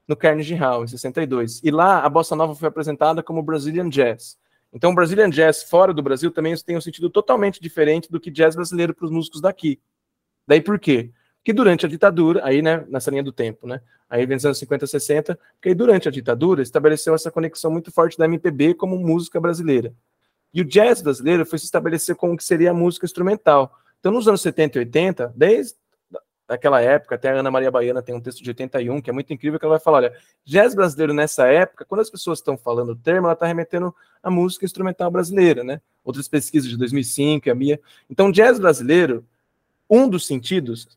no 0.06 0.14
Carnegie 0.14 0.54
Hall, 0.54 0.84
em 0.84 0.86
62. 0.86 1.62
E 1.64 1.70
lá 1.70 2.04
a 2.04 2.08
bossa 2.10 2.36
nova 2.36 2.54
foi 2.54 2.68
apresentada 2.68 3.22
como 3.22 3.42
Brazilian 3.42 3.88
Jazz. 3.88 4.38
Então, 4.70 4.94
Brazilian 4.94 5.30
Jazz 5.30 5.62
fora 5.62 5.94
do 5.94 6.02
Brasil 6.02 6.30
também 6.30 6.54
tem 6.58 6.76
um 6.76 6.80
sentido 6.80 7.08
totalmente 7.08 7.58
diferente 7.58 8.10
do 8.10 8.20
que 8.20 8.30
jazz 8.30 8.54
brasileiro 8.54 8.94
para 8.94 9.06
os 9.06 9.10
músicos 9.10 9.40
daqui. 9.40 9.80
Daí 10.46 10.60
por 10.60 10.78
quê? 10.78 11.10
Que 11.42 11.52
durante 11.52 11.86
a 11.86 11.88
ditadura, 11.88 12.44
aí, 12.44 12.60
né, 12.60 12.84
nessa 12.88 13.10
linha 13.10 13.22
do 13.22 13.32
tempo, 13.32 13.66
né, 13.66 13.80
aí 14.08 14.26
vem 14.26 14.36
nos 14.36 14.44
anos 14.44 14.58
50, 14.58 14.86
60, 14.86 15.38
porque 15.54 15.74
durante 15.74 16.08
a 16.08 16.10
ditadura 16.10 16.62
estabeleceu 16.62 17.14
essa 17.14 17.30
conexão 17.30 17.70
muito 17.70 17.90
forte 17.90 18.18
da 18.18 18.26
MPB 18.26 18.74
como 18.74 18.98
música 18.98 19.40
brasileira. 19.40 19.94
E 20.52 20.60
o 20.60 20.64
jazz 20.64 21.00
brasileiro 21.00 21.46
foi 21.46 21.58
se 21.58 21.64
estabelecer 21.64 22.16
com 22.16 22.32
o 22.32 22.36
que 22.36 22.44
seria 22.44 22.72
a 22.72 22.74
música 22.74 23.06
instrumental. 23.06 23.72
Então, 24.00 24.12
nos 24.12 24.26
anos 24.26 24.40
70 24.42 24.78
e 24.78 24.80
80, 24.80 25.32
desde 25.36 25.74
daquela 26.50 26.80
época, 26.80 27.14
até 27.14 27.30
a 27.30 27.34
Ana 27.34 27.50
Maria 27.50 27.70
Baiana 27.70 28.02
tem 28.02 28.12
um 28.12 28.20
texto 28.20 28.42
de 28.42 28.50
81 28.50 29.00
que 29.00 29.08
é 29.08 29.12
muito 29.12 29.32
incrível, 29.32 29.56
que 29.56 29.64
ela 29.64 29.74
vai 29.74 29.80
falar, 29.80 29.98
olha, 29.98 30.16
jazz 30.44 30.74
brasileiro 30.74 31.14
nessa 31.14 31.46
época, 31.46 31.84
quando 31.84 32.00
as 32.00 32.10
pessoas 32.10 32.40
estão 32.40 32.58
falando 32.58 32.90
o 32.90 32.96
termo, 32.96 33.28
ela 33.28 33.34
está 33.34 33.46
remetendo 33.46 33.94
à 34.20 34.28
música 34.28 34.64
instrumental 34.64 35.08
brasileira, 35.12 35.62
né? 35.62 35.80
Outras 36.02 36.26
pesquisas 36.26 36.68
de 36.68 36.76
2005, 36.76 37.48
a 37.48 37.54
minha. 37.54 37.78
Então, 38.10 38.32
jazz 38.32 38.58
brasileiro, 38.58 39.24
um 39.88 40.08
dos 40.08 40.26
sentidos 40.26 40.88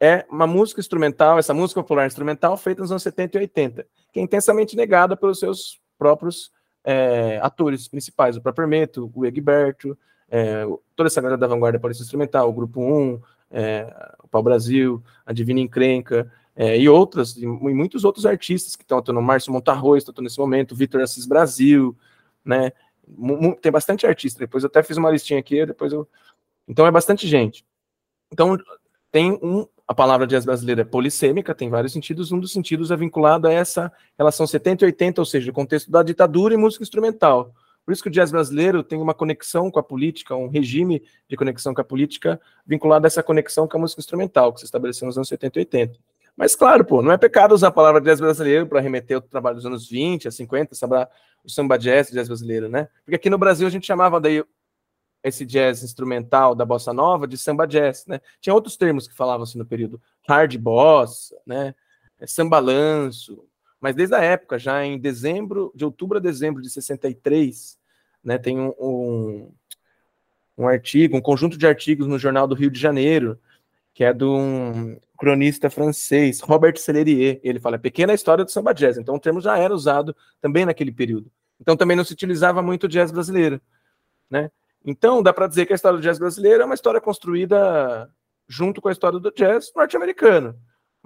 é 0.00 0.26
uma 0.30 0.46
música 0.46 0.80
instrumental, 0.80 1.38
essa 1.38 1.54
música 1.54 1.80
popular 1.82 2.06
instrumental 2.06 2.56
feita 2.56 2.82
nos 2.82 2.90
anos 2.90 3.02
70 3.02 3.36
e 3.36 3.40
80, 3.42 3.86
que 4.12 4.20
é 4.20 4.22
intensamente 4.22 4.76
negada 4.76 5.16
pelos 5.16 5.38
seus 5.38 5.80
próprios 5.98 6.52
é, 6.84 7.38
atores 7.42 7.88
principais, 7.88 8.36
o 8.36 8.40
próprio 8.40 8.64
Hermeto, 8.64 9.10
o 9.14 9.24
Egberto, 9.24 9.96
é, 10.28 10.64
toda 10.94 11.08
essa 11.08 11.20
galera 11.20 11.38
da 11.38 11.46
vanguarda 11.46 11.80
paulista 11.80 12.02
instrumental, 12.02 12.48
o 12.48 12.52
Grupo 12.52 12.80
1, 12.80 13.20
é, 13.50 14.14
o 14.22 14.28
Pau 14.28 14.42
Brasil, 14.42 15.02
a 15.24 15.32
Divina 15.32 15.60
Encrenca, 15.60 16.30
é, 16.54 16.78
e 16.78 16.88
outras, 16.88 17.36
e 17.36 17.46
muitos 17.46 18.04
outros 18.04 18.24
artistas 18.24 18.74
que 18.74 18.82
estão 18.82 18.98
atuando, 18.98 19.20
Márcio 19.20 19.52
Montarroz 19.52 20.02
está 20.02 20.22
nesse 20.22 20.38
momento, 20.38 20.74
Vitor 20.74 21.02
Assis 21.02 21.26
Brasil, 21.26 21.96
né? 22.44 22.72
Tem 23.60 23.70
bastante 23.70 24.06
artista, 24.06 24.38
depois 24.38 24.64
eu 24.64 24.68
até 24.68 24.82
fiz 24.82 24.96
uma 24.96 25.10
listinha 25.10 25.38
aqui, 25.38 25.64
depois 25.66 25.92
eu. 25.92 26.08
Então 26.66 26.86
é 26.86 26.90
bastante 26.90 27.28
gente. 27.28 27.64
Então, 28.32 28.58
tem 29.12 29.38
um. 29.42 29.66
A 29.88 29.94
palavra 29.94 30.26
jazz 30.26 30.44
brasileira 30.44 30.82
é 30.82 30.84
polissêmica, 30.84 31.54
tem 31.54 31.70
vários 31.70 31.92
sentidos. 31.92 32.32
Um 32.32 32.40
dos 32.40 32.52
sentidos 32.52 32.90
é 32.90 32.96
vinculado 32.96 33.46
a 33.46 33.52
essa 33.52 33.92
relação 34.18 34.44
70 34.44 34.84
e 34.84 34.86
80, 34.86 35.20
ou 35.20 35.24
seja, 35.24 35.50
o 35.50 35.54
contexto 35.54 35.90
da 35.90 36.02
ditadura 36.02 36.54
e 36.54 36.56
música 36.56 36.82
instrumental. 36.82 37.54
Por 37.84 37.92
isso 37.92 38.02
que 38.02 38.08
o 38.08 38.12
jazz 38.12 38.32
brasileiro 38.32 38.82
tem 38.82 39.00
uma 39.00 39.14
conexão 39.14 39.70
com 39.70 39.78
a 39.78 39.82
política, 39.82 40.34
um 40.34 40.48
regime 40.48 41.00
de 41.28 41.36
conexão 41.36 41.72
com 41.72 41.80
a 41.80 41.84
política 41.84 42.40
vinculado 42.66 43.06
a 43.06 43.08
essa 43.08 43.22
conexão 43.22 43.68
com 43.68 43.76
a 43.76 43.80
música 43.80 44.00
instrumental, 44.00 44.52
que 44.52 44.58
se 44.58 44.66
estabeleceu 44.66 45.06
nos 45.06 45.16
anos 45.16 45.28
70 45.28 45.56
e 45.56 45.60
80. 45.60 45.98
Mas, 46.36 46.56
claro, 46.56 46.84
pô, 46.84 47.00
não 47.00 47.12
é 47.12 47.16
pecado 47.16 47.54
usar 47.54 47.68
a 47.68 47.70
palavra 47.70 48.00
jazz 48.00 48.18
brasileiro 48.20 48.66
para 48.66 48.80
remeter 48.80 49.18
ao 49.18 49.22
trabalho 49.22 49.54
dos 49.54 49.64
anos 49.64 49.88
20, 49.88 50.26
a 50.26 50.32
50, 50.32 50.74
saber 50.74 51.08
o 51.44 51.48
samba 51.48 51.78
jazz, 51.78 52.10
jazz 52.10 52.26
brasileiro, 52.26 52.68
né? 52.68 52.88
Porque 53.04 53.14
aqui 53.14 53.30
no 53.30 53.38
Brasil 53.38 53.68
a 53.68 53.70
gente 53.70 53.86
chamava 53.86 54.20
daí 54.20 54.44
esse 55.28 55.44
jazz 55.44 55.82
instrumental 55.82 56.54
da 56.54 56.64
bossa 56.64 56.92
nova 56.92 57.26
de 57.26 57.36
samba 57.36 57.66
jazz, 57.66 58.06
né? 58.06 58.20
Tinha 58.40 58.54
outros 58.54 58.76
termos 58.76 59.08
que 59.08 59.14
falavam 59.14 59.42
assim 59.42 59.58
no 59.58 59.66
período, 59.66 60.00
hard 60.28 60.56
bossa, 60.56 61.36
né? 61.44 61.74
Samba 62.26 62.58
lanço, 62.58 63.44
mas 63.80 63.94
desde 63.94 64.14
a 64.14 64.20
época, 64.20 64.58
já 64.58 64.84
em 64.84 64.98
dezembro, 64.98 65.72
de 65.74 65.84
outubro 65.84 66.18
a 66.18 66.20
dezembro 66.20 66.62
de 66.62 66.70
63, 66.70 67.78
né, 68.24 68.38
tem 68.38 68.58
um, 68.58 68.72
um, 68.80 69.52
um 70.58 70.68
artigo, 70.68 71.16
um 71.16 71.20
conjunto 71.20 71.58
de 71.58 71.66
artigos 71.66 72.06
no 72.06 72.18
Jornal 72.18 72.46
do 72.46 72.54
Rio 72.54 72.70
de 72.70 72.80
Janeiro, 72.80 73.38
que 73.92 74.02
é 74.04 74.12
de 74.12 74.24
um 74.24 74.98
cronista 75.16 75.70
francês, 75.70 76.40
Robert 76.40 76.76
Sellerier. 76.78 77.40
Ele 77.42 77.60
fala, 77.60 77.78
pequena 77.78 78.14
história 78.14 78.44
do 78.44 78.50
samba 78.50 78.72
jazz. 78.72 78.98
Então 78.98 79.14
o 79.14 79.20
termo 79.20 79.40
já 79.40 79.58
era 79.58 79.74
usado 79.74 80.14
também 80.40 80.66
naquele 80.66 80.92
período. 80.92 81.30
Então 81.60 81.76
também 81.76 81.96
não 81.96 82.04
se 82.04 82.12
utilizava 82.12 82.60
muito 82.62 82.84
o 82.84 82.88
jazz 82.88 83.10
brasileiro, 83.10 83.60
né? 84.30 84.50
Então 84.86 85.22
dá 85.22 85.34
para 85.34 85.48
dizer 85.48 85.66
que 85.66 85.72
a 85.72 85.76
história 85.76 85.98
do 85.98 86.02
jazz 86.02 86.18
brasileiro 86.18 86.62
é 86.62 86.64
uma 86.64 86.74
história 86.74 87.00
construída 87.00 88.08
junto 88.48 88.80
com 88.80 88.88
a 88.88 88.92
história 88.92 89.18
do 89.18 89.32
jazz 89.32 89.72
norte-americano 89.74 90.56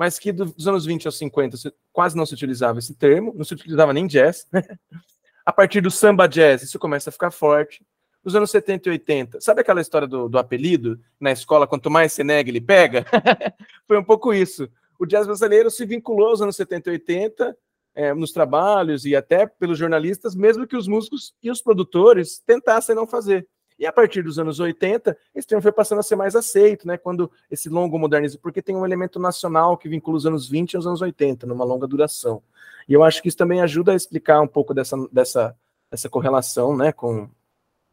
mas 0.00 0.18
que 0.18 0.32
dos 0.32 0.66
anos 0.66 0.86
20 0.86 1.04
aos 1.04 1.18
50 1.18 1.58
quase 1.92 2.16
não 2.16 2.24
se 2.24 2.32
utilizava 2.32 2.78
esse 2.78 2.94
termo, 2.94 3.34
não 3.36 3.44
se 3.44 3.52
utilizava 3.52 3.92
nem 3.92 4.06
jazz. 4.06 4.46
Né? 4.50 4.62
A 5.44 5.52
partir 5.52 5.82
do 5.82 5.90
samba 5.90 6.26
jazz, 6.26 6.62
isso 6.62 6.78
começa 6.78 7.10
a 7.10 7.12
ficar 7.12 7.30
forte. 7.30 7.84
Nos 8.24 8.34
anos 8.34 8.50
70 8.50 8.88
e 8.88 8.92
80, 8.92 9.40
sabe 9.42 9.60
aquela 9.60 9.82
história 9.82 10.08
do, 10.08 10.26
do 10.26 10.38
apelido? 10.38 10.98
Na 11.20 11.32
escola, 11.32 11.66
quanto 11.66 11.90
mais 11.90 12.14
se 12.14 12.24
nega, 12.24 12.48
ele 12.48 12.62
pega? 12.62 13.04
Foi 13.86 13.98
um 13.98 14.04
pouco 14.04 14.32
isso. 14.32 14.70
O 14.98 15.04
jazz 15.04 15.26
brasileiro 15.26 15.70
se 15.70 15.84
vinculou 15.84 16.28
aos 16.28 16.40
anos 16.40 16.56
70 16.56 16.88
e 16.88 16.92
80, 16.92 17.58
é, 17.94 18.14
nos 18.14 18.32
trabalhos 18.32 19.04
e 19.04 19.14
até 19.14 19.46
pelos 19.46 19.76
jornalistas, 19.76 20.34
mesmo 20.34 20.66
que 20.66 20.76
os 20.78 20.88
músicos 20.88 21.34
e 21.42 21.50
os 21.50 21.60
produtores 21.60 22.42
tentassem 22.46 22.96
não 22.96 23.06
fazer. 23.06 23.46
E 23.80 23.86
a 23.86 23.92
partir 23.92 24.22
dos 24.22 24.38
anos 24.38 24.60
80, 24.60 25.16
esse 25.34 25.48
termo 25.48 25.62
foi 25.62 25.72
passando 25.72 26.00
a 26.00 26.02
ser 26.02 26.14
mais 26.14 26.36
aceito, 26.36 26.86
né? 26.86 26.98
Quando 26.98 27.32
esse 27.50 27.70
longo 27.70 27.98
modernismo, 27.98 28.38
porque 28.42 28.60
tem 28.60 28.76
um 28.76 28.84
elemento 28.84 29.18
nacional 29.18 29.74
que 29.78 29.88
vincula 29.88 30.18
os 30.18 30.26
anos 30.26 30.46
20 30.46 30.76
aos 30.76 30.86
anos 30.86 31.00
80, 31.00 31.46
numa 31.46 31.64
longa 31.64 31.86
duração. 31.86 32.42
E 32.86 32.92
eu 32.92 33.02
acho 33.02 33.22
que 33.22 33.28
isso 33.28 33.38
também 33.38 33.62
ajuda 33.62 33.92
a 33.92 33.96
explicar 33.96 34.42
um 34.42 34.46
pouco 34.46 34.74
dessa, 34.74 34.98
dessa, 35.10 35.56
dessa 35.90 36.10
correlação, 36.10 36.76
né, 36.76 36.92
com 36.92 37.26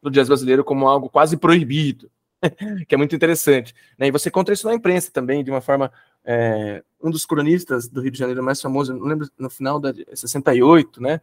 o 0.04 0.10
jazz 0.10 0.28
brasileiro 0.28 0.62
como 0.62 0.90
algo 0.90 1.10
quase 1.10 1.38
proibido, 1.38 2.12
que 2.86 2.94
é 2.94 2.98
muito 2.98 3.16
interessante. 3.16 3.74
Né? 3.98 4.08
E 4.08 4.12
você 4.12 4.28
encontra 4.28 4.54
isso 4.54 4.68
na 4.68 4.74
imprensa 4.74 5.10
também, 5.10 5.42
de 5.42 5.50
uma 5.50 5.62
forma. 5.62 5.90
É, 6.26 6.84
um 7.02 7.10
dos 7.10 7.26
cronistas 7.26 7.88
do 7.88 8.02
Rio 8.02 8.12
de 8.12 8.20
Janeiro 8.20 8.44
mais 8.44 8.62
famoso, 8.62 8.94
não 8.94 9.08
lembro, 9.08 9.30
no 9.38 9.50
final 9.50 9.80
da 9.80 9.94
68, 10.14 11.02
né? 11.02 11.22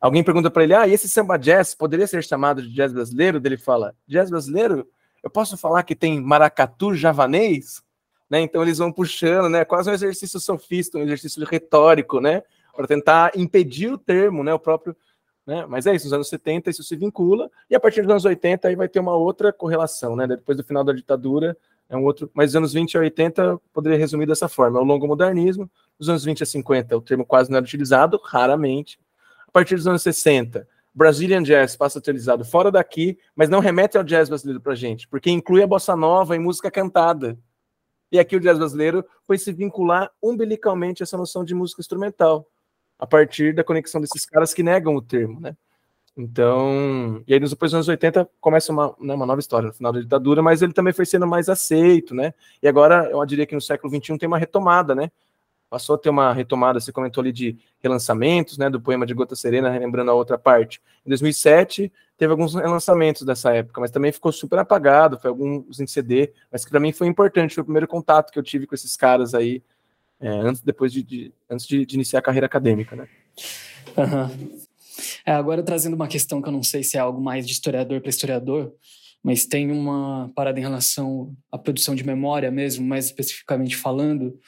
Alguém 0.00 0.24
pergunta 0.24 0.50
para 0.50 0.64
ele: 0.64 0.74
ah, 0.74 0.88
esse 0.88 1.08
samba 1.08 1.36
jazz 1.36 1.74
poderia 1.74 2.06
ser 2.06 2.22
chamado 2.22 2.62
de 2.62 2.72
jazz 2.72 2.92
brasileiro? 2.92 3.40
Ele 3.44 3.56
fala: 3.56 3.94
jazz 4.06 4.30
brasileiro? 4.30 4.86
Eu 5.22 5.30
posso 5.30 5.56
falar 5.56 5.82
que 5.82 5.96
tem 5.96 6.20
maracatu 6.20 6.94
javanês? 6.94 7.84
né? 8.28 8.40
Então 8.40 8.62
eles 8.62 8.78
vão 8.78 8.92
puxando, 8.92 9.48
né? 9.48 9.64
Quase 9.64 9.90
um 9.90 9.92
exercício 9.92 10.38
sofista, 10.40 10.98
um 10.98 11.02
exercício 11.02 11.44
retórico, 11.44 12.20
né? 12.20 12.42
Para 12.74 12.86
tentar 12.86 13.32
impedir 13.36 13.92
o 13.92 13.98
termo, 13.98 14.44
né? 14.44 14.52
O 14.52 14.58
próprio. 14.58 14.94
Né? 15.46 15.64
Mas 15.68 15.86
é 15.86 15.94
isso, 15.94 16.06
nos 16.06 16.12
anos 16.12 16.28
70 16.28 16.70
isso 16.70 16.82
se 16.82 16.96
vincula, 16.96 17.48
e 17.70 17.76
a 17.76 17.78
partir 17.78 18.02
dos 18.02 18.10
anos 18.10 18.24
80 18.24 18.66
aí 18.66 18.74
vai 18.74 18.88
ter 18.88 18.98
uma 18.98 19.14
outra 19.14 19.52
correlação, 19.52 20.16
né? 20.16 20.26
Depois 20.26 20.58
do 20.58 20.64
final 20.64 20.82
da 20.82 20.92
ditadura, 20.92 21.56
é 21.88 21.96
um 21.96 22.02
outro. 22.02 22.28
Mas 22.34 22.50
dos 22.50 22.56
anos 22.56 22.72
20 22.72 22.96
a 22.96 23.00
80 23.00 23.60
poderia 23.72 23.96
resumir 23.96 24.26
dessa 24.26 24.48
forma: 24.48 24.78
é 24.78 24.82
o 24.82 24.84
longo 24.84 25.06
modernismo, 25.06 25.70
dos 25.98 26.08
anos 26.08 26.24
20 26.24 26.42
a 26.42 26.46
50 26.46 26.96
o 26.96 27.00
termo 27.00 27.24
quase 27.24 27.50
não 27.50 27.58
era 27.58 27.64
utilizado, 27.64 28.20
raramente. 28.22 28.98
Partir 29.56 29.76
dos 29.76 29.86
anos 29.86 30.02
60, 30.02 30.68
Brazilian 30.94 31.42
Jazz 31.42 31.76
passa 31.76 31.98
a 31.98 32.02
ser 32.02 32.10
utilizado 32.10 32.44
fora 32.44 32.70
daqui, 32.70 33.18
mas 33.34 33.48
não 33.48 33.58
remete 33.58 33.96
ao 33.96 34.04
jazz 34.04 34.28
brasileiro 34.28 34.60
para 34.60 34.74
gente, 34.74 35.08
porque 35.08 35.30
inclui 35.30 35.62
a 35.62 35.66
bossa 35.66 35.96
nova 35.96 36.36
e 36.36 36.38
música 36.38 36.70
cantada. 36.70 37.38
E 38.12 38.18
aqui 38.18 38.36
o 38.36 38.40
jazz 38.40 38.58
brasileiro 38.58 39.02
foi 39.26 39.38
se 39.38 39.50
vincular 39.54 40.10
umbilicalmente 40.22 41.02
a 41.02 41.04
essa 41.04 41.16
noção 41.16 41.42
de 41.42 41.54
música 41.54 41.80
instrumental, 41.80 42.46
a 42.98 43.06
partir 43.06 43.54
da 43.54 43.64
conexão 43.64 43.98
desses 43.98 44.26
caras 44.26 44.52
que 44.52 44.62
negam 44.62 44.94
o 44.94 45.00
termo, 45.00 45.40
né? 45.40 45.56
Então, 46.14 47.24
e 47.26 47.32
aí 47.32 47.40
nos 47.40 47.56
anos 47.72 47.88
80 47.88 48.28
começa 48.38 48.70
uma, 48.70 48.94
né, 49.00 49.14
uma 49.14 49.24
nova 49.24 49.40
história 49.40 49.68
no 49.68 49.72
final 49.72 49.90
da 49.90 50.00
ditadura, 50.00 50.42
mas 50.42 50.60
ele 50.60 50.74
também 50.74 50.92
foi 50.92 51.06
sendo 51.06 51.26
mais 51.26 51.48
aceito, 51.48 52.14
né? 52.14 52.34
E 52.62 52.68
agora 52.68 53.08
eu 53.10 53.24
diria 53.24 53.46
que 53.46 53.54
no 53.54 53.60
século 53.62 53.90
XXI 53.90 54.18
tem 54.18 54.26
uma 54.26 54.36
retomada, 54.36 54.94
né? 54.94 55.10
Passou 55.76 55.96
a 55.96 55.98
ter 55.98 56.08
uma 56.08 56.32
retomada, 56.32 56.80
você 56.80 56.90
comentou 56.90 57.20
ali 57.20 57.30
de 57.30 57.58
relançamentos, 57.82 58.56
né, 58.56 58.70
do 58.70 58.80
poema 58.80 59.04
de 59.04 59.12
Gota 59.12 59.36
Serena, 59.36 59.68
relembrando 59.68 60.10
a 60.10 60.14
outra 60.14 60.38
parte. 60.38 60.80
Em 61.04 61.10
2007 61.10 61.92
teve 62.16 62.30
alguns 62.30 62.54
relançamentos 62.54 63.24
dessa 63.24 63.54
época, 63.54 63.78
mas 63.78 63.90
também 63.90 64.10
ficou 64.10 64.32
super 64.32 64.58
apagado, 64.58 65.20
foi 65.20 65.28
alguns 65.28 65.78
em 65.78 65.86
CD, 65.86 66.32
mas 66.50 66.64
que 66.64 66.70
para 66.70 66.80
mim 66.80 66.92
foi 66.92 67.08
importante, 67.08 67.54
foi 67.54 67.60
o 67.60 67.66
primeiro 67.66 67.86
contato 67.86 68.32
que 68.32 68.38
eu 68.38 68.42
tive 68.42 68.66
com 68.66 68.74
esses 68.74 68.96
caras 68.96 69.34
aí, 69.34 69.62
é, 70.18 70.26
antes, 70.30 70.62
depois 70.62 70.90
de, 70.90 71.02
de 71.02 71.30
antes 71.50 71.66
de, 71.66 71.84
de, 71.84 71.94
iniciar 71.94 72.20
a 72.20 72.22
carreira 72.22 72.46
acadêmica, 72.46 72.96
né? 72.96 73.06
Uhum. 73.98 74.58
É, 75.26 75.32
agora 75.32 75.62
trazendo 75.62 75.92
uma 75.92 76.08
questão 76.08 76.40
que 76.40 76.48
eu 76.48 76.52
não 76.54 76.62
sei 76.62 76.82
se 76.82 76.96
é 76.96 77.00
algo 77.00 77.20
mais 77.20 77.46
de 77.46 77.52
historiador 77.52 78.00
para 78.00 78.08
historiador, 78.08 78.72
mas 79.22 79.44
tem 79.44 79.70
uma 79.70 80.32
parada 80.34 80.58
em 80.58 80.62
relação 80.62 81.36
à 81.52 81.58
produção 81.58 81.94
de 81.94 82.02
memória 82.02 82.50
mesmo, 82.50 82.86
mais 82.86 83.04
especificamente 83.04 83.76
falando, 83.76 84.40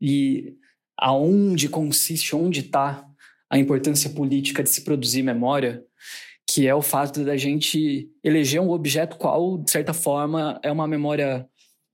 e 0.00 0.54
aonde 0.98 1.68
consiste, 1.68 2.34
onde 2.34 2.60
está 2.60 3.06
a 3.50 3.58
importância 3.58 4.10
política 4.10 4.62
de 4.62 4.70
se 4.70 4.82
produzir 4.82 5.22
memória, 5.22 5.82
que 6.48 6.66
é 6.66 6.74
o 6.74 6.82
fato 6.82 7.24
da 7.24 7.36
gente 7.36 8.08
eleger 8.22 8.60
um 8.60 8.70
objeto 8.70 9.16
qual, 9.16 9.58
de 9.58 9.70
certa 9.70 9.92
forma, 9.92 10.60
é 10.62 10.70
uma 10.70 10.86
memória 10.86 11.46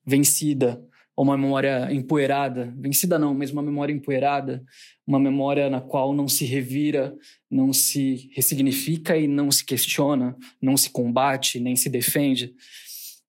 vencida, 0.06 0.82
ou 1.16 1.24
uma 1.24 1.36
memória 1.36 1.88
empoeirada, 1.92 2.74
vencida 2.78 3.18
não, 3.18 3.34
mas 3.34 3.50
uma 3.50 3.62
memória 3.62 3.92
empoeirada, 3.92 4.64
uma 5.06 5.20
memória 5.20 5.68
na 5.68 5.80
qual 5.80 6.14
não 6.14 6.26
se 6.26 6.44
revira, 6.44 7.14
não 7.50 7.72
se 7.72 8.30
ressignifica 8.34 9.16
e 9.16 9.26
não 9.26 9.50
se 9.50 9.64
questiona, 9.64 10.36
não 10.60 10.76
se 10.76 10.90
combate, 10.90 11.60
nem 11.60 11.76
se 11.76 11.90
defende. 11.90 12.54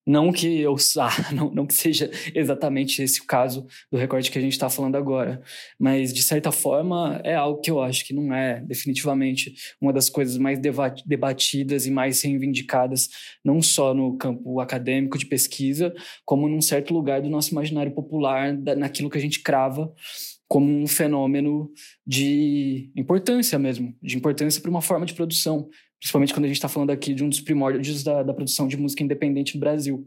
Não 0.06 0.30
que 0.32 0.60
eu 0.60 0.76
ah, 0.98 1.10
não, 1.32 1.50
não 1.50 1.66
que 1.66 1.74
seja 1.74 2.10
exatamente 2.34 3.02
esse 3.02 3.20
o 3.20 3.26
caso 3.26 3.66
do 3.90 3.96
recorte 3.98 4.30
que 4.30 4.38
a 4.38 4.40
gente 4.40 4.52
está 4.52 4.68
falando 4.68 4.96
agora, 4.96 5.42
mas 5.78 6.12
de 6.12 6.22
certa 6.22 6.52
forma 6.52 7.20
é 7.24 7.34
algo 7.34 7.60
que 7.60 7.70
eu 7.70 7.80
acho 7.80 8.04
que 8.04 8.12
não 8.12 8.34
é 8.34 8.60
definitivamente 8.60 9.54
uma 9.80 9.92
das 9.92 10.10
coisas 10.10 10.36
mais 10.36 10.58
debatidas 11.06 11.86
e 11.86 11.90
mais 11.90 12.20
reivindicadas, 12.22 13.08
não 13.44 13.62
só 13.62 13.94
no 13.94 14.16
campo 14.18 14.60
acadêmico 14.60 15.16
de 15.16 15.26
pesquisa, 15.26 15.94
como 16.24 16.48
num 16.48 16.60
certo 16.60 16.92
lugar 16.92 17.22
do 17.22 17.30
nosso 17.30 17.52
imaginário 17.52 17.92
popular, 17.92 18.52
naquilo 18.76 19.08
que 19.08 19.18
a 19.18 19.20
gente 19.20 19.40
crava 19.40 19.92
como 20.46 20.70
um 20.70 20.86
fenômeno 20.86 21.70
de 22.06 22.90
importância 22.94 23.58
mesmo, 23.58 23.94
de 24.02 24.16
importância 24.16 24.60
para 24.60 24.70
uma 24.70 24.82
forma 24.82 25.06
de 25.06 25.14
produção, 25.14 25.68
principalmente 26.04 26.34
quando 26.34 26.44
a 26.44 26.48
gente 26.48 26.58
está 26.58 26.68
falando 26.68 26.90
aqui 26.90 27.14
de 27.14 27.24
um 27.24 27.30
dos 27.30 27.40
primórdios 27.40 28.04
da, 28.04 28.22
da, 28.22 28.34
produção 28.34 28.68
de 28.68 28.76
música 28.76 29.02
independente 29.02 29.54
no 29.54 29.60
Brasil. 29.60 30.06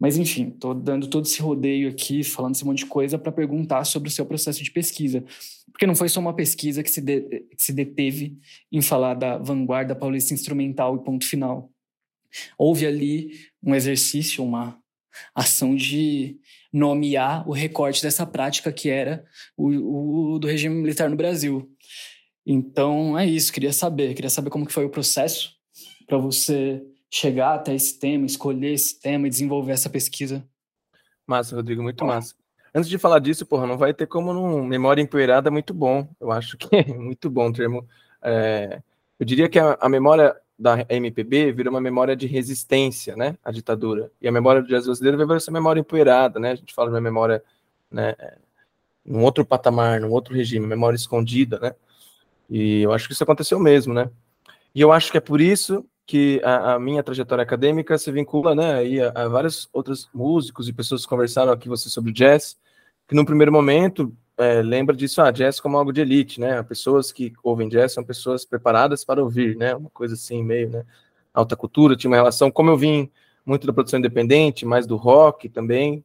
Mas, 0.00 0.16
enfim, 0.16 0.48
estou 0.48 0.74
dando 0.74 1.08
todo 1.08 1.26
esse 1.26 1.42
rodeio 1.42 1.90
aqui, 1.90 2.24
falando 2.24 2.54
esse 2.54 2.64
monte 2.64 2.78
de 2.78 2.86
coisa 2.86 3.18
para 3.18 3.30
perguntar 3.30 3.84
sobre 3.84 4.08
o 4.08 4.12
seu 4.12 4.24
processo 4.24 4.64
de 4.64 4.70
pesquisa. 4.70 5.22
Porque 5.70 5.86
não 5.86 5.94
foi 5.94 6.08
só 6.08 6.20
uma 6.20 6.32
pesquisa 6.32 6.82
que 6.82 6.90
se, 6.90 7.02
de, 7.02 7.20
que 7.20 7.62
se 7.62 7.70
deteve 7.74 8.38
em 8.72 8.80
falar 8.80 9.12
da 9.12 9.36
vanguarda 9.36 9.94
paulista 9.94 10.32
instrumental 10.32 10.96
e 10.96 11.04
ponto 11.04 11.26
final. 11.26 11.70
Houve 12.56 12.86
ali 12.86 13.32
um 13.62 13.74
exercício, 13.74 14.42
uma 14.42 14.78
ação 15.34 15.76
de 15.76 16.38
nomear 16.72 17.46
o 17.46 17.52
recorte 17.52 18.02
dessa 18.02 18.26
prática 18.26 18.72
que 18.72 18.88
era 18.88 19.22
o, 19.54 20.32
o 20.34 20.38
do 20.38 20.48
regime 20.48 20.74
militar 20.74 21.10
no 21.10 21.16
Brasil. 21.16 21.70
Então 22.46 23.18
é 23.18 23.26
isso, 23.26 23.52
queria 23.52 23.72
saber, 23.72 24.14
queria 24.14 24.30
saber 24.30 24.50
como 24.50 24.66
que 24.66 24.72
foi 24.72 24.84
o 24.84 24.90
processo 24.90 25.54
para 26.06 26.18
você 26.18 26.84
chegar 27.10 27.54
até 27.54 27.74
esse 27.74 27.98
tema, 27.98 28.26
escolher 28.26 28.72
esse 28.72 29.00
tema 29.00 29.26
e 29.26 29.30
desenvolver 29.30 29.72
essa 29.72 29.88
pesquisa. 29.88 30.44
Massa, 31.26 31.56
Rodrigo, 31.56 31.82
muito 31.82 32.04
massa. 32.04 32.34
Antes 32.74 32.90
de 32.90 32.98
falar 32.98 33.20
disso, 33.20 33.46
porra, 33.46 33.66
não 33.66 33.78
vai 33.78 33.94
ter 33.94 34.06
como 34.06 34.32
num 34.32 34.64
memória 34.64 35.00
empoeirada 35.00 35.48
muito 35.50 35.72
bom. 35.72 36.08
Eu 36.20 36.32
acho 36.32 36.58
que 36.58 36.74
é 36.74 36.84
muito 36.92 37.30
bom 37.30 37.48
o 37.48 37.52
termo. 37.52 37.88
É, 38.20 38.82
eu 39.18 39.24
diria 39.24 39.48
que 39.48 39.58
a, 39.58 39.78
a, 39.80 39.88
memória 39.88 40.36
da 40.58 40.84
MPB 40.88 41.52
virou 41.52 41.72
uma 41.72 41.80
memória 41.80 42.16
de 42.16 42.26
resistência, 42.26 43.14
né, 43.14 43.38
à 43.44 43.52
ditadura. 43.52 44.10
E 44.20 44.26
a 44.26 44.32
memória 44.32 44.60
do 44.60 44.68
jazz 44.68 44.86
brasileiro 44.86 45.24
vai 45.24 45.38
ser 45.38 45.52
memória 45.52 45.80
empoeirada, 45.80 46.40
né? 46.40 46.50
A 46.50 46.54
gente 46.56 46.74
fala 46.74 46.88
de 46.88 46.94
uma 46.96 47.00
memória, 47.00 47.42
né, 47.90 48.14
num 49.04 49.22
outro 49.22 49.44
patamar, 49.46 50.00
num 50.00 50.10
outro 50.10 50.34
regime, 50.34 50.66
memória 50.66 50.96
escondida, 50.96 51.60
né? 51.60 51.74
E 52.48 52.82
eu 52.82 52.92
acho 52.92 53.06
que 53.06 53.14
isso 53.14 53.24
aconteceu 53.24 53.58
mesmo, 53.58 53.94
né? 53.94 54.10
E 54.74 54.80
eu 54.80 54.92
acho 54.92 55.10
que 55.10 55.18
é 55.18 55.20
por 55.20 55.40
isso 55.40 55.84
que 56.06 56.40
a, 56.44 56.74
a 56.74 56.78
minha 56.78 57.02
trajetória 57.02 57.42
acadêmica 57.42 57.96
se 57.96 58.10
vincula, 58.12 58.54
né, 58.54 58.74
aí 58.74 59.00
a, 59.00 59.10
a, 59.14 59.28
vários 59.28 59.68
outros 59.72 60.10
músicos 60.12 60.68
e 60.68 60.72
pessoas 60.72 61.02
que 61.02 61.08
conversaram 61.08 61.50
aqui 61.50 61.66
você 61.66 61.88
sobre 61.88 62.12
jazz, 62.12 62.58
que 63.08 63.14
no 63.14 63.24
primeiro 63.24 63.50
momento 63.50 64.14
é, 64.36 64.60
lembra 64.62 64.94
disso, 64.94 65.22
ah, 65.22 65.30
jazz 65.30 65.60
como 65.60 65.78
algo 65.78 65.92
de 65.92 66.00
elite, 66.00 66.40
né? 66.40 66.62
Pessoas 66.62 67.12
que 67.12 67.32
ouvem 67.42 67.68
jazz 67.68 67.92
são 67.92 68.02
pessoas 68.04 68.44
preparadas 68.44 69.04
para 69.04 69.22
ouvir, 69.22 69.56
né? 69.56 69.74
Uma 69.74 69.90
coisa 69.90 70.14
assim, 70.14 70.42
meio, 70.42 70.70
né? 70.70 70.84
Alta 71.32 71.56
cultura, 71.56 71.96
tinha 71.96 72.10
uma 72.10 72.16
relação, 72.16 72.50
como 72.50 72.70
eu 72.70 72.76
vim 72.76 73.10
muito 73.46 73.66
da 73.66 73.72
produção 73.72 73.98
independente, 73.98 74.66
mais 74.66 74.86
do 74.86 74.96
rock 74.96 75.48
também, 75.48 76.04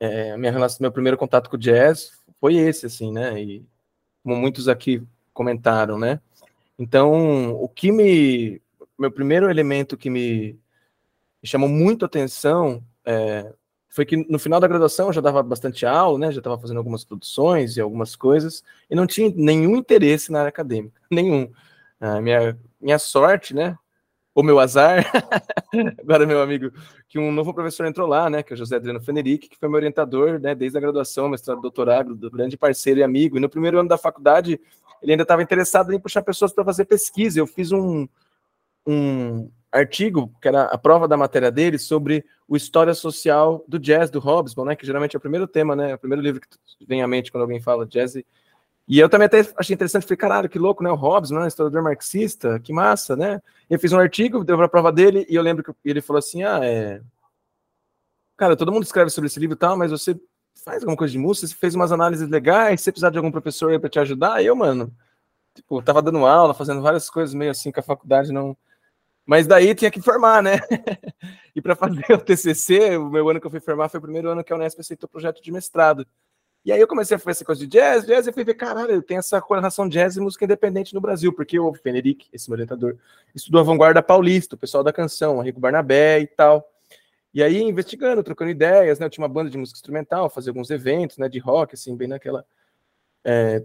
é, 0.00 0.36
minha 0.36 0.52
relação, 0.52 0.78
meu 0.80 0.92
primeiro 0.92 1.16
contato 1.18 1.50
com 1.50 1.56
o 1.56 1.58
jazz 1.58 2.12
foi 2.40 2.56
esse, 2.56 2.86
assim, 2.86 3.12
né? 3.12 3.40
E 3.40 3.64
como 4.22 4.36
muitos 4.36 4.68
aqui 4.68 5.02
comentaram, 5.38 5.96
né? 5.96 6.20
Então, 6.76 7.52
o 7.52 7.68
que 7.68 7.92
me. 7.92 8.60
Meu 8.98 9.12
primeiro 9.12 9.48
elemento 9.48 9.96
que 9.96 10.10
me, 10.10 10.58
chamou 11.44 11.68
muito 11.68 12.04
atenção 12.04 12.82
é, 13.04 13.52
foi 13.88 14.04
que 14.04 14.16
no 14.16 14.40
final 14.40 14.58
da 14.58 14.66
graduação 14.66 15.06
eu 15.06 15.12
já 15.12 15.20
dava 15.20 15.40
bastante 15.40 15.86
aula, 15.86 16.18
né? 16.18 16.32
Já 16.32 16.38
estava 16.38 16.58
fazendo 16.58 16.78
algumas 16.78 17.04
produções 17.04 17.76
e 17.76 17.80
algumas 17.80 18.16
coisas, 18.16 18.64
e 18.90 18.96
não 18.96 19.06
tinha 19.06 19.32
nenhum 19.36 19.76
interesse 19.76 20.32
na 20.32 20.40
área 20.40 20.48
acadêmica, 20.48 21.00
nenhum. 21.08 21.52
A 22.00 22.20
minha, 22.20 22.58
minha 22.80 22.98
sorte, 22.98 23.54
né? 23.54 23.78
Ou 24.34 24.44
meu 24.44 24.60
azar, 24.60 25.04
agora 25.98 26.24
meu 26.24 26.40
amigo, 26.40 26.70
que 27.08 27.18
um 27.18 27.32
novo 27.32 27.52
professor 27.52 27.86
entrou 27.86 28.06
lá, 28.06 28.30
né? 28.30 28.42
Que 28.42 28.52
é 28.52 28.54
o 28.54 28.56
José 28.56 28.76
Adriano 28.76 29.00
Fenerick, 29.00 29.48
que 29.48 29.58
foi 29.58 29.68
meu 29.68 29.76
orientador, 29.76 30.38
né? 30.38 30.54
Desde 30.54 30.78
a 30.78 30.80
graduação, 30.80 31.28
mestrado, 31.28 31.60
doutorado, 31.60 32.14
grande 32.30 32.56
parceiro 32.56 33.00
e 33.00 33.02
amigo. 33.02 33.36
E 33.36 33.40
no 33.40 33.48
primeiro 33.48 33.80
ano 33.80 33.88
da 33.88 33.98
faculdade, 33.98 34.60
ele 35.02 35.12
ainda 35.12 35.22
estava 35.22 35.42
interessado 35.42 35.92
em 35.92 35.98
puxar 35.98 36.22
pessoas 36.22 36.52
para 36.52 36.64
fazer 36.64 36.84
pesquisa. 36.84 37.40
Eu 37.40 37.46
fiz 37.46 37.72
um, 37.72 38.06
um 38.86 39.50
artigo, 39.70 40.32
que 40.40 40.48
era 40.48 40.64
a 40.64 40.78
prova 40.78 41.06
da 41.06 41.16
matéria 41.16 41.50
dele, 41.50 41.78
sobre 41.78 42.24
o 42.46 42.56
História 42.56 42.94
Social 42.94 43.64
do 43.68 43.78
Jazz, 43.78 44.10
do 44.10 44.18
Hobsbawm, 44.18 44.68
né, 44.68 44.76
que 44.76 44.86
geralmente 44.86 45.14
é 45.14 45.18
o 45.18 45.20
primeiro 45.20 45.46
tema, 45.46 45.76
né, 45.76 45.94
o 45.94 45.98
primeiro 45.98 46.22
livro 46.22 46.40
que 46.40 46.86
vem 46.86 47.02
à 47.02 47.06
mente 47.06 47.30
quando 47.30 47.42
alguém 47.42 47.60
fala 47.60 47.86
jazz. 47.86 48.14
Eu 48.96 49.08
também 49.08 49.26
até 49.26 49.40
achei 49.56 49.74
interessante, 49.74 50.04
falei, 50.04 50.16
caralho, 50.16 50.48
que 50.48 50.58
louco, 50.58 50.82
né, 50.82 50.90
o 50.90 50.94
Hobsbawm, 50.94 51.42
né, 51.42 51.48
historiador 51.48 51.82
marxista, 51.82 52.58
que 52.58 52.72
massa, 52.72 53.14
né? 53.14 53.42
E 53.68 53.74
eu 53.74 53.78
fiz 53.78 53.92
um 53.92 53.98
artigo, 53.98 54.42
deu 54.42 54.56
para 54.56 54.64
a 54.64 54.68
prova 54.68 54.90
dele, 54.90 55.26
e 55.28 55.34
eu 55.34 55.42
lembro 55.42 55.62
que 55.62 55.72
ele 55.84 56.00
falou 56.00 56.18
assim, 56.18 56.42
ah, 56.42 56.60
é... 56.62 57.02
Cara, 58.34 58.56
todo 58.56 58.72
mundo 58.72 58.84
escreve 58.84 59.10
sobre 59.10 59.26
esse 59.26 59.38
livro 59.38 59.56
e 59.56 59.58
tal, 59.58 59.76
mas 59.76 59.90
você 59.90 60.18
faz 60.64 60.82
alguma 60.82 60.96
coisa 60.96 61.12
de 61.12 61.18
música, 61.18 61.46
você 61.46 61.54
fez 61.54 61.74
umas 61.74 61.92
análises 61.92 62.28
legais, 62.30 62.80
você 62.80 62.90
precisar 62.90 63.10
de 63.10 63.18
algum 63.18 63.30
professor 63.30 63.70
aí 63.70 63.78
para 63.78 63.90
te 63.90 63.98
ajudar, 63.98 64.42
eu, 64.42 64.56
mano, 64.56 64.90
tipo, 65.54 65.82
tava 65.82 66.00
dando 66.00 66.24
aula, 66.24 66.54
fazendo 66.54 66.80
várias 66.80 67.10
coisas 67.10 67.34
meio 67.34 67.50
assim 67.50 67.70
que 67.70 67.80
a 67.80 67.82
faculdade 67.82 68.32
não. 68.32 68.56
Mas 69.26 69.46
daí 69.46 69.74
tinha 69.74 69.90
que 69.90 70.00
formar, 70.00 70.42
né? 70.42 70.60
e 71.54 71.60
para 71.60 71.76
fazer 71.76 72.06
o 72.10 72.18
TCC, 72.18 72.96
o 72.96 73.10
meu 73.10 73.28
ano 73.28 73.40
que 73.40 73.46
eu 73.46 73.50
fui 73.50 73.60
formar 73.60 73.90
foi 73.90 73.98
o 73.98 74.02
primeiro 74.02 74.30
ano 74.30 74.42
que 74.42 74.52
a 74.52 74.56
Unesp 74.56 74.80
aceitou 74.80 75.06
o 75.06 75.10
projeto 75.10 75.42
de 75.42 75.52
mestrado. 75.52 76.06
E 76.64 76.72
aí 76.72 76.80
eu 76.80 76.88
comecei 76.88 77.16
a 77.16 77.18
fazer 77.18 77.30
essa 77.30 77.44
coisa 77.44 77.60
de 77.60 77.66
jazz, 77.66 78.04
jazz, 78.04 78.26
e 78.26 78.32
fui 78.32 78.44
ver, 78.44 78.54
caralho, 78.54 79.00
tem 79.00 79.16
essa 79.16 79.40
correlação 79.40 79.88
jazz 79.88 80.16
e 80.16 80.20
música 80.20 80.44
independente 80.44 80.92
no 80.92 81.00
Brasil, 81.00 81.32
porque 81.32 81.58
o 81.58 81.72
Fenerick, 81.72 82.26
esse 82.32 82.48
meu 82.50 82.56
orientador, 82.56 82.96
estudou 83.34 83.60
a 83.60 83.64
vanguarda 83.64 84.02
paulista, 84.02 84.54
o 84.54 84.58
pessoal 84.58 84.84
da 84.84 84.92
canção, 84.92 85.38
o 85.38 85.40
Rico 85.40 85.60
Barnabé 85.60 86.20
e 86.20 86.26
tal. 86.26 86.68
E 87.32 87.42
aí, 87.42 87.62
investigando, 87.62 88.22
trocando 88.22 88.50
ideias, 88.50 88.98
né? 88.98 89.06
Eu 89.06 89.10
tinha 89.10 89.22
uma 89.22 89.32
banda 89.32 89.50
de 89.50 89.56
música 89.58 89.76
instrumental, 89.76 90.28
fazia 90.30 90.50
alguns 90.50 90.70
eventos, 90.70 91.18
né? 91.18 91.28
De 91.28 91.38
rock, 91.38 91.74
assim, 91.74 91.96
bem 91.96 92.08
naquela. 92.08 92.44
É... 93.24 93.62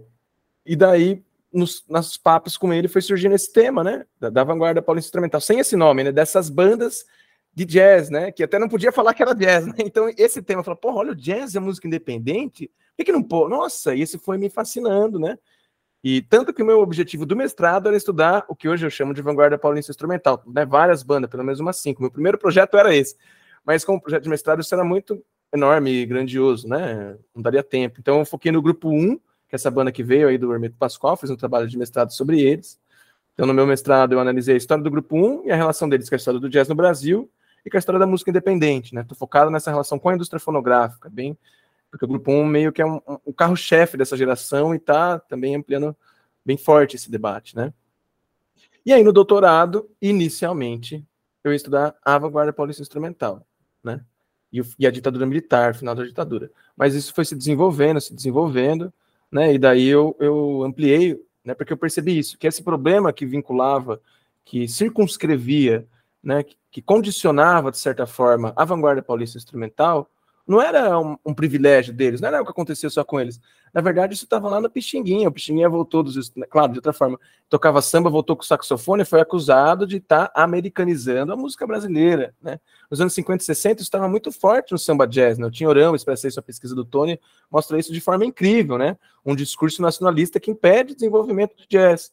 E 0.64 0.76
daí, 0.76 1.22
nos, 1.52 1.84
nos 1.88 2.16
papos 2.16 2.56
com 2.56 2.72
ele, 2.72 2.88
foi 2.88 3.00
surgindo 3.02 3.34
esse 3.34 3.52
tema, 3.52 3.82
né? 3.82 4.06
Da, 4.20 4.30
da 4.30 4.44
vanguarda 4.44 4.82
paulista 4.82 5.08
instrumental, 5.08 5.40
sem 5.40 5.58
esse 5.58 5.76
nome, 5.76 6.04
né? 6.04 6.12
Dessas 6.12 6.50
bandas 6.50 7.04
de 7.54 7.64
jazz, 7.64 8.10
né? 8.10 8.32
Que 8.32 8.42
até 8.42 8.58
não 8.58 8.68
podia 8.68 8.92
falar 8.92 9.14
que 9.14 9.22
era 9.22 9.34
jazz, 9.34 9.66
né? 9.66 9.74
Então, 9.84 10.08
esse 10.16 10.42
tema, 10.42 10.62
falou, 10.62 10.78
porra, 10.78 10.98
olha, 10.98 11.12
o 11.12 11.16
jazz 11.16 11.54
é 11.54 11.60
música 11.60 11.86
independente? 11.86 12.70
Por 12.96 13.04
que, 13.04 13.12
não 13.12 13.22
pô? 13.22 13.48
Nossa, 13.48 13.94
esse 13.94 14.18
foi 14.18 14.38
me 14.38 14.48
fascinando, 14.48 15.18
né? 15.18 15.38
E 16.02 16.20
tanto 16.22 16.52
que 16.52 16.62
o 16.62 16.66
meu 16.66 16.80
objetivo 16.80 17.24
do 17.24 17.34
mestrado 17.34 17.88
era 17.88 17.96
estudar 17.96 18.44
o 18.48 18.54
que 18.54 18.68
hoje 18.68 18.84
eu 18.84 18.90
chamo 18.90 19.14
de 19.14 19.22
vanguarda 19.22 19.58
paulista 19.58 19.90
instrumental, 19.90 20.42
né? 20.46 20.66
Várias 20.66 21.02
bandas, 21.02 21.30
pelo 21.30 21.42
menos 21.42 21.60
umas 21.60 21.78
cinco. 21.78 22.02
Meu 22.02 22.10
primeiro 22.10 22.36
projeto 22.38 22.76
era 22.76 22.94
esse. 22.94 23.16
Mas 23.64 23.84
como 23.84 24.00
projeto 24.00 24.24
de 24.24 24.28
mestrado, 24.28 24.60
isso 24.60 24.74
era 24.74 24.84
muito 24.84 25.24
enorme 25.54 25.90
e 25.90 26.06
grandioso, 26.06 26.68
né? 26.68 27.16
Não 27.34 27.40
daria 27.40 27.62
tempo. 27.62 28.00
Então 28.00 28.18
eu 28.18 28.24
foquei 28.26 28.52
no 28.52 28.60
grupo 28.60 28.90
1, 28.90 29.16
que 29.16 29.22
é 29.52 29.56
essa 29.56 29.70
banda 29.70 29.90
que 29.90 30.02
veio 30.02 30.28
aí 30.28 30.36
do 30.36 30.52
Hermeto 30.52 30.76
Pascoal, 30.76 31.16
fiz 31.16 31.30
um 31.30 31.36
trabalho 31.36 31.66
de 31.66 31.78
mestrado 31.78 32.10
sobre 32.12 32.40
eles. 32.40 32.78
Então 33.32 33.46
no 33.46 33.54
meu 33.54 33.66
mestrado 33.66 34.12
eu 34.12 34.20
analisei 34.20 34.54
a 34.54 34.58
história 34.58 34.84
do 34.84 34.90
grupo 34.90 35.16
1 35.16 35.46
e 35.46 35.52
a 35.52 35.56
relação 35.56 35.88
deles 35.88 36.08
com 36.08 36.14
a 36.14 36.18
história 36.18 36.40
do 36.40 36.50
jazz 36.50 36.68
no 36.68 36.74
Brasil 36.74 37.30
e 37.64 37.70
com 37.70 37.76
a 37.76 37.78
história 37.78 37.98
da 37.98 38.06
música 38.06 38.30
independente, 38.30 38.94
né? 38.94 39.00
Estou 39.00 39.16
focado 39.16 39.50
nessa 39.50 39.70
relação 39.70 39.98
com 39.98 40.08
a 40.08 40.14
indústria 40.14 40.38
fonográfica, 40.38 41.08
bem, 41.08 41.38
porque 41.94 42.04
o 42.04 42.08
grupo 42.08 42.32
1 42.32 42.44
meio 42.44 42.72
que 42.72 42.82
é 42.82 42.86
um, 42.86 43.00
um 43.24 43.32
carro-chefe 43.32 43.96
dessa 43.96 44.16
geração 44.16 44.74
e 44.74 44.78
está 44.78 45.20
também 45.20 45.54
ampliando 45.54 45.96
bem 46.44 46.56
forte 46.56 46.96
esse 46.96 47.08
debate, 47.08 47.54
né? 47.54 47.72
E 48.84 48.92
aí 48.92 49.04
no 49.04 49.12
doutorado, 49.12 49.88
inicialmente, 50.02 51.06
eu 51.44 51.52
ia 51.52 51.56
estudar 51.56 51.94
a 52.04 52.18
vanguarda 52.18 52.52
paulista 52.52 52.82
instrumental 52.82 53.46
né? 53.84 54.00
E, 54.52 54.60
e, 54.78 54.86
a 54.88 54.90
ditadura 54.90 55.24
militar, 55.24 55.74
final 55.76 55.94
da 55.94 56.02
ditadura. 56.02 56.50
Mas 56.76 56.94
isso 56.96 57.14
foi 57.14 57.24
se 57.24 57.36
desenvolvendo, 57.36 58.00
se 58.00 58.12
desenvolvendo, 58.12 58.92
né? 59.30 59.54
E 59.54 59.58
daí 59.58 59.86
eu, 59.86 60.16
eu 60.18 60.64
ampliei, 60.64 61.20
né? 61.44 61.54
Porque 61.54 61.72
eu 61.72 61.76
percebi 61.76 62.18
isso, 62.18 62.36
que 62.36 62.46
esse 62.46 62.62
problema 62.62 63.12
que 63.12 63.24
vinculava, 63.24 64.00
que 64.44 64.66
circunscrevia, 64.66 65.86
né? 66.20 66.42
Que, 66.42 66.56
que 66.72 66.82
condicionava 66.82 67.70
de 67.70 67.78
certa 67.78 68.04
forma 68.04 68.52
a 68.56 68.64
vanguarda 68.64 69.00
paulista 69.00 69.38
instrumental, 69.38 70.10
não 70.46 70.60
era 70.60 70.98
um, 70.98 71.16
um, 71.24 71.32
privilégio 71.32 71.92
deles, 71.92 72.20
não 72.20 72.28
era 72.28 72.42
o 72.42 72.44
que 72.44 72.50
acontecia 72.50 72.90
só 72.90 73.02
com 73.02 73.18
eles. 73.18 73.40
Na 73.72 73.80
verdade, 73.80 74.14
isso 74.14 74.24
estava 74.24 74.48
lá 74.48 74.60
no 74.60 74.68
Pixinguinha. 74.68 75.28
O 75.28 75.32
Pixinguinha 75.32 75.68
voltou 75.68 76.02
dos. 76.02 76.30
Claro, 76.50 76.72
de 76.72 76.78
outra 76.78 76.92
forma. 76.92 77.18
Tocava 77.48 77.80
samba, 77.80 78.10
voltou 78.10 78.36
com 78.36 78.42
saxofone 78.42 79.04
foi 79.04 79.20
acusado 79.20 79.86
de 79.86 79.96
estar 79.96 80.28
tá 80.28 80.42
americanizando 80.42 81.32
a 81.32 81.36
música 81.36 81.66
brasileira. 81.66 82.34
Né? 82.42 82.60
Nos 82.90 83.00
anos 83.00 83.14
50 83.14 83.42
e 83.42 83.46
60, 83.46 83.74
isso 83.76 83.82
estava 83.82 84.08
muito 84.08 84.30
forte 84.30 84.72
no 84.72 84.78
samba 84.78 85.06
jazz. 85.06 85.38
Né? 85.38 85.46
O 85.46 85.50
Tinhorão, 85.50 85.94
expressei 85.94 86.30
sua 86.30 86.42
pesquisa 86.42 86.74
do 86.74 86.84
Tony, 86.84 87.18
mostra 87.50 87.78
isso 87.78 87.92
de 87.92 88.00
forma 88.00 88.24
incrível. 88.24 88.76
Né? 88.76 88.96
Um 89.24 89.34
discurso 89.34 89.80
nacionalista 89.80 90.38
que 90.38 90.50
impede 90.50 90.92
o 90.92 90.94
desenvolvimento 90.94 91.56
do 91.56 91.66
jazz. 91.68 92.12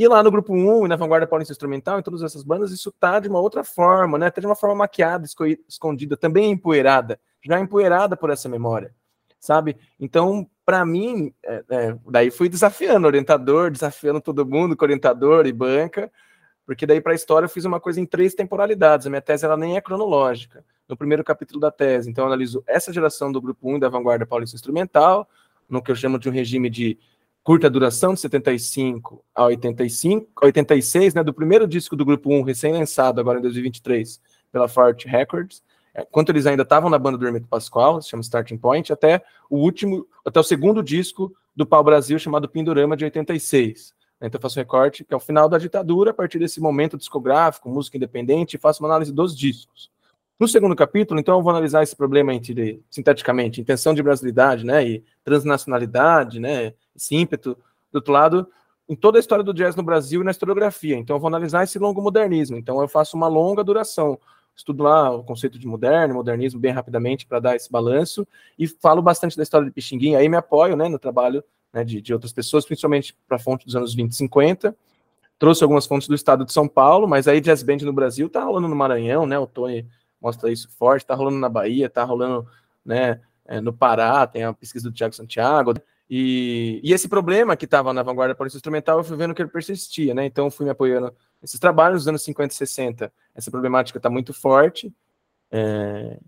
E 0.00 0.06
lá 0.08 0.22
no 0.22 0.30
grupo 0.30 0.54
1 0.54 0.86
e 0.86 0.88
na 0.88 0.96
Vanguarda 0.96 1.26
Paulista 1.26 1.52
Instrumental, 1.52 1.98
em 1.98 2.02
todas 2.02 2.22
essas 2.22 2.42
bandas, 2.42 2.72
isso 2.72 2.90
tá 2.92 3.20
de 3.20 3.28
uma 3.28 3.38
outra 3.38 3.62
forma, 3.62 4.16
né? 4.16 4.26
Até 4.28 4.40
de 4.40 4.46
uma 4.46 4.56
forma 4.56 4.74
maquiada, 4.76 5.26
escondida, 5.68 6.16
também 6.16 6.52
empoeirada, 6.52 7.20
já 7.44 7.58
empoeirada 7.60 8.16
por 8.16 8.30
essa 8.30 8.48
memória, 8.48 8.94
sabe? 9.38 9.76
Então, 9.98 10.48
para 10.64 10.84
mim, 10.84 11.32
é, 11.44 11.64
é, 11.70 11.96
daí 12.08 12.30
fui 12.30 12.48
desafiando 12.48 13.06
orientador, 13.06 13.70
desafiando 13.70 14.20
todo 14.20 14.46
mundo, 14.46 14.76
orientador 14.80 15.46
e 15.46 15.52
banca, 15.52 16.10
porque 16.64 16.86
daí 16.86 17.00
para 17.00 17.12
a 17.12 17.14
história 17.14 17.46
eu 17.46 17.50
fiz 17.50 17.64
uma 17.64 17.80
coisa 17.80 18.00
em 18.00 18.06
três 18.06 18.34
temporalidades. 18.34 19.06
A 19.06 19.10
minha 19.10 19.22
tese 19.22 19.44
ela 19.44 19.56
nem 19.56 19.76
é 19.76 19.80
cronológica. 19.80 20.64
No 20.88 20.96
primeiro 20.96 21.22
capítulo 21.22 21.60
da 21.60 21.70
tese, 21.70 22.10
então 22.10 22.24
eu 22.24 22.28
analiso 22.28 22.64
essa 22.66 22.92
geração 22.92 23.30
do 23.30 23.40
grupo 23.40 23.72
1 23.72 23.78
da 23.78 23.88
Vanguarda 23.88 24.26
Paulista 24.26 24.56
Instrumental, 24.56 25.28
no 25.68 25.80
que 25.80 25.90
eu 25.90 25.94
chamo 25.94 26.18
de 26.18 26.28
um 26.28 26.32
regime 26.32 26.68
de 26.68 26.98
curta 27.42 27.70
duração, 27.70 28.14
de 28.14 28.20
75 28.20 29.24
a 29.34 29.44
85, 29.44 30.32
86, 30.42 31.14
né, 31.14 31.22
do 31.22 31.32
primeiro 31.32 31.66
disco 31.66 31.96
do 31.96 32.04
Grupo 32.04 32.30
1, 32.32 32.42
recém-lançado 32.42 33.20
agora 33.20 33.38
em 33.38 33.42
2023, 33.42 34.20
pela 34.52 34.68
Fort 34.68 35.04
Records, 35.06 35.62
enquanto 35.96 36.30
eles 36.30 36.46
ainda 36.46 36.62
estavam 36.62 36.90
na 36.90 36.98
banda 36.98 37.18
do 37.18 37.26
Hermeto 37.26 37.48
Pascoal, 37.48 38.00
se 38.00 38.08
chama 38.08 38.22
Starting 38.22 38.58
Point, 38.58 38.92
até 38.92 39.22
o 39.48 39.58
último, 39.58 40.06
até 40.24 40.38
o 40.38 40.44
segundo 40.44 40.82
disco 40.82 41.34
do 41.54 41.66
Pau 41.66 41.82
Brasil, 41.82 42.18
chamado 42.18 42.48
Pindorama, 42.48 42.96
de 42.96 43.04
86. 43.04 43.94
Então 44.22 44.38
eu 44.38 44.42
faço 44.42 44.58
um 44.58 44.62
recorte, 44.62 45.04
que 45.04 45.14
é 45.14 45.16
o 45.16 45.20
final 45.20 45.48
da 45.48 45.58
ditadura, 45.58 46.10
a 46.10 46.14
partir 46.14 46.38
desse 46.38 46.60
momento 46.60 46.96
discográfico, 46.96 47.68
música 47.68 47.96
independente, 47.96 48.56
e 48.56 48.58
faço 48.58 48.82
uma 48.82 48.88
análise 48.88 49.12
dos 49.12 49.36
discos. 49.36 49.90
No 50.40 50.48
segundo 50.48 50.74
capítulo, 50.74 51.20
então, 51.20 51.36
eu 51.36 51.42
vou 51.42 51.50
analisar 51.50 51.82
esse 51.82 51.94
problema 51.94 52.32
entre, 52.32 52.82
sinteticamente, 52.90 53.60
intenção 53.60 53.92
de 53.92 54.02
brasilidade, 54.02 54.64
né, 54.64 54.82
e 54.82 55.04
transnacionalidade, 55.22 56.40
né, 56.40 56.72
esse 56.96 57.14
ímpeto. 57.14 57.58
Do 57.92 57.96
outro 57.96 58.10
lado, 58.10 58.48
em 58.88 58.96
toda 58.96 59.18
a 59.18 59.20
história 59.20 59.44
do 59.44 59.52
jazz 59.52 59.76
no 59.76 59.82
Brasil 59.82 60.22
e 60.22 60.24
na 60.24 60.30
historiografia. 60.30 60.96
Então, 60.96 61.16
eu 61.16 61.20
vou 61.20 61.28
analisar 61.28 61.64
esse 61.64 61.78
longo 61.78 62.00
modernismo. 62.00 62.56
Então, 62.56 62.80
eu 62.80 62.88
faço 62.88 63.18
uma 63.18 63.28
longa 63.28 63.62
duração. 63.62 64.18
Estudo 64.56 64.82
lá 64.82 65.10
o 65.10 65.24
conceito 65.24 65.58
de 65.58 65.66
moderno, 65.66 66.14
modernismo, 66.14 66.60
bem 66.60 66.72
rapidamente, 66.72 67.26
para 67.26 67.40
dar 67.40 67.56
esse 67.56 67.70
balanço. 67.70 68.26
E 68.58 68.66
falo 68.66 69.00
bastante 69.00 69.36
da 69.36 69.42
história 69.42 69.66
de 69.66 69.72
Pixinguinha. 69.72 70.18
Aí 70.18 70.28
me 70.28 70.36
apoio 70.36 70.76
né, 70.76 70.88
no 70.88 70.98
trabalho 70.98 71.42
né, 71.72 71.84
de, 71.84 72.00
de 72.00 72.12
outras 72.12 72.32
pessoas, 72.32 72.64
principalmente 72.64 73.16
para 73.26 73.36
a 73.36 73.40
fonte 73.40 73.64
dos 73.64 73.74
anos 73.74 73.94
20 73.94 74.12
e 74.12 74.16
50. 74.16 74.76
Trouxe 75.38 75.62
algumas 75.62 75.86
fontes 75.86 76.06
do 76.06 76.14
estado 76.14 76.44
de 76.44 76.52
São 76.52 76.68
Paulo, 76.68 77.08
mas 77.08 77.26
aí 77.26 77.40
jazz 77.40 77.62
band 77.62 77.78
no 77.78 77.92
Brasil 77.92 78.28
tá 78.28 78.44
rolando 78.44 78.68
no 78.68 78.76
Maranhão, 78.76 79.24
né? 79.24 79.38
O 79.38 79.46
Tony 79.46 79.86
mostra 80.20 80.52
isso 80.52 80.68
forte, 80.78 81.06
tá 81.06 81.14
rolando 81.14 81.38
na 81.38 81.48
Bahia, 81.48 81.88
tá 81.88 82.04
rolando 82.04 82.46
né, 82.84 83.20
é, 83.46 83.60
no 83.60 83.72
Pará, 83.72 84.26
tem 84.26 84.44
a 84.44 84.52
pesquisa 84.52 84.90
do 84.90 84.94
Tiago 84.94 85.14
Santiago. 85.14 85.74
E, 86.12 86.80
e 86.82 86.92
esse 86.92 87.08
problema 87.08 87.56
que 87.56 87.66
estava 87.66 87.92
na 87.92 88.02
vanguarda 88.02 88.34
polícia 88.34 88.56
instrumental, 88.56 88.98
eu 88.98 89.04
fui 89.04 89.16
vendo 89.16 89.32
que 89.32 89.40
ele 89.40 89.48
persistia, 89.48 90.12
né? 90.12 90.26
Então, 90.26 90.50
fui 90.50 90.64
me 90.64 90.70
apoiando 90.70 91.14
nesses 91.40 91.60
trabalhos 91.60 92.00
dos 92.00 92.08
anos 92.08 92.22
50 92.22 92.52
e 92.52 92.56
60. 92.56 93.12
Essa 93.32 93.48
problemática 93.48 93.96
está 93.96 94.10
muito 94.10 94.34
forte. 94.34 94.92
É... 95.52 96.18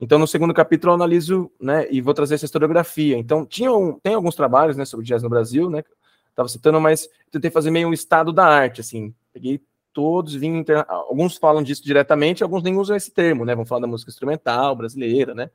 Então, 0.00 0.18
no 0.18 0.26
segundo 0.26 0.52
capítulo, 0.52 0.90
eu 0.90 0.94
analiso, 0.94 1.50
né, 1.60 1.86
e 1.90 2.00
vou 2.00 2.14
trazer 2.14 2.34
essa 2.34 2.44
historiografia. 2.44 3.16
Então, 3.16 3.46
tinha 3.46 3.72
um, 3.72 3.98
tem 4.00 4.14
alguns 4.14 4.34
trabalhos, 4.34 4.76
né, 4.76 4.84
sobre 4.84 5.06
jazz 5.06 5.22
no 5.22 5.28
Brasil, 5.28 5.68
né, 5.70 5.82
estava 6.30 6.48
citando, 6.48 6.80
mas 6.80 7.08
tentei 7.32 7.50
fazer 7.50 7.70
meio 7.70 7.88
um 7.88 7.92
estado 7.92 8.32
da 8.32 8.44
arte, 8.44 8.80
assim. 8.80 9.12
Peguei 9.32 9.60
todos, 9.92 10.34
vim 10.34 10.58
inter... 10.58 10.84
alguns 10.88 11.36
falam 11.36 11.62
disso 11.62 11.84
diretamente, 11.84 12.44
alguns 12.44 12.62
nem 12.62 12.76
usam 12.76 12.96
esse 12.96 13.10
termo, 13.10 13.44
né? 13.44 13.56
Vão 13.56 13.66
falar 13.66 13.80
da 13.80 13.86
música 13.88 14.10
instrumental 14.10 14.76
brasileira, 14.76 15.34
né? 15.34 15.50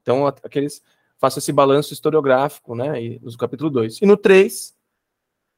Então, 0.00 0.26
aqueles 0.26 0.80
faço 1.18 1.38
esse 1.38 1.52
balanço 1.52 1.92
historiográfico, 1.92 2.74
né? 2.74 3.02
E, 3.02 3.20
no 3.20 3.36
capítulo 3.36 3.70
2. 3.70 4.00
E 4.00 4.06
no 4.06 4.16
3, 4.16 4.74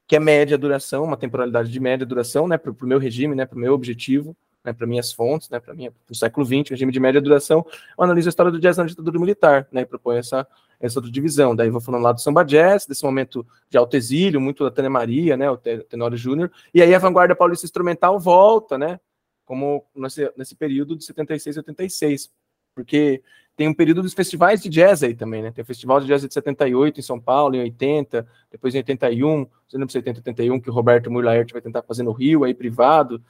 que 0.07 0.15
é 0.15 0.19
média 0.19 0.57
duração, 0.57 1.03
uma 1.03 1.17
temporalidade 1.17 1.71
de 1.71 1.79
média 1.79 2.05
duração, 2.05 2.47
né? 2.47 2.57
Para 2.57 2.71
o 2.71 2.75
meu 2.85 2.99
regime, 2.99 3.35
né? 3.35 3.45
Para 3.45 3.57
o 3.57 3.59
meu 3.59 3.73
objetivo, 3.73 4.35
né? 4.63 4.73
Para 4.73 4.87
minhas 4.87 5.11
fontes, 5.13 5.49
né? 5.49 5.59
Para 5.59 5.75
o 6.09 6.15
século 6.15 6.45
XX, 6.45 6.69
regime 6.69 6.91
de 6.91 6.99
média 6.99 7.21
duração, 7.21 7.65
eu 7.97 8.03
analiso 8.03 8.27
a 8.27 8.31
história 8.31 8.51
do 8.51 8.59
jazz 8.59 8.77
na 8.77 8.85
ditadura 8.85 9.19
militar, 9.19 9.67
né? 9.71 9.81
E 9.81 9.85
proponho 9.85 10.19
essa, 10.19 10.47
essa 10.79 10.99
outra 10.99 11.11
divisão. 11.11 11.55
Daí 11.55 11.69
vou 11.69 11.79
falando 11.79 12.03
lá 12.03 12.11
do 12.11 12.19
samba 12.19 12.43
jazz, 12.43 12.85
desse 12.85 13.03
momento 13.03 13.45
de 13.69 13.77
alto 13.77 13.95
exílio, 13.95 14.41
muito 14.41 14.63
da 14.63 14.71
Tânia 14.71 14.89
Maria, 14.89 15.37
né? 15.37 15.49
O 15.49 15.57
Tenório 15.57 16.17
Júnior. 16.17 16.51
E 16.73 16.81
aí 16.81 16.93
a 16.93 16.99
vanguarda 16.99 17.35
paulista 17.35 17.65
instrumental 17.65 18.19
volta, 18.19 18.77
né? 18.77 18.99
Como 19.45 19.85
nesse, 19.95 20.31
nesse 20.35 20.55
período 20.55 20.95
de 20.95 21.05
76 21.05 21.55
e 21.55 21.59
86. 21.59 22.31
Porque 22.73 23.21
tem 23.55 23.67
um 23.67 23.73
período 23.73 24.01
dos 24.01 24.13
festivais 24.13 24.61
de 24.61 24.69
jazz 24.69 25.03
aí 25.03 25.13
também, 25.13 25.43
né? 25.43 25.51
Tem 25.51 25.61
o 25.61 25.65
Festival 25.65 25.99
de 25.99 26.07
Jazz 26.07 26.21
de 26.21 26.33
78 26.33 26.99
em 26.99 27.03
São 27.03 27.19
Paulo, 27.19 27.55
em 27.55 27.61
80, 27.61 28.25
depois 28.49 28.73
em 28.73 28.79
81, 28.79 29.45
você 29.67 29.77
lembra 29.77 29.91
70, 29.91 30.19
81, 30.19 30.59
que 30.59 30.69
o 30.69 30.73
Roberto 30.73 31.11
Murlaert 31.11 31.51
vai 31.51 31.61
tentar 31.61 31.83
fazer 31.83 32.03
no 32.03 32.11
Rio, 32.11 32.43
aí 32.43 32.53
privado. 32.53 33.21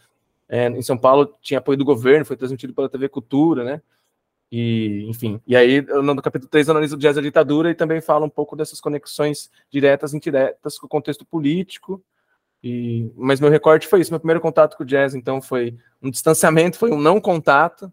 É, 0.48 0.68
em 0.68 0.82
São 0.82 0.98
Paulo 0.98 1.36
tinha 1.42 1.58
apoio 1.58 1.78
do 1.78 1.86
governo, 1.86 2.26
foi 2.26 2.38
transmitido 2.38 2.74
pela 2.74 2.90
TV 2.90 3.10
Cultura, 3.10 3.64
né? 3.64 3.82
E, 4.52 5.06
enfim, 5.08 5.42
e 5.48 5.56
aí 5.56 5.82
no 5.82 6.22
capítulo 6.22 6.50
3 6.50 6.70
analisa 6.70 6.96
o 6.96 7.00
jazz 7.00 7.16
da 7.16 7.22
ditadura 7.22 7.72
e 7.72 7.76
também 7.76 8.02
fala 8.02 8.26
um 8.26 8.30
pouco 8.30 8.54
dessas 8.54 8.82
conexões 8.82 9.50
diretas 9.70 10.14
e 10.14 10.18
indiretas 10.18 10.78
com 10.78 10.88
o 10.88 10.90
contexto 10.90 11.26
político. 11.26 12.04
E, 12.64 13.10
mas 13.16 13.40
meu 13.40 13.50
recorte 13.50 13.88
foi 13.88 14.02
isso, 14.02 14.12
meu 14.12 14.20
primeiro 14.20 14.42
contato 14.42 14.78
com 14.78 14.84
o 14.84 14.86
jazz, 14.86 15.16
então, 15.16 15.42
foi 15.42 15.78
um 16.02 16.12
distanciamento, 16.12 16.78
foi 16.78 16.92
um 16.92 17.00
não 17.00 17.20
contato, 17.20 17.92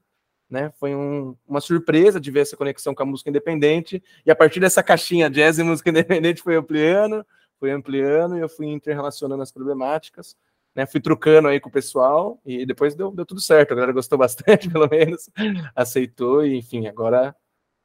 né? 0.51 0.73
Foi 0.79 0.95
um, 0.95 1.37
uma 1.47 1.61
surpresa 1.61 2.21
de 2.21 2.31
ver 2.31 2.41
essa 2.41 2.57
conexão 2.57 2.95
com 2.95 3.03
a 3.03 3.07
música 3.07 3.29
independente, 3.31 4.03
e 4.25 4.31
a 4.31 4.37
partir 4.37 4.61
dessa 4.61 4.83
caixinha 4.83 5.29
jazz 5.29 5.59
e 5.59 5.63
música 5.63 5.91
independente 5.91 6.43
foi 6.43 6.57
ampliando, 6.57 7.25
foi 7.59 7.71
ampliando, 7.71 8.37
e 8.37 8.41
eu 8.41 8.49
fui 8.49 8.67
interrelacionando 8.67 9.43
as 9.43 9.53
problemáticas, 9.53 10.37
né? 10.75 10.87
Fui 10.87 11.01
trucando 11.01 11.49
aí 11.49 11.61
com 11.61 11.69
o 11.69 11.73
pessoal, 11.73 12.41
e 12.47 12.65
depois 12.65 12.95
deu, 12.95 13.11
deu 13.11 13.27
tudo 13.27 13.41
certo, 13.41 13.73
a 13.73 13.75
galera 13.75 13.93
gostou 13.93 14.17
bastante, 14.19 14.71
pelo 14.71 14.89
menos, 14.89 15.29
aceitou, 15.75 16.45
e 16.45 16.57
enfim, 16.57 16.87
agora 16.87 17.35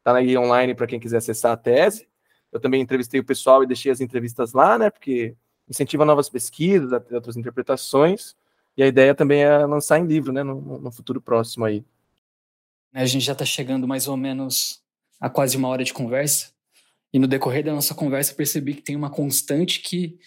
tá 0.03 0.15
aí 0.15 0.37
online 0.37 0.75
para 0.75 0.87
quem 0.87 0.99
quiser 0.99 1.17
acessar 1.17 1.53
a 1.53 1.57
tese. 1.57 2.07
Eu 2.51 2.59
também 2.59 2.81
entrevistei 2.81 3.19
o 3.19 3.25
pessoal 3.25 3.63
e 3.63 3.67
deixei 3.67 3.91
as 3.91 3.99
entrevistas 3.99 4.53
lá, 4.53 4.77
né? 4.77 4.89
Porque 4.89 5.35
incentiva 5.67 6.05
novas 6.05 6.29
pesquisas, 6.29 6.91
outras 7.11 7.35
interpretações, 7.35 8.35
e 8.77 8.83
a 8.83 8.87
ideia 8.87 9.15
também 9.15 9.43
é 9.43 9.65
lançar 9.65 9.99
em 9.99 10.05
livro, 10.05 10.31
né? 10.31 10.43
No, 10.43 10.79
no 10.79 10.91
futuro 10.91 11.19
próximo 11.19 11.65
aí. 11.65 11.83
A 12.93 13.05
gente 13.05 13.25
já 13.25 13.33
está 13.33 13.43
chegando 13.43 13.87
mais 13.87 14.07
ou 14.07 14.15
menos 14.15 14.81
a 15.19 15.29
quase 15.29 15.57
uma 15.57 15.67
hora 15.67 15.83
de 15.83 15.93
conversa. 15.93 16.51
E 17.11 17.17
no 17.17 17.27
decorrer 17.27 17.63
da 17.63 17.73
nossa 17.73 17.95
conversa 17.95 18.35
percebi 18.35 18.75
que 18.75 18.81
tem 18.81 18.95
uma 18.95 19.09
constante 19.09 19.79
que 19.79 20.19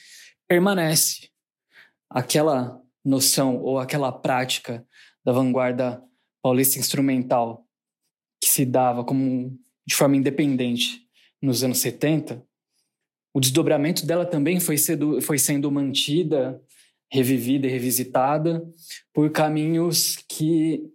permanece. 0.48 1.30
Aquela 2.10 2.82
noção 3.04 3.62
ou 3.62 3.78
aquela 3.78 4.10
prática 4.10 4.84
da 5.24 5.32
vanguarda 5.32 6.02
paulista 6.42 6.78
instrumental 6.78 7.66
que 8.40 8.48
se 8.48 8.64
dava 8.64 9.04
como 9.04 9.58
de 9.86 9.94
forma 9.94 10.16
independente 10.16 11.06
nos 11.40 11.62
anos 11.62 11.78
70, 11.78 12.44
o 13.32 13.40
desdobramento 13.40 14.04
dela 14.04 14.24
também 14.24 14.58
foi, 14.58 14.76
sendo, 14.76 15.20
foi 15.20 15.38
sendo 15.38 15.70
mantida, 15.70 16.60
revivida 17.12 17.66
e 17.66 17.70
revisitada 17.70 18.64
por 19.12 19.30
caminhos 19.30 20.16
que 20.28 20.90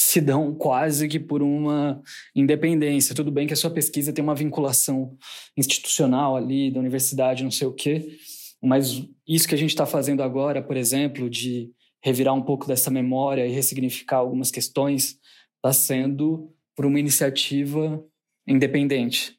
se 0.00 0.20
dão 0.20 0.54
quase 0.54 1.08
que 1.08 1.18
por 1.18 1.42
uma 1.42 2.00
independência. 2.32 3.16
Tudo 3.16 3.32
bem 3.32 3.48
que 3.48 3.52
a 3.52 3.56
sua 3.56 3.68
pesquisa 3.68 4.12
tem 4.12 4.22
uma 4.22 4.34
vinculação 4.34 5.18
institucional 5.56 6.36
ali, 6.36 6.70
da 6.70 6.78
universidade, 6.78 7.42
não 7.42 7.50
sei 7.50 7.66
o 7.66 7.72
quê, 7.72 8.16
mas 8.62 9.02
isso 9.26 9.48
que 9.48 9.56
a 9.56 9.58
gente 9.58 9.70
está 9.70 9.84
fazendo 9.84 10.22
agora, 10.22 10.62
por 10.62 10.76
exemplo, 10.76 11.28
de 11.28 11.72
revirar 12.00 12.32
um 12.32 12.42
pouco 12.42 12.64
dessa 12.64 12.92
memória 12.92 13.44
e 13.44 13.50
ressignificar 13.50 14.18
algumas 14.18 14.52
questões, 14.52 15.18
está 15.56 15.72
sendo 15.72 16.54
por 16.76 16.86
uma 16.86 17.00
iniciativa 17.00 18.00
independente. 18.46 19.36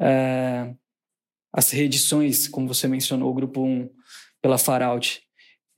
É, 0.00 0.74
as 1.52 1.70
reedições, 1.70 2.48
como 2.48 2.66
você 2.66 2.88
mencionou, 2.88 3.30
o 3.30 3.34
Grupo 3.34 3.62
1 3.62 3.88
pela 4.42 4.58
Faraut 4.58 5.22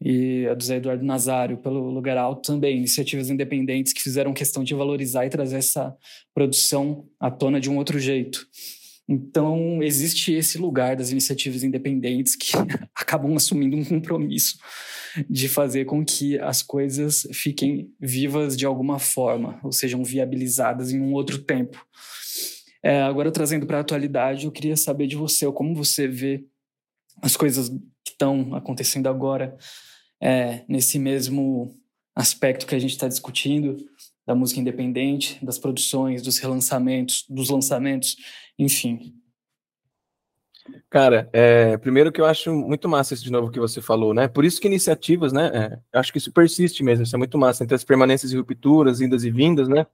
e 0.05 0.47
a 0.49 0.55
do 0.55 0.65
Zé 0.65 0.77
Eduardo 0.77 1.05
Nazário 1.05 1.59
pelo 1.59 1.91
Lugar 1.91 2.19
Alto 2.19 2.53
também, 2.53 2.79
iniciativas 2.79 3.31
independentes 3.31 3.93
que 3.93 4.03
fizeram 4.03 4.33
questão 4.33 4.65
de 4.65 4.75
valorizar 4.75 5.25
e 5.25 5.31
trazer 5.31 5.57
essa 5.57 5.97
produção 6.35 7.07
à 7.21 7.31
tona 7.31 7.61
de 7.61 7.71
um 7.71 7.77
outro 7.77 8.01
jeito. 8.01 8.47
Então, 9.09 9.83
existe 9.83 10.33
esse 10.33 10.59
lugar 10.59 10.97
das 10.97 11.11
iniciativas 11.11 11.63
independentes 11.63 12.35
que 12.35 12.53
acabam 12.95 13.37
assumindo 13.37 13.77
um 13.77 13.85
compromisso 13.85 14.59
de 15.29 15.49
fazer 15.49 15.85
com 15.85 16.05
que 16.05 16.39
as 16.39 16.63
coisas 16.63 17.29
fiquem 17.33 17.91
vivas 18.01 18.57
de 18.57 18.67
alguma 18.67 18.99
forma, 18.99 19.61
ou 19.63 19.71
sejam 19.71 20.03
viabilizadas 20.03 20.91
em 20.91 21.01
um 21.01 21.13
outro 21.13 21.39
tempo. 21.39 21.85
É, 22.83 23.03
agora, 23.03 23.31
trazendo 23.31 23.67
para 23.67 23.79
a 23.79 23.83
atualidade, 23.83 24.47
eu 24.47 24.53
queria 24.53 24.77
saber 24.77 25.07
de 25.07 25.15
você, 25.15 25.51
como 25.53 25.75
você 25.75 26.09
vê 26.09 26.45
as 27.21 27.37
coisas 27.37 27.69
que 28.05 28.13
estão 28.13 28.55
acontecendo 28.55 29.09
agora 29.09 29.57
é, 30.23 30.65
nesse 30.69 31.01
mesmo 31.01 31.75
aspecto 32.15 32.65
que 32.65 32.77
a 32.77 32.79
gente 32.79 32.93
está 32.93 33.09
discutindo, 33.09 33.77
da 34.25 34.37
música 34.37 34.61
independente, 34.61 35.45
das 35.45 35.59
produções, 35.59 36.23
dos 36.23 36.39
relançamentos, 36.39 37.25
dos 37.29 37.51
lançamentos, 37.51 38.17
enfim. 38.57 39.13
Cara, 40.89 41.29
é, 41.33 41.77
primeiro 41.77 42.13
que 42.13 42.21
eu 42.21 42.25
acho 42.25 42.55
muito 42.55 42.89
massa 42.89 43.15
isso 43.15 43.25
de 43.25 43.33
novo 43.33 43.51
que 43.51 43.59
você 43.59 43.83
falou, 43.83 44.15
né? 44.15 44.29
Por 44.29 44.45
isso 44.45 44.61
que 44.61 44.69
iniciativas, 44.69 45.33
né? 45.33 45.51
É, 45.53 45.99
acho 45.99 46.13
que 46.13 46.19
isso 46.19 46.31
persiste 46.31 46.85
mesmo, 46.85 47.03
isso 47.03 47.17
é 47.17 47.19
muito 47.19 47.37
massa, 47.37 47.65
entre 47.65 47.75
as 47.75 47.83
permanências 47.83 48.31
e 48.31 48.37
rupturas, 48.37 49.01
indas 49.01 49.25
e 49.25 49.31
vindas, 49.31 49.67
né? 49.67 49.85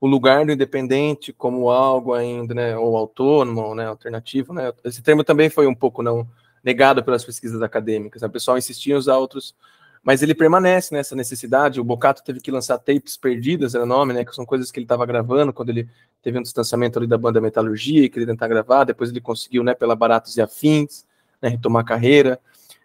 O 0.00 0.06
lugar 0.06 0.46
do 0.46 0.52
independente 0.52 1.34
como 1.34 1.68
algo 1.68 2.14
ainda, 2.14 2.54
né? 2.54 2.78
Ou 2.78 2.96
autônomo, 2.96 3.74
né? 3.74 3.84
Alternativo, 3.84 4.54
né? 4.54 4.72
Esse 4.82 5.02
termo 5.02 5.22
também 5.22 5.50
foi 5.50 5.66
um 5.66 5.74
pouco 5.74 6.02
não 6.02 6.26
negado 6.68 7.02
pelas 7.02 7.24
pesquisas 7.24 7.62
acadêmicas. 7.62 8.20
Né? 8.20 8.28
O 8.28 8.30
pessoal 8.30 8.58
insistia 8.58 8.94
em 8.94 8.98
usar 8.98 9.16
outros 9.16 9.54
mas 10.02 10.22
ele 10.22 10.34
permanece 10.34 10.94
nessa 10.94 11.14
necessidade. 11.14 11.80
O 11.80 11.84
Bocato 11.84 12.22
teve 12.22 12.40
que 12.40 12.50
lançar 12.50 12.78
tapes 12.78 13.16
perdidas, 13.16 13.74
era 13.74 13.84
o 13.84 13.86
nome, 13.86 14.14
né? 14.14 14.24
Que 14.24 14.34
são 14.34 14.46
coisas 14.46 14.70
que 14.70 14.78
ele 14.78 14.84
estava 14.84 15.04
gravando 15.04 15.52
quando 15.52 15.70
ele 15.70 15.88
teve 16.22 16.38
um 16.38 16.42
distanciamento 16.42 16.98
ali 16.98 17.06
da 17.06 17.18
banda 17.18 17.40
Metalurgia 17.40 18.04
e 18.04 18.08
queria 18.08 18.26
tentar 18.26 18.48
gravar. 18.48 18.84
Depois 18.84 19.10
ele 19.10 19.20
conseguiu, 19.20 19.62
né, 19.62 19.74
pela 19.74 19.94
Baratos 19.94 20.36
e 20.36 20.40
Afins, 20.40 21.04
né, 21.42 21.50
retomar 21.50 21.82
a 21.82 21.86
carreira. 21.86 22.40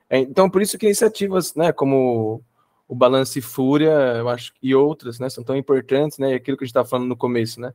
É, 0.10 0.20
então, 0.20 0.50
por 0.50 0.62
isso 0.62 0.78
que 0.78 0.86
iniciativas, 0.86 1.56
né, 1.56 1.72
como 1.72 2.42
o 2.88 2.96
Balance 2.96 3.40
e 3.40 3.42
Fúria, 3.42 3.92
eu 4.18 4.30
acho, 4.30 4.52
e 4.62 4.76
outras, 4.76 5.18
né, 5.20 5.30
são 5.30 5.44
tão 5.44 5.56
importantes, 5.56 6.18
né? 6.18 6.32
E 6.32 6.36
aquilo 6.36 6.58
que 6.58 6.64
a 6.64 6.66
gente 6.66 6.72
estava 6.72 6.88
falando 6.88 7.08
no 7.08 7.16
começo, 7.16 7.62
né? 7.62 7.74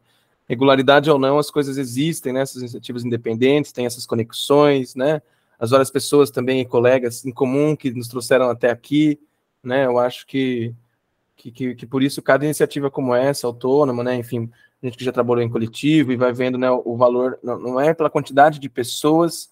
Regularidade 0.48 1.10
ou 1.10 1.18
não, 1.18 1.38
as 1.38 1.50
coisas 1.50 1.78
existem, 1.78 2.32
né? 2.32 2.42
Essas 2.42 2.60
iniciativas 2.62 3.04
independentes, 3.04 3.72
tem 3.72 3.86
essas 3.86 4.06
conexões, 4.06 4.94
né? 4.94 5.22
As 5.58 5.70
várias 5.70 5.90
pessoas 5.90 6.30
também, 6.30 6.64
colegas 6.64 7.24
em 7.24 7.32
comum 7.32 7.74
que 7.74 7.90
nos 7.90 8.08
trouxeram 8.08 8.48
até 8.48 8.70
aqui, 8.70 9.18
né? 9.62 9.86
Eu 9.86 9.98
acho 9.98 10.26
que, 10.26 10.74
que, 11.36 11.50
que, 11.50 11.74
que, 11.74 11.86
por 11.86 12.02
isso 12.02 12.22
cada 12.22 12.44
iniciativa 12.44 12.90
como 12.90 13.14
essa, 13.14 13.46
autônoma, 13.46 14.04
né? 14.04 14.14
Enfim, 14.16 14.50
a 14.82 14.86
gente 14.86 14.96
que 14.96 15.04
já 15.04 15.12
trabalhou 15.12 15.42
em 15.42 15.50
coletivo 15.50 16.12
e 16.12 16.16
vai 16.16 16.32
vendo 16.32 16.56
né, 16.56 16.70
o 16.70 16.96
valor, 16.96 17.38
não, 17.42 17.58
não 17.58 17.80
é 17.80 17.92
pela 17.92 18.08
quantidade 18.08 18.60
de 18.60 18.68
pessoas 18.68 19.50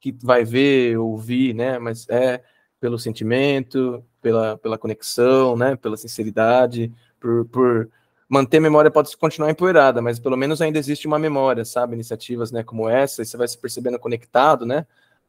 que 0.00 0.16
vai 0.22 0.44
ver, 0.44 0.96
ouvir, 0.96 1.54
né? 1.54 1.78
Mas 1.78 2.08
é 2.08 2.42
pelo 2.80 2.98
sentimento, 2.98 4.04
pela, 4.22 4.56
pela 4.58 4.78
conexão, 4.78 5.56
né? 5.56 5.74
Pela 5.74 5.96
sinceridade, 5.96 6.92
por, 7.18 7.44
por 7.46 7.90
manter 8.28 8.58
a 8.58 8.60
memória 8.60 8.90
pode 8.90 9.16
continuar 9.16 9.50
empoeirada, 9.50 10.02
mas 10.02 10.18
pelo 10.20 10.36
menos 10.36 10.60
ainda 10.60 10.78
existe 10.78 11.06
uma 11.06 11.18
memória, 11.18 11.64
sabe? 11.64 11.94
Iniciativas, 11.94 12.52
né? 12.52 12.62
Como 12.62 12.88
essa, 12.88 13.22
e 13.22 13.26
você 13.26 13.36
vai 13.36 13.48
se 13.48 13.58
percebendo 13.58 13.98
conectado, 13.98 14.64
né? 14.64 14.86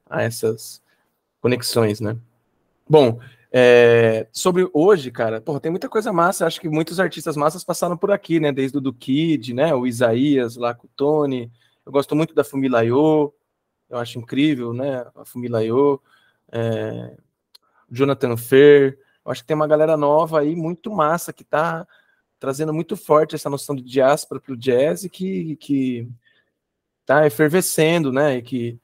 A 0.09 0.23
essas 0.23 0.81
conexões, 1.41 1.99
né? 1.99 2.17
Bom, 2.87 3.19
é, 3.51 4.27
sobre 4.31 4.69
hoje, 4.73 5.11
cara, 5.11 5.41
porra, 5.41 5.59
tem 5.59 5.71
muita 5.71 5.89
coisa 5.89 6.11
massa. 6.11 6.45
Acho 6.45 6.59
que 6.59 6.69
muitos 6.69 6.99
artistas 6.99 7.35
massas 7.35 7.63
passaram 7.63 7.97
por 7.97 8.11
aqui, 8.11 8.39
né? 8.39 8.51
Desde 8.51 8.77
o 8.77 8.81
do 8.81 8.93
Kid, 8.93 9.53
né? 9.53 9.73
O 9.73 9.87
Isaías 9.87 10.55
lá 10.55 10.73
com 10.73 10.87
o 10.87 10.89
Tony. 10.95 11.51
Eu 11.85 11.91
gosto 11.91 12.15
muito 12.15 12.33
da 12.33 12.43
Fumilayo. 12.43 13.33
Eu 13.89 13.97
acho 13.97 14.19
incrível, 14.19 14.73
né? 14.73 15.05
A 15.15 15.25
Fumilayo. 15.25 16.01
É, 16.51 17.15
Jonathan 17.91 18.37
Fer. 18.37 18.99
Eu 19.25 19.31
acho 19.31 19.41
que 19.41 19.47
tem 19.47 19.55
uma 19.55 19.67
galera 19.67 19.97
nova 19.97 20.39
aí, 20.39 20.55
muito 20.55 20.91
massa, 20.91 21.33
que 21.33 21.43
tá 21.43 21.87
trazendo 22.39 22.73
muito 22.73 22.95
forte 22.95 23.35
essa 23.35 23.49
noção 23.49 23.75
de 23.75 23.83
diáspora 23.83 24.39
pro 24.39 24.55
jazz 24.55 25.03
e 25.03 25.09
que, 25.09 25.55
que 25.57 26.07
tá 27.05 27.27
efervescendo, 27.27 28.11
né? 28.11 28.37
E 28.37 28.41
que, 28.41 28.79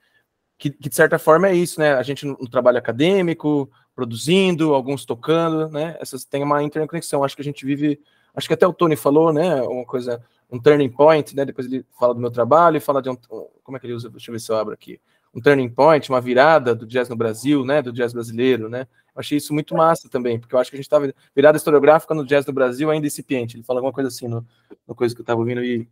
que, 0.57 0.69
que, 0.69 0.89
de 0.89 0.95
certa 0.95 1.19
forma 1.19 1.47
é 1.47 1.55
isso, 1.55 1.79
né? 1.79 1.93
A 1.93 2.03
gente 2.03 2.25
no 2.25 2.49
trabalho 2.49 2.77
acadêmico, 2.77 3.69
produzindo, 3.95 4.73
alguns 4.73 5.05
tocando, 5.05 5.69
né? 5.69 5.97
Essas 5.99 6.25
tem 6.25 6.43
uma 6.43 6.61
interconexão. 6.63 7.23
Acho 7.23 7.35
que 7.35 7.41
a 7.41 7.45
gente 7.45 7.65
vive, 7.65 7.99
acho 8.35 8.47
que 8.47 8.53
até 8.53 8.67
o 8.67 8.73
Tony 8.73 8.95
falou, 8.95 9.31
né? 9.31 9.61
Uma 9.61 9.85
coisa, 9.85 10.21
um 10.51 10.59
turning 10.59 10.89
point, 10.89 11.35
né? 11.35 11.45
Depois 11.45 11.67
ele 11.67 11.85
fala 11.97 12.13
do 12.13 12.19
meu 12.19 12.31
trabalho 12.31 12.77
e 12.77 12.81
fala 12.81 13.01
de 13.01 13.09
um, 13.09 13.15
como 13.63 13.77
é 13.77 13.79
que 13.79 13.85
ele 13.85 13.93
usa? 13.93 14.09
Deixa 14.09 14.29
eu 14.29 14.33
ver 14.33 14.39
se 14.39 14.51
eu 14.51 14.57
abro 14.57 14.73
aqui. 14.73 14.99
Um 15.33 15.41
turning 15.41 15.69
point, 15.69 16.09
uma 16.09 16.21
virada 16.21 16.73
do 16.73 16.85
jazz 16.85 17.09
no 17.09 17.15
Brasil, 17.15 17.65
né? 17.65 17.81
Do 17.81 17.91
jazz 17.91 18.13
brasileiro, 18.13 18.69
né? 18.69 18.87
Eu 19.15 19.19
achei 19.19 19.37
isso 19.37 19.53
muito 19.53 19.75
massa 19.75 20.09
também, 20.09 20.37
porque 20.37 20.55
eu 20.55 20.59
acho 20.59 20.69
que 20.69 20.75
a 20.75 20.79
gente 20.79 20.85
estava 20.85 21.13
virada 21.33 21.57
historiográfica 21.57 22.13
no 22.13 22.25
jazz 22.25 22.45
no 22.45 22.53
Brasil 22.53 22.89
ainda 22.91 23.07
incipiente. 23.07 23.55
Ele 23.55 23.63
fala 23.63 23.79
alguma 23.79 23.93
coisa 23.93 24.09
assim 24.09 24.27
no, 24.27 24.45
no 24.87 24.93
coisa 24.93 25.15
que 25.15 25.21
eu 25.21 25.23
estava 25.23 25.39
ouvindo 25.39 25.59
aí 25.59 25.87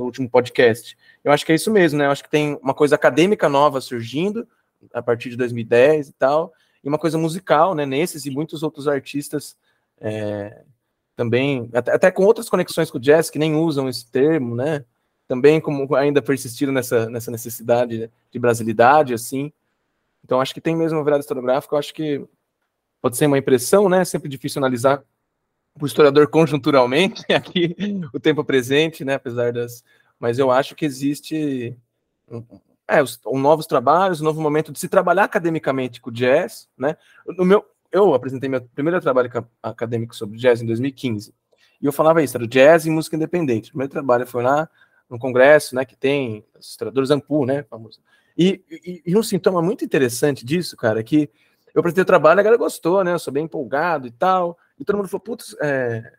no 0.00 0.06
último 0.06 0.28
podcast. 0.28 0.96
Eu 1.22 1.30
acho 1.30 1.44
que 1.44 1.52
é 1.52 1.54
isso 1.54 1.70
mesmo, 1.70 1.98
né? 1.98 2.06
Eu 2.06 2.10
acho 2.10 2.24
que 2.24 2.30
tem 2.30 2.58
uma 2.62 2.74
coisa 2.74 2.94
acadêmica 2.94 3.48
nova 3.48 3.80
surgindo 3.80 4.48
a 4.92 5.02
partir 5.02 5.28
de 5.28 5.36
2010 5.36 6.08
e 6.08 6.12
tal, 6.14 6.52
e 6.82 6.88
uma 6.88 6.98
coisa 6.98 7.18
musical, 7.18 7.74
né? 7.74 7.84
Nesses 7.84 8.24
e 8.24 8.30
muitos 8.30 8.62
outros 8.62 8.88
artistas 8.88 9.56
é, 10.00 10.62
também, 11.14 11.68
até, 11.74 11.92
até, 11.92 12.10
com 12.10 12.24
outras 12.24 12.48
conexões 12.48 12.90
com 12.90 12.96
o 12.96 13.00
jazz 13.00 13.28
que 13.28 13.38
nem 13.38 13.54
usam 13.54 13.88
esse 13.88 14.10
termo, 14.10 14.56
né? 14.56 14.84
Também 15.28 15.60
como 15.60 15.94
ainda 15.94 16.22
persistiram 16.22 16.72
nessa, 16.72 17.08
nessa 17.10 17.30
necessidade 17.30 18.10
de 18.30 18.38
brasilidade, 18.38 19.12
assim. 19.12 19.52
Então 20.24 20.40
acho 20.40 20.54
que 20.54 20.60
tem 20.60 20.74
mesmo 20.74 20.98
uma 20.98 21.04
virada 21.04 21.20
historiográfica, 21.20 21.74
eu 21.74 21.78
acho 21.78 21.92
que 21.92 22.24
pode 23.02 23.18
ser 23.18 23.26
uma 23.26 23.38
impressão, 23.38 23.86
né? 23.88 24.02
Sempre 24.04 24.30
difícil 24.30 24.60
analisar 24.60 25.04
o 25.78 25.86
historiador 25.86 26.28
conjunturalmente 26.28 27.24
aqui 27.32 27.76
o 28.12 28.20
tempo 28.20 28.44
presente, 28.44 29.04
né? 29.04 29.14
Apesar 29.14 29.52
das, 29.52 29.84
mas 30.18 30.38
eu 30.38 30.50
acho 30.50 30.74
que 30.74 30.84
existe 30.84 31.76
é, 32.88 33.02
os, 33.02 33.20
novos 33.34 33.66
trabalhos, 33.66 34.20
um 34.20 34.24
novo 34.24 34.40
momento 34.40 34.72
de 34.72 34.78
se 34.78 34.88
trabalhar 34.88 35.24
academicamente 35.24 36.00
com 36.00 36.10
jazz, 36.10 36.68
né? 36.76 36.96
No 37.26 37.44
meu, 37.44 37.64
eu 37.92 38.14
apresentei 38.14 38.48
meu 38.48 38.60
primeiro 38.60 39.00
trabalho 39.00 39.30
acadêmico 39.62 40.14
sobre 40.14 40.38
jazz 40.38 40.60
em 40.60 40.66
2015, 40.66 41.34
e 41.80 41.86
eu 41.86 41.92
falava 41.92 42.22
isso, 42.22 42.36
era 42.36 42.46
jazz 42.46 42.86
e 42.86 42.90
música 42.90 43.16
independente. 43.16 43.70
O 43.70 43.72
primeiro 43.72 43.90
trabalho 43.90 44.26
foi 44.26 44.42
lá 44.42 44.68
no 45.08 45.18
congresso, 45.18 45.74
né, 45.74 45.84
que 45.84 45.96
tem 45.96 46.44
os 46.58 46.68
historiadores 46.68 47.10
Ampu, 47.10 47.44
né, 47.44 47.64
famoso. 47.64 48.00
E, 48.36 48.62
e, 48.70 49.02
e, 49.06 49.16
um 49.16 49.22
sintoma 49.22 49.60
muito 49.60 49.84
interessante 49.84 50.44
disso, 50.44 50.76
cara, 50.76 51.00
é 51.00 51.02
que 51.02 51.28
eu 51.74 51.80
apresentei 51.80 52.02
o 52.02 52.06
trabalho, 52.06 52.40
a 52.40 52.42
galera 52.42 52.58
gostou, 52.58 53.02
né, 53.02 53.12
eu 53.12 53.18
sou 53.18 53.32
bem 53.32 53.44
empolgado 53.44 54.06
e 54.06 54.10
tal, 54.10 54.56
e 54.80 54.84
todo 54.84 54.96
mundo 54.96 55.08
falou, 55.08 55.20
putz, 55.20 55.54
é, 55.60 56.10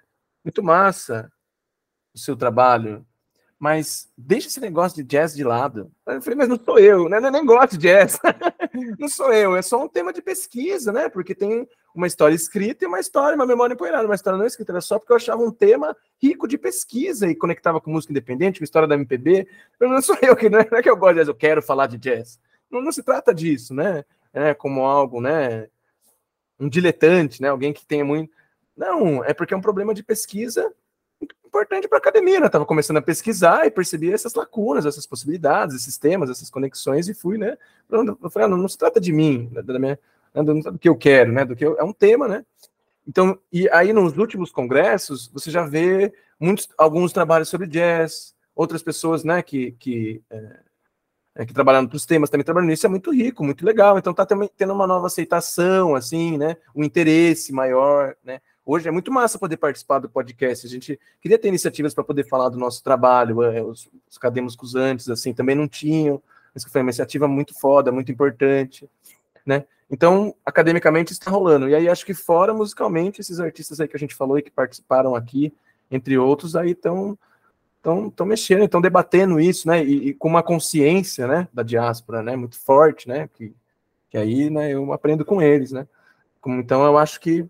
muito 0.45 0.61
massa 0.63 1.31
o 2.13 2.19
seu 2.19 2.35
trabalho, 2.35 3.05
mas 3.57 4.11
deixa 4.17 4.47
esse 4.47 4.59
negócio 4.59 4.95
de 4.95 5.03
jazz 5.03 5.35
de 5.35 5.43
lado. 5.43 5.91
Eu 6.05 6.21
falei, 6.21 6.37
mas 6.37 6.47
não 6.47 6.59
sou 6.59 6.79
eu, 6.79 7.07
né? 7.07 7.17
Eu 7.17 7.31
nem 7.31 7.45
gosto 7.45 7.77
de 7.77 7.87
jazz. 7.87 8.19
não 8.99 9.07
sou 9.07 9.31
eu, 9.33 9.55
é 9.55 9.61
só 9.61 9.83
um 9.83 9.87
tema 9.87 10.11
de 10.11 10.21
pesquisa, 10.21 10.91
né? 10.91 11.09
Porque 11.09 11.35
tem 11.35 11.67
uma 11.93 12.07
história 12.07 12.33
escrita 12.33 12.83
e 12.83 12.87
uma 12.87 12.99
história, 12.99 13.35
uma 13.35 13.45
memória 13.45 13.73
empoeirada. 13.73 14.05
Uma 14.05 14.15
história 14.15 14.37
não 14.37 14.45
escrita, 14.45 14.71
era 14.71 14.81
só 14.81 14.97
porque 14.97 15.11
eu 15.11 15.17
achava 15.17 15.43
um 15.43 15.51
tema 15.51 15.95
rico 16.19 16.47
de 16.47 16.57
pesquisa 16.57 17.27
e 17.27 17.35
conectava 17.35 17.79
com 17.79 17.91
música 17.91 18.11
independente, 18.11 18.59
com 18.59 18.63
história 18.63 18.87
da 18.87 18.95
MPB. 18.95 19.47
Eu 19.79 19.89
não 19.89 20.01
sou 20.01 20.17
eu, 20.21 20.35
que 20.35 20.49
não 20.49 20.59
é, 20.59 20.67
não 20.69 20.79
é 20.79 20.81
que 20.81 20.89
eu 20.89 20.97
gosto 20.97 21.13
de 21.13 21.19
jazz, 21.19 21.27
eu 21.27 21.35
quero 21.35 21.61
falar 21.61 21.87
de 21.87 21.97
jazz. 21.97 22.39
Não, 22.69 22.81
não 22.81 22.91
se 22.91 23.03
trata 23.03 23.33
disso, 23.33 23.73
né? 23.73 24.03
É 24.33 24.53
como 24.53 24.85
algo, 24.85 25.21
né? 25.21 25.67
Um 26.59 26.67
diletante, 26.67 27.41
né? 27.41 27.49
Alguém 27.49 27.73
que 27.73 27.85
tenha 27.85 28.03
muito. 28.03 28.31
Não, 28.75 29.23
é 29.23 29.33
porque 29.33 29.53
é 29.53 29.57
um 29.57 29.61
problema 29.61 29.93
de 29.93 30.03
pesquisa 30.03 30.73
importante 31.51 31.87
para 31.87 31.97
a 31.97 31.99
academia, 31.99 32.39
né? 32.39 32.45
Estava 32.45 32.65
começando 32.65 32.97
a 32.97 33.01
pesquisar 33.01 33.67
e 33.67 33.71
percebi 33.71 34.11
essas 34.11 34.33
lacunas, 34.33 34.85
essas 34.85 35.05
possibilidades, 35.05 35.75
esses 35.75 35.97
temas, 35.97 36.29
essas 36.29 36.49
conexões 36.49 37.09
e 37.09 37.13
fui, 37.13 37.37
né? 37.37 37.57
Eu 37.89 38.29
falei, 38.29 38.45
ah, 38.45 38.49
não, 38.49 38.57
não, 38.57 38.69
se 38.69 38.77
trata 38.77 39.01
de 39.01 39.11
mim, 39.11 39.49
né, 39.51 39.61
da 39.61 39.77
minha, 39.77 39.99
né, 40.33 40.43
do, 40.43 40.79
que 40.79 40.87
eu 40.87 40.95
quero, 40.95 41.31
né? 41.33 41.43
Do 41.43 41.55
que 41.55 41.65
eu, 41.65 41.77
é 41.77 41.83
um 41.83 41.91
tema, 41.91 42.27
né? 42.27 42.45
Então, 43.05 43.37
e 43.51 43.69
aí 43.69 43.91
nos 43.91 44.17
últimos 44.17 44.49
congressos 44.51 45.27
você 45.27 45.51
já 45.51 45.65
vê 45.65 46.13
muitos, 46.39 46.69
alguns 46.77 47.11
trabalhos 47.11 47.49
sobre 47.49 47.67
jazz, 47.67 48.33
outras 48.55 48.81
pessoas, 48.81 49.25
né? 49.25 49.41
Que 49.41 49.73
que 49.73 50.21
é, 51.35 51.45
que 51.45 51.53
trabalham 51.53 51.83
nos 51.83 52.05
temas 52.05 52.29
também 52.29 52.45
trabalhando 52.45 52.69
nisso 52.69 52.85
é 52.85 52.89
muito 52.89 53.11
rico, 53.11 53.43
muito 53.43 53.65
legal. 53.65 53.97
Então 53.97 54.13
tá 54.13 54.25
também 54.25 54.49
tendo 54.55 54.73
uma 54.73 54.87
nova 54.87 55.07
aceitação, 55.07 55.95
assim, 55.95 56.37
né? 56.37 56.55
Um 56.73 56.83
interesse 56.83 57.51
maior, 57.51 58.15
né? 58.23 58.39
Hoje 58.65 58.87
é 58.87 58.91
muito 58.91 59.11
massa 59.11 59.39
poder 59.39 59.57
participar 59.57 59.99
do 59.99 60.09
podcast. 60.09 60.65
A 60.65 60.69
gente 60.69 60.99
queria 61.19 61.37
ter 61.37 61.47
iniciativas 61.47 61.93
para 61.93 62.03
poder 62.03 62.27
falar 62.27 62.49
do 62.49 62.57
nosso 62.57 62.83
trabalho. 62.83 63.41
É, 63.41 63.61
os, 63.61 63.89
os 64.09 64.17
acadêmicos 64.17 64.75
antes, 64.75 65.09
assim, 65.09 65.33
também 65.33 65.55
não 65.55 65.67
tinham. 65.67 66.21
Isso 66.55 66.69
foi 66.69 66.81
uma 66.81 66.89
iniciativa 66.89 67.27
muito 67.27 67.57
foda, 67.59 67.91
muito 67.91 68.11
importante, 68.11 68.89
né? 69.45 69.65
Então, 69.89 70.35
academicamente 70.45 71.11
está 71.11 71.31
rolando. 71.31 71.67
E 71.67 71.75
aí 71.75 71.89
acho 71.89 72.05
que 72.05 72.13
fora 72.13 72.53
musicalmente, 72.53 73.19
esses 73.19 73.39
artistas 73.39 73.79
aí 73.79 73.87
que 73.87 73.95
a 73.95 73.99
gente 73.99 74.15
falou 74.15 74.37
e 74.37 74.41
que 74.41 74.51
participaram 74.51 75.15
aqui, 75.15 75.53
entre 75.89 76.17
outros, 76.17 76.55
aí 76.55 76.71
estão 76.71 77.17
estão 77.83 78.27
mexendo, 78.27 78.63
estão 78.63 78.79
debatendo 78.79 79.39
isso, 79.39 79.67
né? 79.67 79.83
E, 79.83 80.09
e, 80.09 80.13
com 80.13 80.29
uma 80.29 80.43
consciência, 80.43 81.27
né, 81.27 81.47
da 81.51 81.63
diáspora, 81.63 82.21
né, 82.21 82.35
muito 82.35 82.59
forte, 82.59 83.07
né? 83.07 83.27
Que, 83.33 83.53
que 84.09 84.17
aí, 84.17 84.49
né, 84.51 84.71
eu 84.71 84.93
aprendo 84.93 85.25
com 85.25 85.41
eles, 85.41 85.71
né? 85.71 85.87
Então 86.45 86.85
eu 86.85 86.97
acho 86.97 87.19
que 87.19 87.45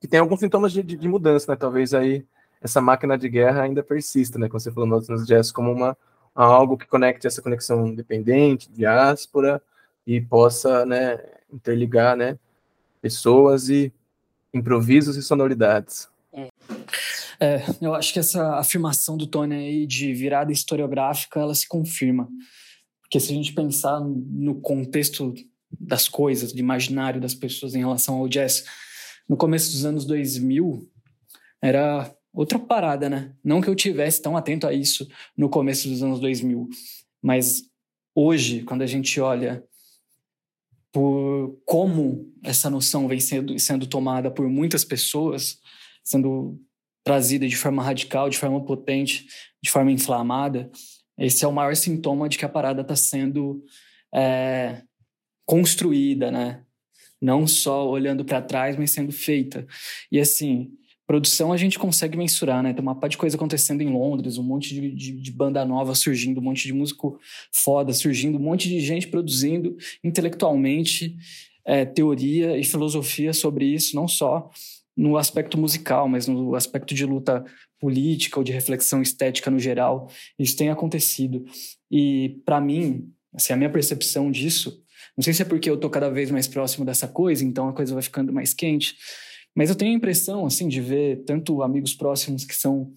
que 0.00 0.08
tem 0.08 0.18
alguns 0.20 0.40
sintomas 0.40 0.72
de, 0.72 0.82
de, 0.82 1.08
mudança, 1.08 1.52
né? 1.52 1.56
Talvez 1.56 1.92
aí 1.92 2.24
essa 2.60 2.80
máquina 2.80 3.16
de 3.18 3.28
guerra 3.28 3.62
ainda 3.62 3.82
persista, 3.82 4.38
né? 4.38 4.48
Como 4.48 4.58
você 4.58 4.72
falou 4.72 4.88
nos, 4.88 5.08
nos 5.08 5.26
jazz, 5.26 5.52
como 5.52 5.70
uma 5.70 5.96
algo 6.34 6.78
que 6.78 6.86
conecte 6.86 7.26
essa 7.26 7.42
conexão 7.42 7.86
independente, 7.86 8.70
diáspora, 8.70 9.60
e 10.06 10.20
possa, 10.20 10.86
né, 10.86 11.18
interligar, 11.52 12.16
né, 12.16 12.38
pessoas 13.02 13.68
e 13.68 13.92
improvisos 14.52 15.16
e 15.16 15.22
sonoridades. 15.22 16.08
É, 17.38 17.62
eu 17.80 17.94
acho 17.94 18.12
que 18.12 18.18
essa 18.18 18.56
afirmação 18.56 19.16
do 19.16 19.26
Tony 19.26 19.54
aí 19.54 19.86
de 19.86 20.12
virada 20.12 20.52
historiográfica, 20.52 21.40
ela 21.40 21.54
se 21.54 21.66
confirma. 21.66 22.28
Porque 23.00 23.18
se 23.18 23.32
a 23.32 23.34
gente 23.34 23.52
pensar 23.52 24.00
no 24.00 24.60
contexto 24.60 25.34
das 25.70 26.08
coisas, 26.08 26.52
do 26.52 26.60
imaginário 26.60 27.20
das 27.20 27.34
pessoas 27.34 27.74
em 27.74 27.78
relação 27.78 28.16
ao 28.16 28.28
jazz, 28.28 28.64
no 29.30 29.36
começo 29.36 29.70
dos 29.70 29.84
anos 29.84 30.04
2000, 30.06 30.90
era 31.62 32.12
outra 32.32 32.58
parada, 32.58 33.08
né? 33.08 33.32
Não 33.44 33.60
que 33.60 33.68
eu 33.68 33.76
tivesse 33.76 34.20
tão 34.20 34.36
atento 34.36 34.66
a 34.66 34.72
isso 34.72 35.08
no 35.36 35.48
começo 35.48 35.88
dos 35.88 36.02
anos 36.02 36.18
2000, 36.18 36.68
mas 37.22 37.62
hoje, 38.12 38.64
quando 38.64 38.82
a 38.82 38.88
gente 38.88 39.20
olha 39.20 39.64
por 40.90 41.56
como 41.64 42.28
essa 42.42 42.68
noção 42.68 43.06
vem 43.06 43.20
sendo, 43.20 43.56
sendo 43.56 43.86
tomada 43.86 44.32
por 44.32 44.48
muitas 44.48 44.84
pessoas, 44.84 45.60
sendo 46.02 46.60
trazida 47.04 47.46
de 47.46 47.56
forma 47.56 47.84
radical, 47.84 48.28
de 48.28 48.36
forma 48.36 48.64
potente, 48.64 49.28
de 49.62 49.70
forma 49.70 49.92
inflamada, 49.92 50.68
esse 51.16 51.44
é 51.44 51.46
o 51.46 51.52
maior 51.52 51.76
sintoma 51.76 52.28
de 52.28 52.36
que 52.36 52.44
a 52.44 52.48
parada 52.48 52.82
está 52.82 52.96
sendo 52.96 53.64
é, 54.12 54.82
construída, 55.46 56.32
né? 56.32 56.64
Não 57.20 57.46
só 57.46 57.88
olhando 57.88 58.24
para 58.24 58.40
trás, 58.40 58.76
mas 58.76 58.90
sendo 58.90 59.12
feita. 59.12 59.66
E 60.10 60.18
assim, 60.18 60.70
produção 61.06 61.52
a 61.52 61.56
gente 61.56 61.78
consegue 61.78 62.16
mensurar, 62.16 62.62
né? 62.62 62.72
Tem 62.72 62.80
uma 62.80 62.94
parte 62.94 63.12
de 63.12 63.18
coisa 63.18 63.36
acontecendo 63.36 63.82
em 63.82 63.90
Londres, 63.90 64.38
um 64.38 64.42
monte 64.42 64.72
de, 64.72 64.90
de, 64.92 65.20
de, 65.20 65.32
banda 65.32 65.64
nova 65.64 65.94
surgindo, 65.94 66.40
um 66.40 66.44
monte 66.44 66.66
de 66.66 66.72
músico 66.72 67.18
foda 67.52 67.92
surgindo, 67.92 68.38
um 68.38 68.42
monte 68.42 68.68
de 68.68 68.80
gente 68.80 69.08
produzindo 69.08 69.76
intelectualmente 70.04 71.16
é, 71.64 71.84
teoria 71.84 72.56
e 72.56 72.64
filosofia 72.64 73.32
sobre 73.32 73.66
isso, 73.66 73.96
não 73.96 74.06
só 74.06 74.50
no 74.96 75.16
aspecto 75.16 75.58
musical, 75.58 76.08
mas 76.08 76.26
no 76.26 76.54
aspecto 76.54 76.94
de 76.94 77.04
luta 77.04 77.44
política 77.80 78.38
ou 78.38 78.44
de 78.44 78.52
reflexão 78.52 79.02
estética 79.02 79.50
no 79.50 79.58
geral. 79.58 80.08
Isso 80.38 80.56
tem 80.56 80.68
acontecido. 80.68 81.44
E, 81.90 82.40
para 82.44 82.60
mim, 82.60 83.10
assim, 83.34 83.52
a 83.52 83.56
minha 83.56 83.70
percepção 83.70 84.30
disso 84.30 84.80
não 85.20 85.22
sei 85.22 85.34
se 85.34 85.42
é 85.42 85.44
porque 85.44 85.68
eu 85.68 85.76
tô 85.76 85.90
cada 85.90 86.08
vez 86.08 86.30
mais 86.30 86.48
próximo 86.48 86.82
dessa 86.82 87.06
coisa, 87.06 87.44
então 87.44 87.68
a 87.68 87.74
coisa 87.74 87.92
vai 87.92 88.02
ficando 88.02 88.32
mais 88.32 88.54
quente. 88.54 88.96
Mas 89.54 89.68
eu 89.68 89.76
tenho 89.76 89.92
a 89.92 89.94
impressão, 89.94 90.46
assim, 90.46 90.66
de 90.66 90.80
ver 90.80 91.24
tanto 91.26 91.62
amigos 91.62 91.92
próximos 91.92 92.46
que 92.46 92.56
são 92.56 92.90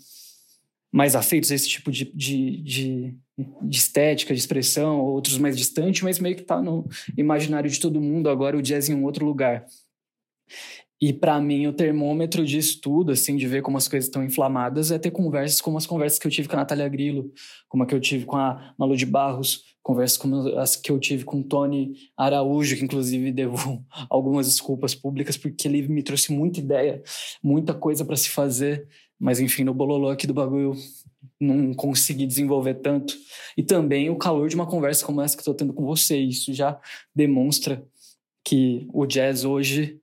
mais 0.90 1.18
afeitos 1.18 1.52
a 1.52 1.56
esse 1.56 1.68
tipo 1.68 1.92
de, 1.92 2.06
de, 2.16 2.62
de, 2.62 3.18
de 3.62 3.78
estética, 3.78 4.34
de 4.34 4.40
expressão, 4.40 5.02
outros 5.02 5.38
mais 5.38 5.58
distantes, 5.58 6.02
mas 6.02 6.18
meio 6.18 6.38
que 6.38 6.44
tá 6.44 6.62
no 6.62 6.88
imaginário 7.18 7.70
de 7.70 7.78
todo 7.78 8.00
mundo 8.00 8.30
agora 8.30 8.58
o 8.58 8.62
jazz 8.62 8.88
em 8.88 8.94
um 8.94 9.04
outro 9.04 9.26
lugar. 9.26 9.66
E 11.06 11.12
para 11.12 11.38
mim, 11.42 11.68
o 11.68 11.74
termômetro 11.74 12.46
disso 12.46 12.80
tudo, 12.80 13.12
assim, 13.12 13.36
de 13.36 13.46
ver 13.46 13.62
como 13.62 13.78
as 13.78 13.90
coisas 13.90 14.08
estão 14.08 14.24
inflamadas, 14.24 14.90
é 14.90 14.98
ter 14.98 15.12
conversas 15.12 15.60
como 15.60 15.78
as 15.78 15.86
conversas 15.86 16.18
que 16.18 16.26
eu 16.26 16.32
tive 16.32 16.48
com 16.48 16.56
a 16.56 16.60
Natália 16.60 16.88
Grillo, 16.88 17.30
como 17.68 17.84
a 17.84 17.86
que 17.86 17.94
eu 17.94 18.00
tive 18.00 18.24
com 18.24 18.38
a 18.38 18.74
Malu 18.78 18.96
de 18.96 19.06
Barros, 19.06 19.66
conversas 19.82 20.18
como 20.18 20.58
as 20.58 20.78
que 20.78 20.90
eu 20.90 20.98
tive 20.98 21.26
com 21.26 21.42
o 21.42 21.44
Tony 21.44 21.92
Araújo, 22.16 22.78
que 22.78 22.86
inclusive 22.86 23.34
devo 23.36 23.86
algumas 24.10 24.48
desculpas 24.48 24.96
públicas, 24.96 25.36
porque 25.36 25.68
ele 25.68 25.86
me 25.90 26.02
trouxe 26.02 26.32
muita 26.32 26.62
ideia, 26.62 27.04
muita 27.44 27.74
coisa 27.74 28.06
para 28.06 28.16
se 28.16 28.30
fazer, 28.30 28.88
mas 29.20 29.42
enfim, 29.42 29.66
no 29.66 29.74
bololô 29.74 30.08
aqui 30.08 30.26
do 30.26 30.34
bagulho 30.34 30.74
não 31.38 31.74
consegui 31.74 32.26
desenvolver 32.26 32.76
tanto. 32.76 33.14
E 33.58 33.62
também 33.62 34.10
o 34.10 34.16
calor 34.16 34.48
de 34.48 34.56
uma 34.56 34.66
conversa 34.66 35.06
como 35.06 35.20
essa 35.20 35.36
que 35.36 35.42
estou 35.42 35.54
tendo 35.54 35.74
com 35.74 35.84
você, 35.84 36.18
isso 36.18 36.54
já 36.54 36.80
demonstra 37.14 37.86
que 38.42 38.88
o 38.94 39.06
jazz 39.06 39.44
hoje 39.44 40.00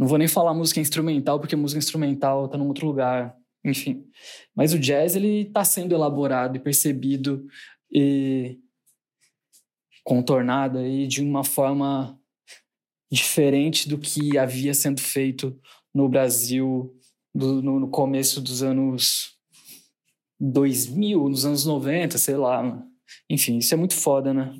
não 0.00 0.06
vou 0.06 0.16
nem 0.16 0.26
falar 0.26 0.54
música 0.54 0.80
instrumental, 0.80 1.38
porque 1.38 1.54
música 1.54 1.78
instrumental 1.78 2.46
está 2.46 2.56
num 2.56 2.68
outro 2.68 2.86
lugar, 2.86 3.36
enfim. 3.62 4.06
Mas 4.56 4.72
o 4.72 4.78
jazz, 4.78 5.14
ele 5.14 5.42
está 5.42 5.62
sendo 5.62 5.94
elaborado 5.94 6.56
e 6.56 6.58
percebido 6.58 7.46
e 7.92 8.58
contornado 10.02 10.78
aí 10.78 11.06
de 11.06 11.22
uma 11.22 11.44
forma 11.44 12.18
diferente 13.12 13.86
do 13.90 13.98
que 13.98 14.38
havia 14.38 14.72
sendo 14.72 15.02
feito 15.02 15.60
no 15.94 16.08
Brasil 16.08 16.96
do, 17.34 17.60
no, 17.60 17.78
no, 17.80 17.90
começo 17.90 18.40
dos 18.40 18.62
anos 18.62 19.36
2000, 20.40 21.28
nos 21.28 21.44
anos 21.44 21.66
90, 21.66 22.16
sei 22.16 22.38
lá. 22.38 22.82
Enfim, 23.28 23.58
isso 23.58 23.74
é 23.74 23.76
muito 23.76 23.94
foda, 23.94 24.32
né? 24.32 24.58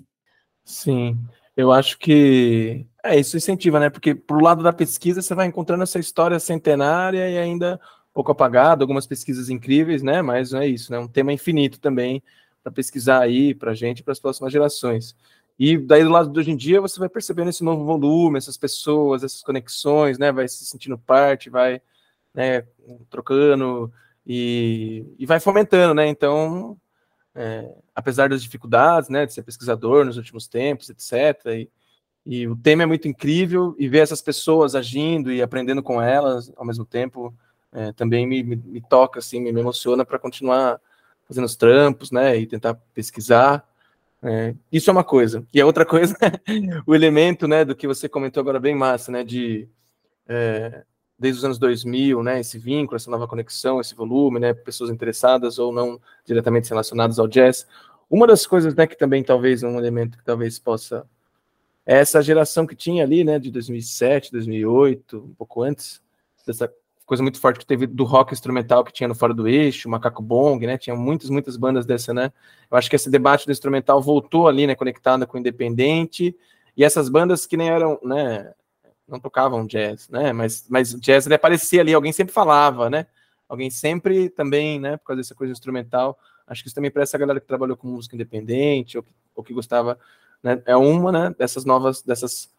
Sim. 0.66 1.18
Eu 1.56 1.72
acho 1.72 1.98
que 1.98 2.86
é 3.04 3.18
isso 3.18 3.36
incentiva, 3.36 3.80
né? 3.80 3.90
Porque 3.90 4.14
pro 4.14 4.40
lado 4.40 4.62
da 4.62 4.72
pesquisa 4.72 5.22
você 5.22 5.34
vai 5.34 5.46
encontrando 5.46 5.82
essa 5.82 5.98
história 5.98 6.38
centenária 6.38 7.28
e 7.28 7.38
ainda 7.38 7.80
pouco 8.12 8.32
apagada, 8.32 8.82
algumas 8.82 9.06
pesquisas 9.06 9.48
incríveis, 9.48 10.02
né? 10.02 10.22
Mas 10.22 10.52
é 10.52 10.66
isso, 10.66 10.92
né? 10.92 10.98
Um 10.98 11.08
tema 11.08 11.32
infinito 11.32 11.80
também 11.80 12.22
para 12.62 12.72
pesquisar 12.72 13.20
aí 13.20 13.54
para 13.54 13.72
a 13.72 13.74
gente 13.74 14.02
para 14.02 14.12
as 14.12 14.20
próximas 14.20 14.52
gerações. 14.52 15.16
E 15.58 15.76
daí 15.78 16.02
do 16.02 16.10
lado 16.10 16.30
de 16.30 16.38
hoje 16.38 16.50
em 16.50 16.56
dia 16.56 16.80
você 16.80 16.98
vai 16.98 17.08
percebendo 17.08 17.50
esse 17.50 17.62
novo 17.62 17.84
volume, 17.84 18.38
essas 18.38 18.56
pessoas, 18.56 19.22
essas 19.22 19.42
conexões, 19.42 20.18
né? 20.18 20.32
Vai 20.32 20.48
se 20.48 20.64
sentindo 20.64 20.98
parte, 20.98 21.50
vai 21.50 21.80
né, 22.34 22.64
trocando 23.10 23.92
e, 24.26 25.04
e 25.18 25.26
vai 25.26 25.40
fomentando, 25.40 25.94
né? 25.94 26.06
Então 26.08 26.76
é, 27.34 27.74
apesar 27.94 28.28
das 28.28 28.42
dificuldades, 28.42 29.08
né, 29.08 29.26
de 29.26 29.32
ser 29.32 29.42
pesquisador 29.42 30.04
nos 30.04 30.16
últimos 30.16 30.48
tempos, 30.48 30.90
etc. 30.90 31.46
E, 31.46 31.70
e, 32.32 32.46
o 32.46 32.56
tema 32.56 32.84
é 32.84 32.86
muito 32.86 33.08
incrível 33.08 33.74
e 33.76 33.88
ver 33.88 33.98
essas 33.98 34.22
pessoas 34.22 34.76
agindo 34.76 35.32
e 35.32 35.42
aprendendo 35.42 35.82
com 35.82 36.00
elas 36.00 36.52
ao 36.56 36.64
mesmo 36.64 36.84
tempo 36.84 37.34
é, 37.72 37.92
também 37.92 38.24
me, 38.24 38.40
me, 38.44 38.54
me, 38.54 38.80
toca, 38.80 39.18
assim, 39.18 39.40
me, 39.40 39.50
emociona 39.50 40.04
para 40.04 40.16
continuar 40.16 40.80
fazendo 41.26 41.44
os 41.44 41.56
trampos, 41.56 42.12
né, 42.12 42.36
e 42.36 42.46
tentar 42.46 42.74
pesquisar. 42.94 43.68
É, 44.22 44.54
isso 44.70 44.90
é 44.90 44.92
uma 44.92 45.02
coisa. 45.02 45.44
E 45.52 45.60
a 45.60 45.66
outra 45.66 45.84
coisa, 45.86 46.16
o 46.86 46.94
elemento, 46.94 47.48
né, 47.48 47.64
do 47.64 47.74
que 47.74 47.88
você 47.88 48.08
comentou 48.08 48.40
agora 48.40 48.60
bem 48.60 48.76
massa, 48.76 49.10
né, 49.10 49.24
de 49.24 49.68
é, 50.28 50.84
desde 51.18 51.38
os 51.38 51.44
anos 51.44 51.58
2000, 51.58 52.22
né, 52.22 52.38
esse 52.38 52.58
vínculo, 52.58 52.96
essa 52.96 53.10
nova 53.10 53.28
conexão, 53.28 53.80
esse 53.80 53.94
volume, 53.94 54.38
né, 54.38 54.54
pessoas 54.54 54.88
interessadas 54.88 55.58
ou 55.58 55.72
não 55.72 56.00
diretamente 56.24 56.70
relacionadas 56.70 57.18
ao 57.18 57.28
jazz. 57.28 57.66
Uma 58.08 58.26
das 58.26 58.46
coisas, 58.46 58.72
né, 58.74 58.86
que 58.86 58.96
também 58.96 59.22
talvez 59.22 59.64
um 59.64 59.78
elemento 59.78 60.16
que 60.16 60.24
talvez 60.24 60.58
possa 60.58 61.04
essa 61.92 62.22
geração 62.22 62.68
que 62.68 62.76
tinha 62.76 63.02
ali, 63.02 63.24
né, 63.24 63.36
de 63.36 63.50
2007, 63.50 64.30
2008, 64.30 65.16
um 65.18 65.34
pouco 65.34 65.60
antes, 65.60 66.00
dessa 66.46 66.72
coisa 67.04 67.20
muito 67.20 67.40
forte 67.40 67.58
que 67.58 67.66
teve 67.66 67.84
do 67.84 68.04
rock 68.04 68.32
instrumental 68.32 68.84
que 68.84 68.92
tinha 68.92 69.08
no 69.08 69.14
Fora 69.16 69.34
do 69.34 69.48
Eixo, 69.48 69.88
Macaco 69.88 70.22
Bong, 70.22 70.64
né, 70.64 70.78
tinha 70.78 70.94
muitas, 70.94 71.28
muitas 71.28 71.56
bandas 71.56 71.84
dessa, 71.84 72.14
né, 72.14 72.32
eu 72.70 72.76
acho 72.76 72.88
que 72.88 72.94
esse 72.94 73.10
debate 73.10 73.44
do 73.44 73.50
instrumental 73.50 74.00
voltou 74.00 74.46
ali, 74.46 74.68
né, 74.68 74.76
conectada 74.76 75.26
com 75.26 75.36
o 75.36 75.40
independente, 75.40 76.32
e 76.76 76.84
essas 76.84 77.08
bandas 77.08 77.44
que 77.44 77.56
nem 77.56 77.68
eram, 77.68 77.98
né, 78.04 78.52
não 79.08 79.18
tocavam 79.18 79.66
jazz, 79.66 80.08
né, 80.08 80.32
mas, 80.32 80.66
mas 80.68 80.94
jazz 80.94 81.26
ele 81.26 81.34
aparecia 81.34 81.80
ali, 81.80 81.92
alguém 81.92 82.12
sempre 82.12 82.32
falava, 82.32 82.88
né, 82.88 83.04
alguém 83.48 83.68
sempre 83.68 84.28
também, 84.28 84.78
né, 84.78 84.96
por 84.96 85.06
causa 85.06 85.22
dessa 85.22 85.34
coisa 85.34 85.52
instrumental, 85.52 86.16
acho 86.46 86.62
que 86.62 86.68
isso 86.68 86.74
também 86.76 86.90
para 86.92 87.02
essa 87.02 87.18
galera 87.18 87.40
que 87.40 87.48
trabalhou 87.48 87.76
com 87.76 87.88
música 87.88 88.14
independente, 88.14 88.96
ou, 88.96 89.04
ou 89.34 89.42
que 89.42 89.52
gostava 89.52 89.98
né, 90.42 90.62
é 90.66 90.76
uma 90.76 91.12
né, 91.12 91.34
dessas 91.38 91.64
novas, 91.64 92.02
dessas 92.02 92.50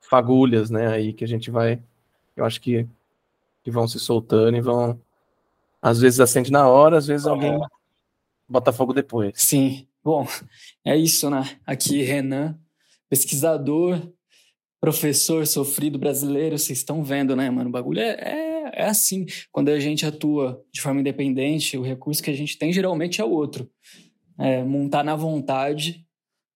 fagulhas, 0.00 0.70
né, 0.70 0.88
aí 0.88 1.12
que 1.12 1.24
a 1.24 1.28
gente 1.28 1.50
vai, 1.50 1.80
eu 2.36 2.44
acho 2.44 2.60
que, 2.60 2.86
que 3.62 3.70
vão 3.70 3.86
se 3.86 3.98
soltando 3.98 4.56
e 4.56 4.60
vão, 4.60 4.98
às 5.80 6.00
vezes 6.00 6.20
acende 6.20 6.50
na 6.50 6.68
hora, 6.68 6.96
às 6.96 7.06
vezes 7.06 7.26
alguém 7.26 7.58
bota 8.48 8.72
fogo 8.72 8.92
depois. 8.92 9.32
Sim, 9.36 9.86
bom, 10.02 10.26
é 10.84 10.96
isso, 10.96 11.28
né, 11.28 11.58
aqui 11.66 12.02
Renan, 12.02 12.58
pesquisador, 13.08 14.00
professor 14.80 15.46
sofrido 15.46 15.98
brasileiro, 15.98 16.58
vocês 16.58 16.78
estão 16.78 17.02
vendo, 17.02 17.36
né, 17.36 17.50
mano, 17.50 17.68
o 17.68 17.72
bagulho 17.72 18.00
é, 18.00 18.10
é, 18.12 18.70
é 18.74 18.84
assim, 18.86 19.26
quando 19.52 19.68
a 19.68 19.78
gente 19.78 20.06
atua 20.06 20.62
de 20.72 20.80
forma 20.80 21.00
independente, 21.00 21.76
o 21.76 21.82
recurso 21.82 22.22
que 22.22 22.30
a 22.30 22.36
gente 22.36 22.56
tem 22.56 22.72
geralmente 22.72 23.20
é 23.20 23.24
o 23.24 23.30
outro, 23.30 23.68
é 24.38 24.62
montar 24.62 25.02
na 25.04 25.16
vontade 25.16 26.07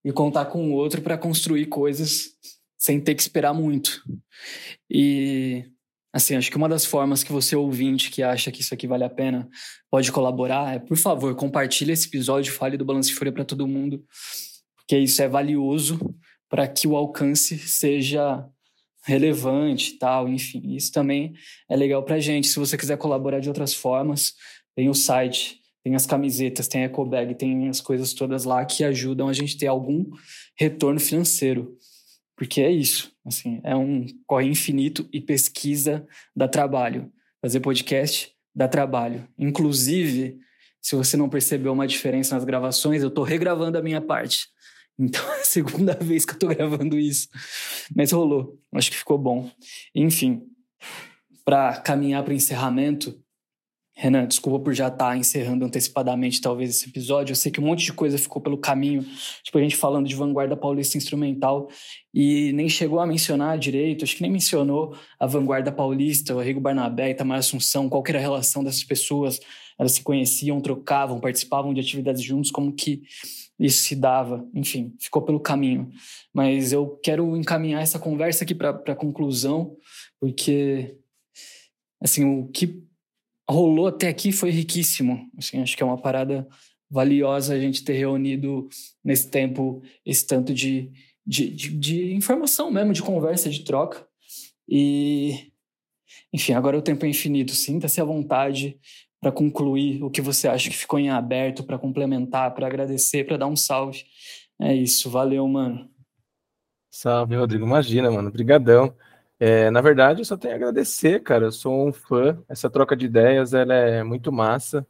e 0.05 0.12
contar 0.12 0.46
com 0.46 0.70
o 0.70 0.74
outro 0.74 1.00
para 1.00 1.18
construir 1.18 1.66
coisas 1.66 2.30
sem 2.78 3.00
ter 3.00 3.14
que 3.14 3.22
esperar 3.22 3.55
muito. 3.55 4.03
E 4.90 5.64
assim, 6.12 6.36
acho 6.36 6.50
que 6.50 6.57
uma 6.57 6.68
das 6.68 6.84
formas 6.84 7.22
que 7.22 7.32
você 7.32 7.55
ouvinte 7.55 8.11
que 8.11 8.22
acha 8.22 8.50
que 8.50 8.61
isso 8.61 8.74
aqui 8.74 8.86
vale 8.86 9.05
a 9.05 9.11
pena 9.11 9.48
pode 9.90 10.11
colaborar 10.11 10.74
é, 10.74 10.78
por 10.78 10.96
favor, 10.96 11.34
compartilhe 11.34 11.92
esse 11.92 12.09
episódio, 12.09 12.53
fale 12.53 12.76
do 12.76 12.84
Balance 12.84 13.12
Folha 13.12 13.32
para 13.32 13.44
todo 13.44 13.66
mundo, 13.68 14.05
porque 14.76 14.98
isso 14.98 15.22
é 15.22 15.28
valioso 15.28 15.98
para 16.48 16.68
que 16.68 16.86
o 16.86 16.96
alcance 16.96 17.57
seja 17.59 18.44
relevante 19.05 19.98
tal, 19.98 20.28
enfim. 20.28 20.74
Isso 20.74 20.92
também 20.92 21.32
é 21.68 21.76
legal 21.76 22.03
para 22.03 22.20
gente. 22.20 22.48
Se 22.48 22.59
você 22.59 22.76
quiser 22.76 22.98
colaborar 22.98 23.40
de 23.40 23.48
outras 23.48 23.74
formas, 23.74 24.34
tem 24.74 24.88
o 24.88 24.94
site 24.94 25.61
tem 25.83 25.95
as 25.95 26.07
camisetas, 26.07 26.68
tem 26.68 26.83
a 26.83 26.87
ecobag, 26.87 27.35
tem 27.35 27.68
as 27.68 27.80
coisas 27.80 28.12
todas 28.12 28.45
lá 28.45 28.64
que 28.64 28.85
ajudam 28.85 29.28
a 29.28 29.33
gente 29.33 29.57
ter 29.57 29.66
algum 29.66 30.07
retorno 30.57 31.01
financeiro. 31.01 31.76
Porque 32.37 32.61
é 32.61 32.70
isso, 32.70 33.12
assim, 33.24 33.61
é 33.62 33.76
um 33.76 34.07
corre 34.26 34.49
infinito 34.49 35.09
e 35.12 35.20
pesquisa 35.20 36.07
dá 36.35 36.49
trabalho. 36.49 37.12
Fazer 37.41 37.61
podcast 37.61 38.33
dá 38.55 38.68
trabalho. 38.68 39.26
Inclusive, 39.39 40.39
se 40.80 40.97
você 40.97 41.16
não 41.16 41.28
percebeu 41.28 41.72
uma 41.72 41.87
diferença 41.87 42.35
nas 42.35 42.45
gravações, 42.45 43.03
eu 43.03 43.09
estou 43.09 43.24
regravando 43.24 43.78
a 43.78 43.83
minha 43.83 44.01
parte. 44.01 44.49
Então 44.99 45.22
é 45.35 45.41
a 45.41 45.45
segunda 45.45 45.95
vez 45.95 46.24
que 46.24 46.33
eu 46.33 46.37
estou 46.37 46.49
gravando 46.49 46.99
isso. 46.99 47.28
Mas 47.95 48.12
rolou, 48.12 48.59
acho 48.74 48.91
que 48.91 48.97
ficou 48.97 49.18
bom. 49.18 49.51
Enfim, 49.95 50.43
para 51.45 51.80
caminhar 51.80 52.22
para 52.22 52.33
o 52.33 52.37
encerramento, 52.37 53.20
Renan, 54.03 54.26
desculpa 54.26 54.59
por 54.59 54.74
já 54.74 54.88
estar 54.88 55.11
tá 55.11 55.16
encerrando 55.16 55.64
antecipadamente 55.64 56.40
talvez 56.40 56.70
esse 56.70 56.88
episódio. 56.88 57.30
Eu 57.30 57.36
sei 57.36 57.53
que 57.53 57.61
um 57.61 57.64
monte 57.64 57.84
de 57.84 57.92
coisa 57.92 58.18
ficou 58.18 58.42
pelo 58.42 58.59
caminho, 58.59 59.07
tipo 59.44 59.57
a 59.57 59.61
gente 59.61 59.76
falando 59.76 60.09
de 60.09 60.16
vanguarda 60.16 60.57
paulista 60.57 60.98
instrumental 60.98 61.68
e 62.12 62.53
nem 62.53 62.68
chegou 62.68 62.98
a 62.98 63.07
mencionar 63.07 63.57
direito, 63.57 64.03
acho 64.03 64.16
que 64.16 64.22
nem 64.22 64.32
mencionou 64.32 64.96
a 65.20 65.24
vanguarda 65.24 65.70
paulista, 65.70 66.34
o 66.34 66.40
Arrigo 66.40 66.59
Barnabé, 66.59 67.11
Itamar 67.11 67.38
Assunção, 67.38 67.88
qual 67.88 68.03
era 68.09 68.18
a 68.18 68.20
relação 68.20 68.64
dessas 68.64 68.82
pessoas, 68.82 69.38
elas 69.78 69.92
se 69.92 70.03
conheciam, 70.03 70.61
trocavam, 70.61 71.20
participavam 71.20 71.72
de 71.72 71.80
atividades 71.80 72.24
juntos, 72.24 72.50
como 72.50 72.72
que 72.72 73.05
isso 73.57 73.84
se 73.84 73.94
dava, 73.94 74.44
enfim, 74.53 74.92
ficou 74.98 75.22
pelo 75.22 75.38
caminho. 75.38 75.88
Mas 76.34 76.72
eu 76.72 76.98
quero 77.05 77.36
encaminhar 77.36 77.80
essa 77.80 78.00
conversa 78.00 78.42
aqui 78.42 78.53
para 78.53 78.70
a 78.70 78.96
conclusão, 78.96 79.76
porque 80.18 80.96
assim, 82.00 82.24
o 82.24 82.48
que 82.48 82.82
rolou 83.53 83.86
até 83.86 84.09
aqui 84.09 84.32
foi 84.32 84.50
riquíssimo. 84.50 85.30
Assim, 85.38 85.62
acho 85.62 85.76
que 85.76 85.82
é 85.82 85.86
uma 85.86 86.00
parada 86.00 86.46
valiosa 86.90 87.55
a 87.55 87.61
gente 87.61 87.84
ter 87.84 87.94
reunido 87.94 88.68
nesse 89.03 89.30
tempo 89.30 89.82
esse 90.05 90.26
tanto 90.26 90.53
de, 90.53 90.90
de, 91.24 91.50
de, 91.50 91.70
de 91.70 92.14
informação 92.14 92.70
mesmo, 92.70 92.92
de 92.92 93.03
conversa, 93.03 93.48
de 93.48 93.64
troca. 93.64 94.07
E, 94.68 95.53
enfim, 96.32 96.53
agora 96.53 96.76
o 96.76 96.82
tempo 96.82 97.07
é 97.07 97.09
infinito. 97.09 97.55
Sinta-se 97.55 98.00
à 98.00 98.05
vontade 98.05 98.78
para 99.20 99.32
concluir 99.32 100.03
o 100.03 100.11
que 100.11 100.20
você 100.20 100.48
acha 100.48 100.68
que 100.68 100.76
ficou 100.76 100.98
em 100.98 101.09
aberto, 101.09 101.62
para 101.62 101.78
complementar, 101.78 102.53
para 102.55 102.66
agradecer, 102.66 103.24
para 103.24 103.36
dar 103.36 103.46
um 103.46 103.57
salve. 103.57 104.05
É 104.61 104.74
isso. 104.74 105.09
Valeu, 105.09 105.46
mano. 105.46 105.88
Salve, 106.90 107.36
Rodrigo. 107.36 107.64
Imagina, 107.64 108.11
mano. 108.11 108.28
Obrigadão. 108.28 108.94
É, 109.45 109.72
na 109.72 109.80
verdade, 109.80 110.20
eu 110.20 110.24
só 110.24 110.36
tenho 110.36 110.55
a 110.55 110.57
agradecer, 110.57 111.20
cara. 111.20 111.47
Eu 111.47 111.51
sou 111.53 111.88
um 111.88 111.93
fã. 111.93 112.40
Essa 112.49 112.70
troca 112.70 112.95
de 112.95 113.07
ideias 113.07 113.53
ela 113.53 113.74
é 113.74 114.05
muito 114.05 114.30
massa. 114.30 114.86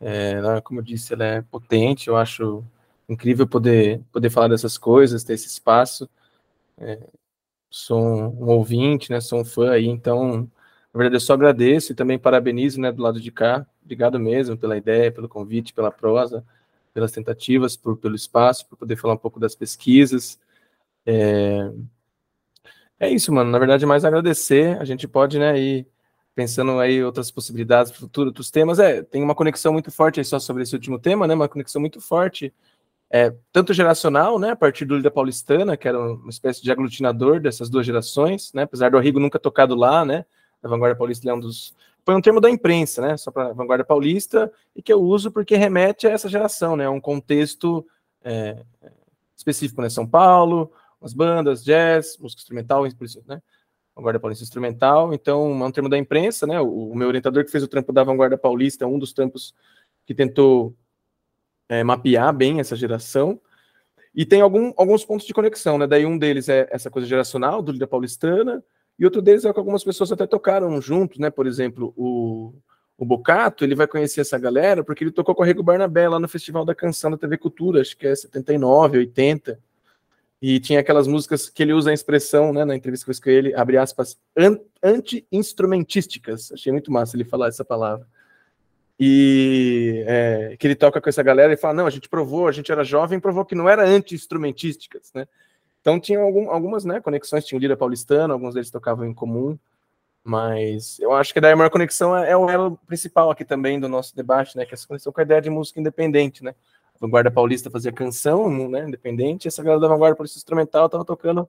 É, 0.00 0.60
como 0.62 0.80
eu 0.80 0.84
disse, 0.84 1.12
ela 1.14 1.24
é 1.24 1.42
potente. 1.42 2.08
Eu 2.08 2.16
acho 2.16 2.64
incrível 3.08 3.46
poder, 3.46 4.02
poder 4.12 4.30
falar 4.30 4.48
dessas 4.48 4.78
coisas, 4.78 5.24
ter 5.24 5.34
esse 5.34 5.48
espaço. 5.48 6.08
É, 6.78 6.98
sou 7.70 8.00
um, 8.00 8.44
um, 8.44 8.48
ouvinte, 8.50 9.10
né? 9.10 9.20
Sou 9.20 9.40
um 9.40 9.44
fã 9.44 9.72
aí. 9.72 9.86
Então, 9.86 10.50
na 10.94 10.98
verdade, 10.98 11.16
eu 11.16 11.20
só 11.20 11.34
agradeço 11.34 11.92
e 11.92 11.94
também 11.94 12.18
parabenizo, 12.18 12.80
né, 12.80 12.92
do 12.92 13.02
lado 13.02 13.20
de 13.20 13.30
cá. 13.32 13.66
Obrigado 13.84 14.20
mesmo 14.20 14.56
pela 14.58 14.76
ideia, 14.78 15.12
pelo 15.12 15.28
convite, 15.28 15.74
pela 15.74 15.90
prosa, 15.92 16.44
pelas 16.94 17.12
tentativas, 17.12 17.76
por, 17.76 17.98
pelo 17.98 18.16
espaço, 18.16 18.66
por 18.68 18.78
poder 18.78 18.96
falar 18.96 19.14
um 19.14 19.18
pouco 19.18 19.40
das 19.40 19.54
pesquisas. 19.54 20.40
É, 21.06 21.70
é 23.00 23.08
isso, 23.10 23.32
mano. 23.32 23.50
Na 23.50 23.58
verdade, 23.58 23.84
mais 23.86 24.04
agradecer. 24.04 24.78
A 24.80 24.84
gente 24.84 25.06
pode, 25.08 25.38
né, 25.38 25.58
ir 25.58 25.86
pensando 26.34 26.78
aí 26.80 27.02
outras 27.02 27.30
possibilidades 27.30 27.92
para 27.92 27.98
o 27.98 28.00
futuro, 28.00 28.28
outros 28.28 28.50
temas. 28.50 28.78
É, 28.78 29.02
tem 29.02 29.22
uma 29.22 29.34
conexão 29.34 29.72
muito 29.72 29.90
forte 29.90 30.20
aí 30.20 30.24
só 30.24 30.38
sobre 30.38 30.62
esse 30.62 30.74
último 30.74 30.98
tema, 30.98 31.26
né? 31.26 31.34
Uma 31.34 31.48
conexão 31.48 31.80
muito 31.80 32.00
forte, 32.00 32.52
é, 33.10 33.32
tanto 33.52 33.72
geracional, 33.72 34.38
né? 34.38 34.50
A 34.50 34.56
partir 34.56 34.84
do 34.84 34.96
Líder 34.96 35.10
Paulistana, 35.10 35.76
que 35.76 35.86
era 35.86 35.98
uma 35.98 36.30
espécie 36.30 36.62
de 36.62 36.72
aglutinador 36.72 37.40
dessas 37.40 37.70
duas 37.70 37.86
gerações, 37.86 38.52
né? 38.52 38.62
Apesar 38.62 38.90
do 38.90 38.98
Arrigo 38.98 39.20
nunca 39.20 39.38
tocado 39.38 39.74
lá, 39.74 40.04
né? 40.04 40.24
A 40.62 40.68
Vanguarda 40.68 40.96
Paulista 40.96 41.28
é 41.28 41.34
um 41.34 41.40
dos. 41.40 41.74
Foi 42.04 42.14
um 42.14 42.20
termo 42.20 42.40
da 42.40 42.50
imprensa, 42.50 43.00
né? 43.00 43.16
Só 43.16 43.30
para 43.30 43.52
Vanguarda 43.52 43.84
Paulista, 43.84 44.52
e 44.74 44.82
que 44.82 44.92
eu 44.92 45.00
uso 45.00 45.30
porque 45.30 45.56
remete 45.56 46.06
a 46.06 46.10
essa 46.10 46.28
geração, 46.28 46.76
né? 46.76 46.88
Um 46.88 47.00
contexto 47.00 47.86
é, 48.22 48.62
específico, 49.36 49.80
né? 49.80 49.88
São 49.88 50.06
Paulo, 50.06 50.72
as 51.04 51.12
bandas, 51.12 51.62
jazz, 51.62 52.16
música 52.18 52.40
instrumental, 52.40 52.84
né? 53.26 53.42
Vanguarda 53.94 54.18
Paulista 54.18 54.42
Instrumental. 54.42 55.14
Então, 55.14 55.62
é 55.62 55.66
um 55.66 55.70
termo 55.70 55.88
da 55.88 55.98
imprensa, 55.98 56.46
né? 56.46 56.60
O, 56.60 56.90
o, 56.90 56.96
meu 56.96 57.08
orientador 57.08 57.44
que 57.44 57.50
fez 57.50 57.62
o 57.62 57.68
trampo 57.68 57.92
da 57.92 58.02
Vanguarda 58.02 58.36
Paulista 58.36 58.84
é 58.84 58.88
um 58.88 58.98
dos 58.98 59.12
trampos 59.12 59.54
que 60.04 60.14
tentou 60.14 60.74
é, 61.68 61.84
mapear 61.84 62.34
bem 62.34 62.58
essa 62.58 62.74
geração. 62.74 63.40
E 64.14 64.24
tem 64.24 64.40
algum, 64.40 64.72
alguns 64.76 65.04
pontos 65.04 65.26
de 65.26 65.34
conexão, 65.34 65.78
né? 65.78 65.86
Daí 65.86 66.06
um 66.06 66.18
deles 66.18 66.48
é 66.48 66.68
essa 66.70 66.90
coisa 66.90 67.06
geracional, 67.06 67.62
do 67.62 67.72
Lida 67.72 67.86
Paulistana, 67.86 68.64
e 68.98 69.04
outro 69.04 69.20
deles 69.20 69.44
é 69.44 69.52
que 69.52 69.58
algumas 69.58 69.84
pessoas 69.84 70.10
até 70.10 70.26
tocaram 70.26 70.80
juntos, 70.80 71.18
né? 71.18 71.30
Por 71.30 71.46
exemplo, 71.46 71.92
o, 71.96 72.54
o 72.96 73.04
Bocato, 73.04 73.64
ele 73.64 73.74
vai 73.74 73.86
conhecer 73.86 74.20
essa 74.20 74.38
galera 74.38 74.82
porque 74.82 75.04
ele 75.04 75.10
tocou 75.10 75.34
com 75.34 75.42
o 75.42 75.46
Rego 75.46 75.62
Barnabé 75.62 76.08
lá 76.08 76.18
no 76.18 76.28
Festival 76.28 76.64
da 76.64 76.74
Canção 76.74 77.10
da 77.10 77.18
TV 77.18 77.38
Cultura, 77.38 77.80
acho 77.80 77.96
que 77.96 78.06
é 78.06 78.14
79, 78.14 78.98
80. 78.98 79.58
E 80.42 80.60
tinha 80.60 80.80
aquelas 80.80 81.06
músicas 81.06 81.48
que 81.48 81.62
ele 81.62 81.72
usa 81.72 81.90
a 81.90 81.94
expressão, 81.94 82.52
né, 82.52 82.64
na 82.64 82.76
entrevista 82.76 83.04
que 83.04 83.10
eu 83.10 83.12
escrevi 83.12 83.38
ele, 83.38 83.54
abre 83.54 83.78
aspas, 83.78 84.18
anti-instrumentísticas. 84.82 86.52
Achei 86.52 86.70
muito 86.70 86.92
massa 86.92 87.16
ele 87.16 87.24
falar 87.24 87.48
essa 87.48 87.64
palavra. 87.64 88.06
E 88.98 90.04
é, 90.06 90.56
que 90.58 90.66
ele 90.66 90.76
toca 90.76 91.00
com 91.00 91.08
essa 91.08 91.22
galera 91.22 91.52
e 91.52 91.56
fala: 91.56 91.74
não, 91.74 91.86
a 91.86 91.90
gente 91.90 92.08
provou, 92.08 92.46
a 92.46 92.52
gente 92.52 92.70
era 92.70 92.84
jovem, 92.84 93.18
provou 93.18 93.44
que 93.44 93.54
não 93.54 93.68
era 93.68 93.84
anti-instrumentísticas, 93.84 95.10
né? 95.12 95.26
Então 95.80 95.98
tinha 95.98 96.20
algum, 96.20 96.50
algumas 96.50 96.84
né, 96.84 97.00
conexões, 97.00 97.44
tinha 97.44 97.58
o 97.58 97.60
Lira 97.60 97.76
Paulistano, 97.76 98.32
alguns 98.32 98.54
deles 98.54 98.70
tocavam 98.70 99.04
em 99.04 99.12
comum, 99.12 99.58
mas 100.22 100.98
eu 101.00 101.12
acho 101.12 101.34
que 101.34 101.40
daí 101.40 101.52
a 101.52 101.56
maior 101.56 101.68
conexão 101.70 102.16
é, 102.16 102.30
é 102.30 102.36
o 102.36 102.48
elo 102.48 102.78
principal 102.86 103.30
aqui 103.30 103.44
também 103.44 103.78
do 103.78 103.88
nosso 103.88 104.14
debate, 104.16 104.56
né? 104.56 104.64
Que 104.64 104.72
é 104.72 104.74
essa 104.74 104.86
conexão 104.86 105.12
com 105.12 105.20
a 105.20 105.24
ideia 105.24 105.42
de 105.42 105.50
música 105.50 105.80
independente, 105.80 106.44
né? 106.44 106.54
Vanguarda 107.00 107.30
Paulista 107.30 107.70
fazia 107.70 107.92
canção, 107.92 108.68
né, 108.68 108.86
independente, 108.86 109.48
essa 109.48 109.62
galera 109.62 109.80
da 109.80 109.88
Vanguarda 109.88 110.16
Paulista 110.16 110.38
Instrumental 110.38 110.86
estava 110.86 111.04
tocando 111.04 111.48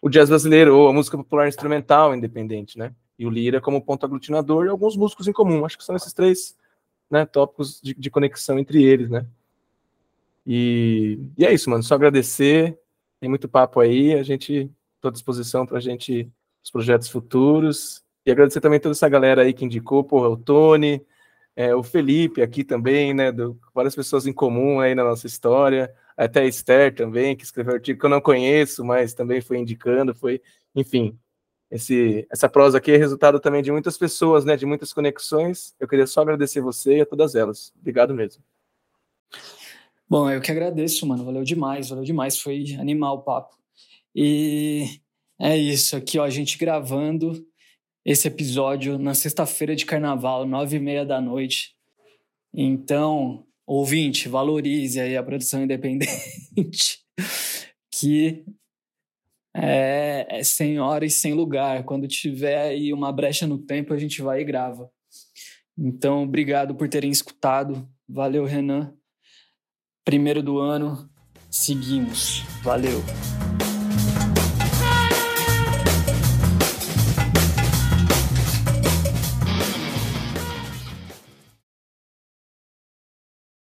o 0.00 0.08
jazz 0.08 0.28
brasileiro, 0.28 0.76
ou 0.76 0.88
a 0.88 0.92
música 0.92 1.16
popular 1.16 1.48
instrumental 1.48 2.14
independente, 2.14 2.78
né? 2.78 2.94
e 3.18 3.26
o 3.26 3.30
Lira 3.30 3.60
como 3.60 3.82
ponto 3.82 4.04
aglutinador 4.04 4.66
e 4.66 4.68
alguns 4.68 4.96
músicos 4.96 5.26
em 5.26 5.32
comum. 5.32 5.64
Acho 5.64 5.78
que 5.78 5.84
são 5.84 5.96
esses 5.96 6.12
três 6.12 6.56
né, 7.10 7.24
tópicos 7.24 7.80
de, 7.80 7.94
de 7.94 8.10
conexão 8.10 8.58
entre 8.58 8.82
eles, 8.82 9.08
né? 9.08 9.26
E, 10.46 11.18
e, 11.36 11.44
é 11.44 11.52
isso, 11.52 11.70
mano. 11.70 11.82
Só 11.82 11.94
agradecer. 11.94 12.78
Tem 13.18 13.28
muito 13.28 13.48
papo 13.48 13.80
aí. 13.80 14.14
A 14.14 14.22
gente 14.22 14.70
estou 14.96 15.08
à 15.08 15.12
disposição 15.12 15.66
para 15.66 15.78
a 15.78 15.80
gente 15.80 16.30
os 16.62 16.70
projetos 16.70 17.08
futuros. 17.08 18.02
E 18.24 18.30
agradecer 18.30 18.60
também 18.60 18.78
toda 18.78 18.92
essa 18.92 19.08
galera 19.08 19.42
aí 19.42 19.52
que 19.52 19.64
indicou, 19.64 20.04
porra, 20.04 20.28
o 20.28 20.36
Tony, 20.36 21.04
é, 21.56 21.74
o 21.74 21.82
Felipe 21.82 22.42
aqui 22.42 22.62
também, 22.62 23.14
né? 23.14 23.32
Do, 23.32 23.58
várias 23.74 23.96
pessoas 23.96 24.26
em 24.26 24.32
comum 24.32 24.78
aí 24.78 24.94
na 24.94 25.02
nossa 25.02 25.26
história. 25.26 25.92
Até 26.14 26.42
a 26.42 26.46
Esther 26.46 26.94
também, 26.94 27.34
que 27.34 27.44
escreveu 27.44 27.74
artigo 27.74 27.98
que 27.98 28.06
eu 28.06 28.10
não 28.10 28.20
conheço, 28.20 28.84
mas 28.84 29.14
também 29.14 29.40
foi 29.40 29.58
indicando, 29.58 30.14
foi, 30.14 30.40
enfim, 30.74 31.18
esse, 31.70 32.26
essa 32.30 32.48
prosa 32.48 32.78
aqui 32.78 32.92
é 32.92 32.96
resultado 32.96 33.40
também 33.40 33.62
de 33.62 33.72
muitas 33.72 33.98
pessoas, 33.98 34.44
né, 34.44 34.56
de 34.56 34.64
muitas 34.64 34.92
conexões. 34.92 35.74
Eu 35.80 35.88
queria 35.88 36.06
só 36.06 36.20
agradecer 36.20 36.60
você 36.60 36.98
e 36.98 37.00
a 37.00 37.06
todas 37.06 37.34
elas. 37.34 37.72
Obrigado 37.78 38.14
mesmo. 38.14 38.42
Bom, 40.08 40.30
eu 40.30 40.40
que 40.40 40.52
agradeço, 40.52 41.06
mano. 41.06 41.24
Valeu 41.24 41.42
demais, 41.42 41.88
valeu 41.88 42.04
demais. 42.04 42.38
Foi 42.38 42.76
animal 42.78 43.16
o 43.16 43.22
papo. 43.22 43.56
E 44.14 45.00
é 45.38 45.56
isso 45.56 45.96
aqui, 45.96 46.18
ó, 46.18 46.24
a 46.24 46.30
gente 46.30 46.56
gravando 46.56 47.46
esse 48.06 48.28
episódio 48.28 48.98
na 49.00 49.14
sexta-feira 49.14 49.74
de 49.74 49.84
carnaval, 49.84 50.46
nove 50.46 50.76
e 50.76 50.80
meia 50.80 51.04
da 51.04 51.20
noite. 51.20 51.74
Então, 52.54 53.44
ouvinte, 53.66 54.28
valorize 54.28 55.00
aí 55.00 55.16
a 55.16 55.22
produção 55.24 55.64
independente, 55.64 57.00
que 57.90 58.44
é, 59.52 60.24
é 60.30 60.44
sem 60.44 60.78
hora 60.78 61.04
e 61.04 61.10
sem 61.10 61.34
lugar. 61.34 61.82
Quando 61.82 62.06
tiver 62.06 62.56
aí 62.56 62.92
uma 62.92 63.10
brecha 63.10 63.44
no 63.44 63.58
tempo, 63.58 63.92
a 63.92 63.98
gente 63.98 64.22
vai 64.22 64.40
e 64.40 64.44
grava. 64.44 64.88
Então, 65.76 66.22
obrigado 66.22 66.76
por 66.76 66.88
terem 66.88 67.10
escutado. 67.10 67.88
Valeu, 68.08 68.44
Renan. 68.44 68.94
Primeiro 70.04 70.44
do 70.44 70.60
ano, 70.60 71.10
seguimos. 71.50 72.44
Valeu. 72.62 73.02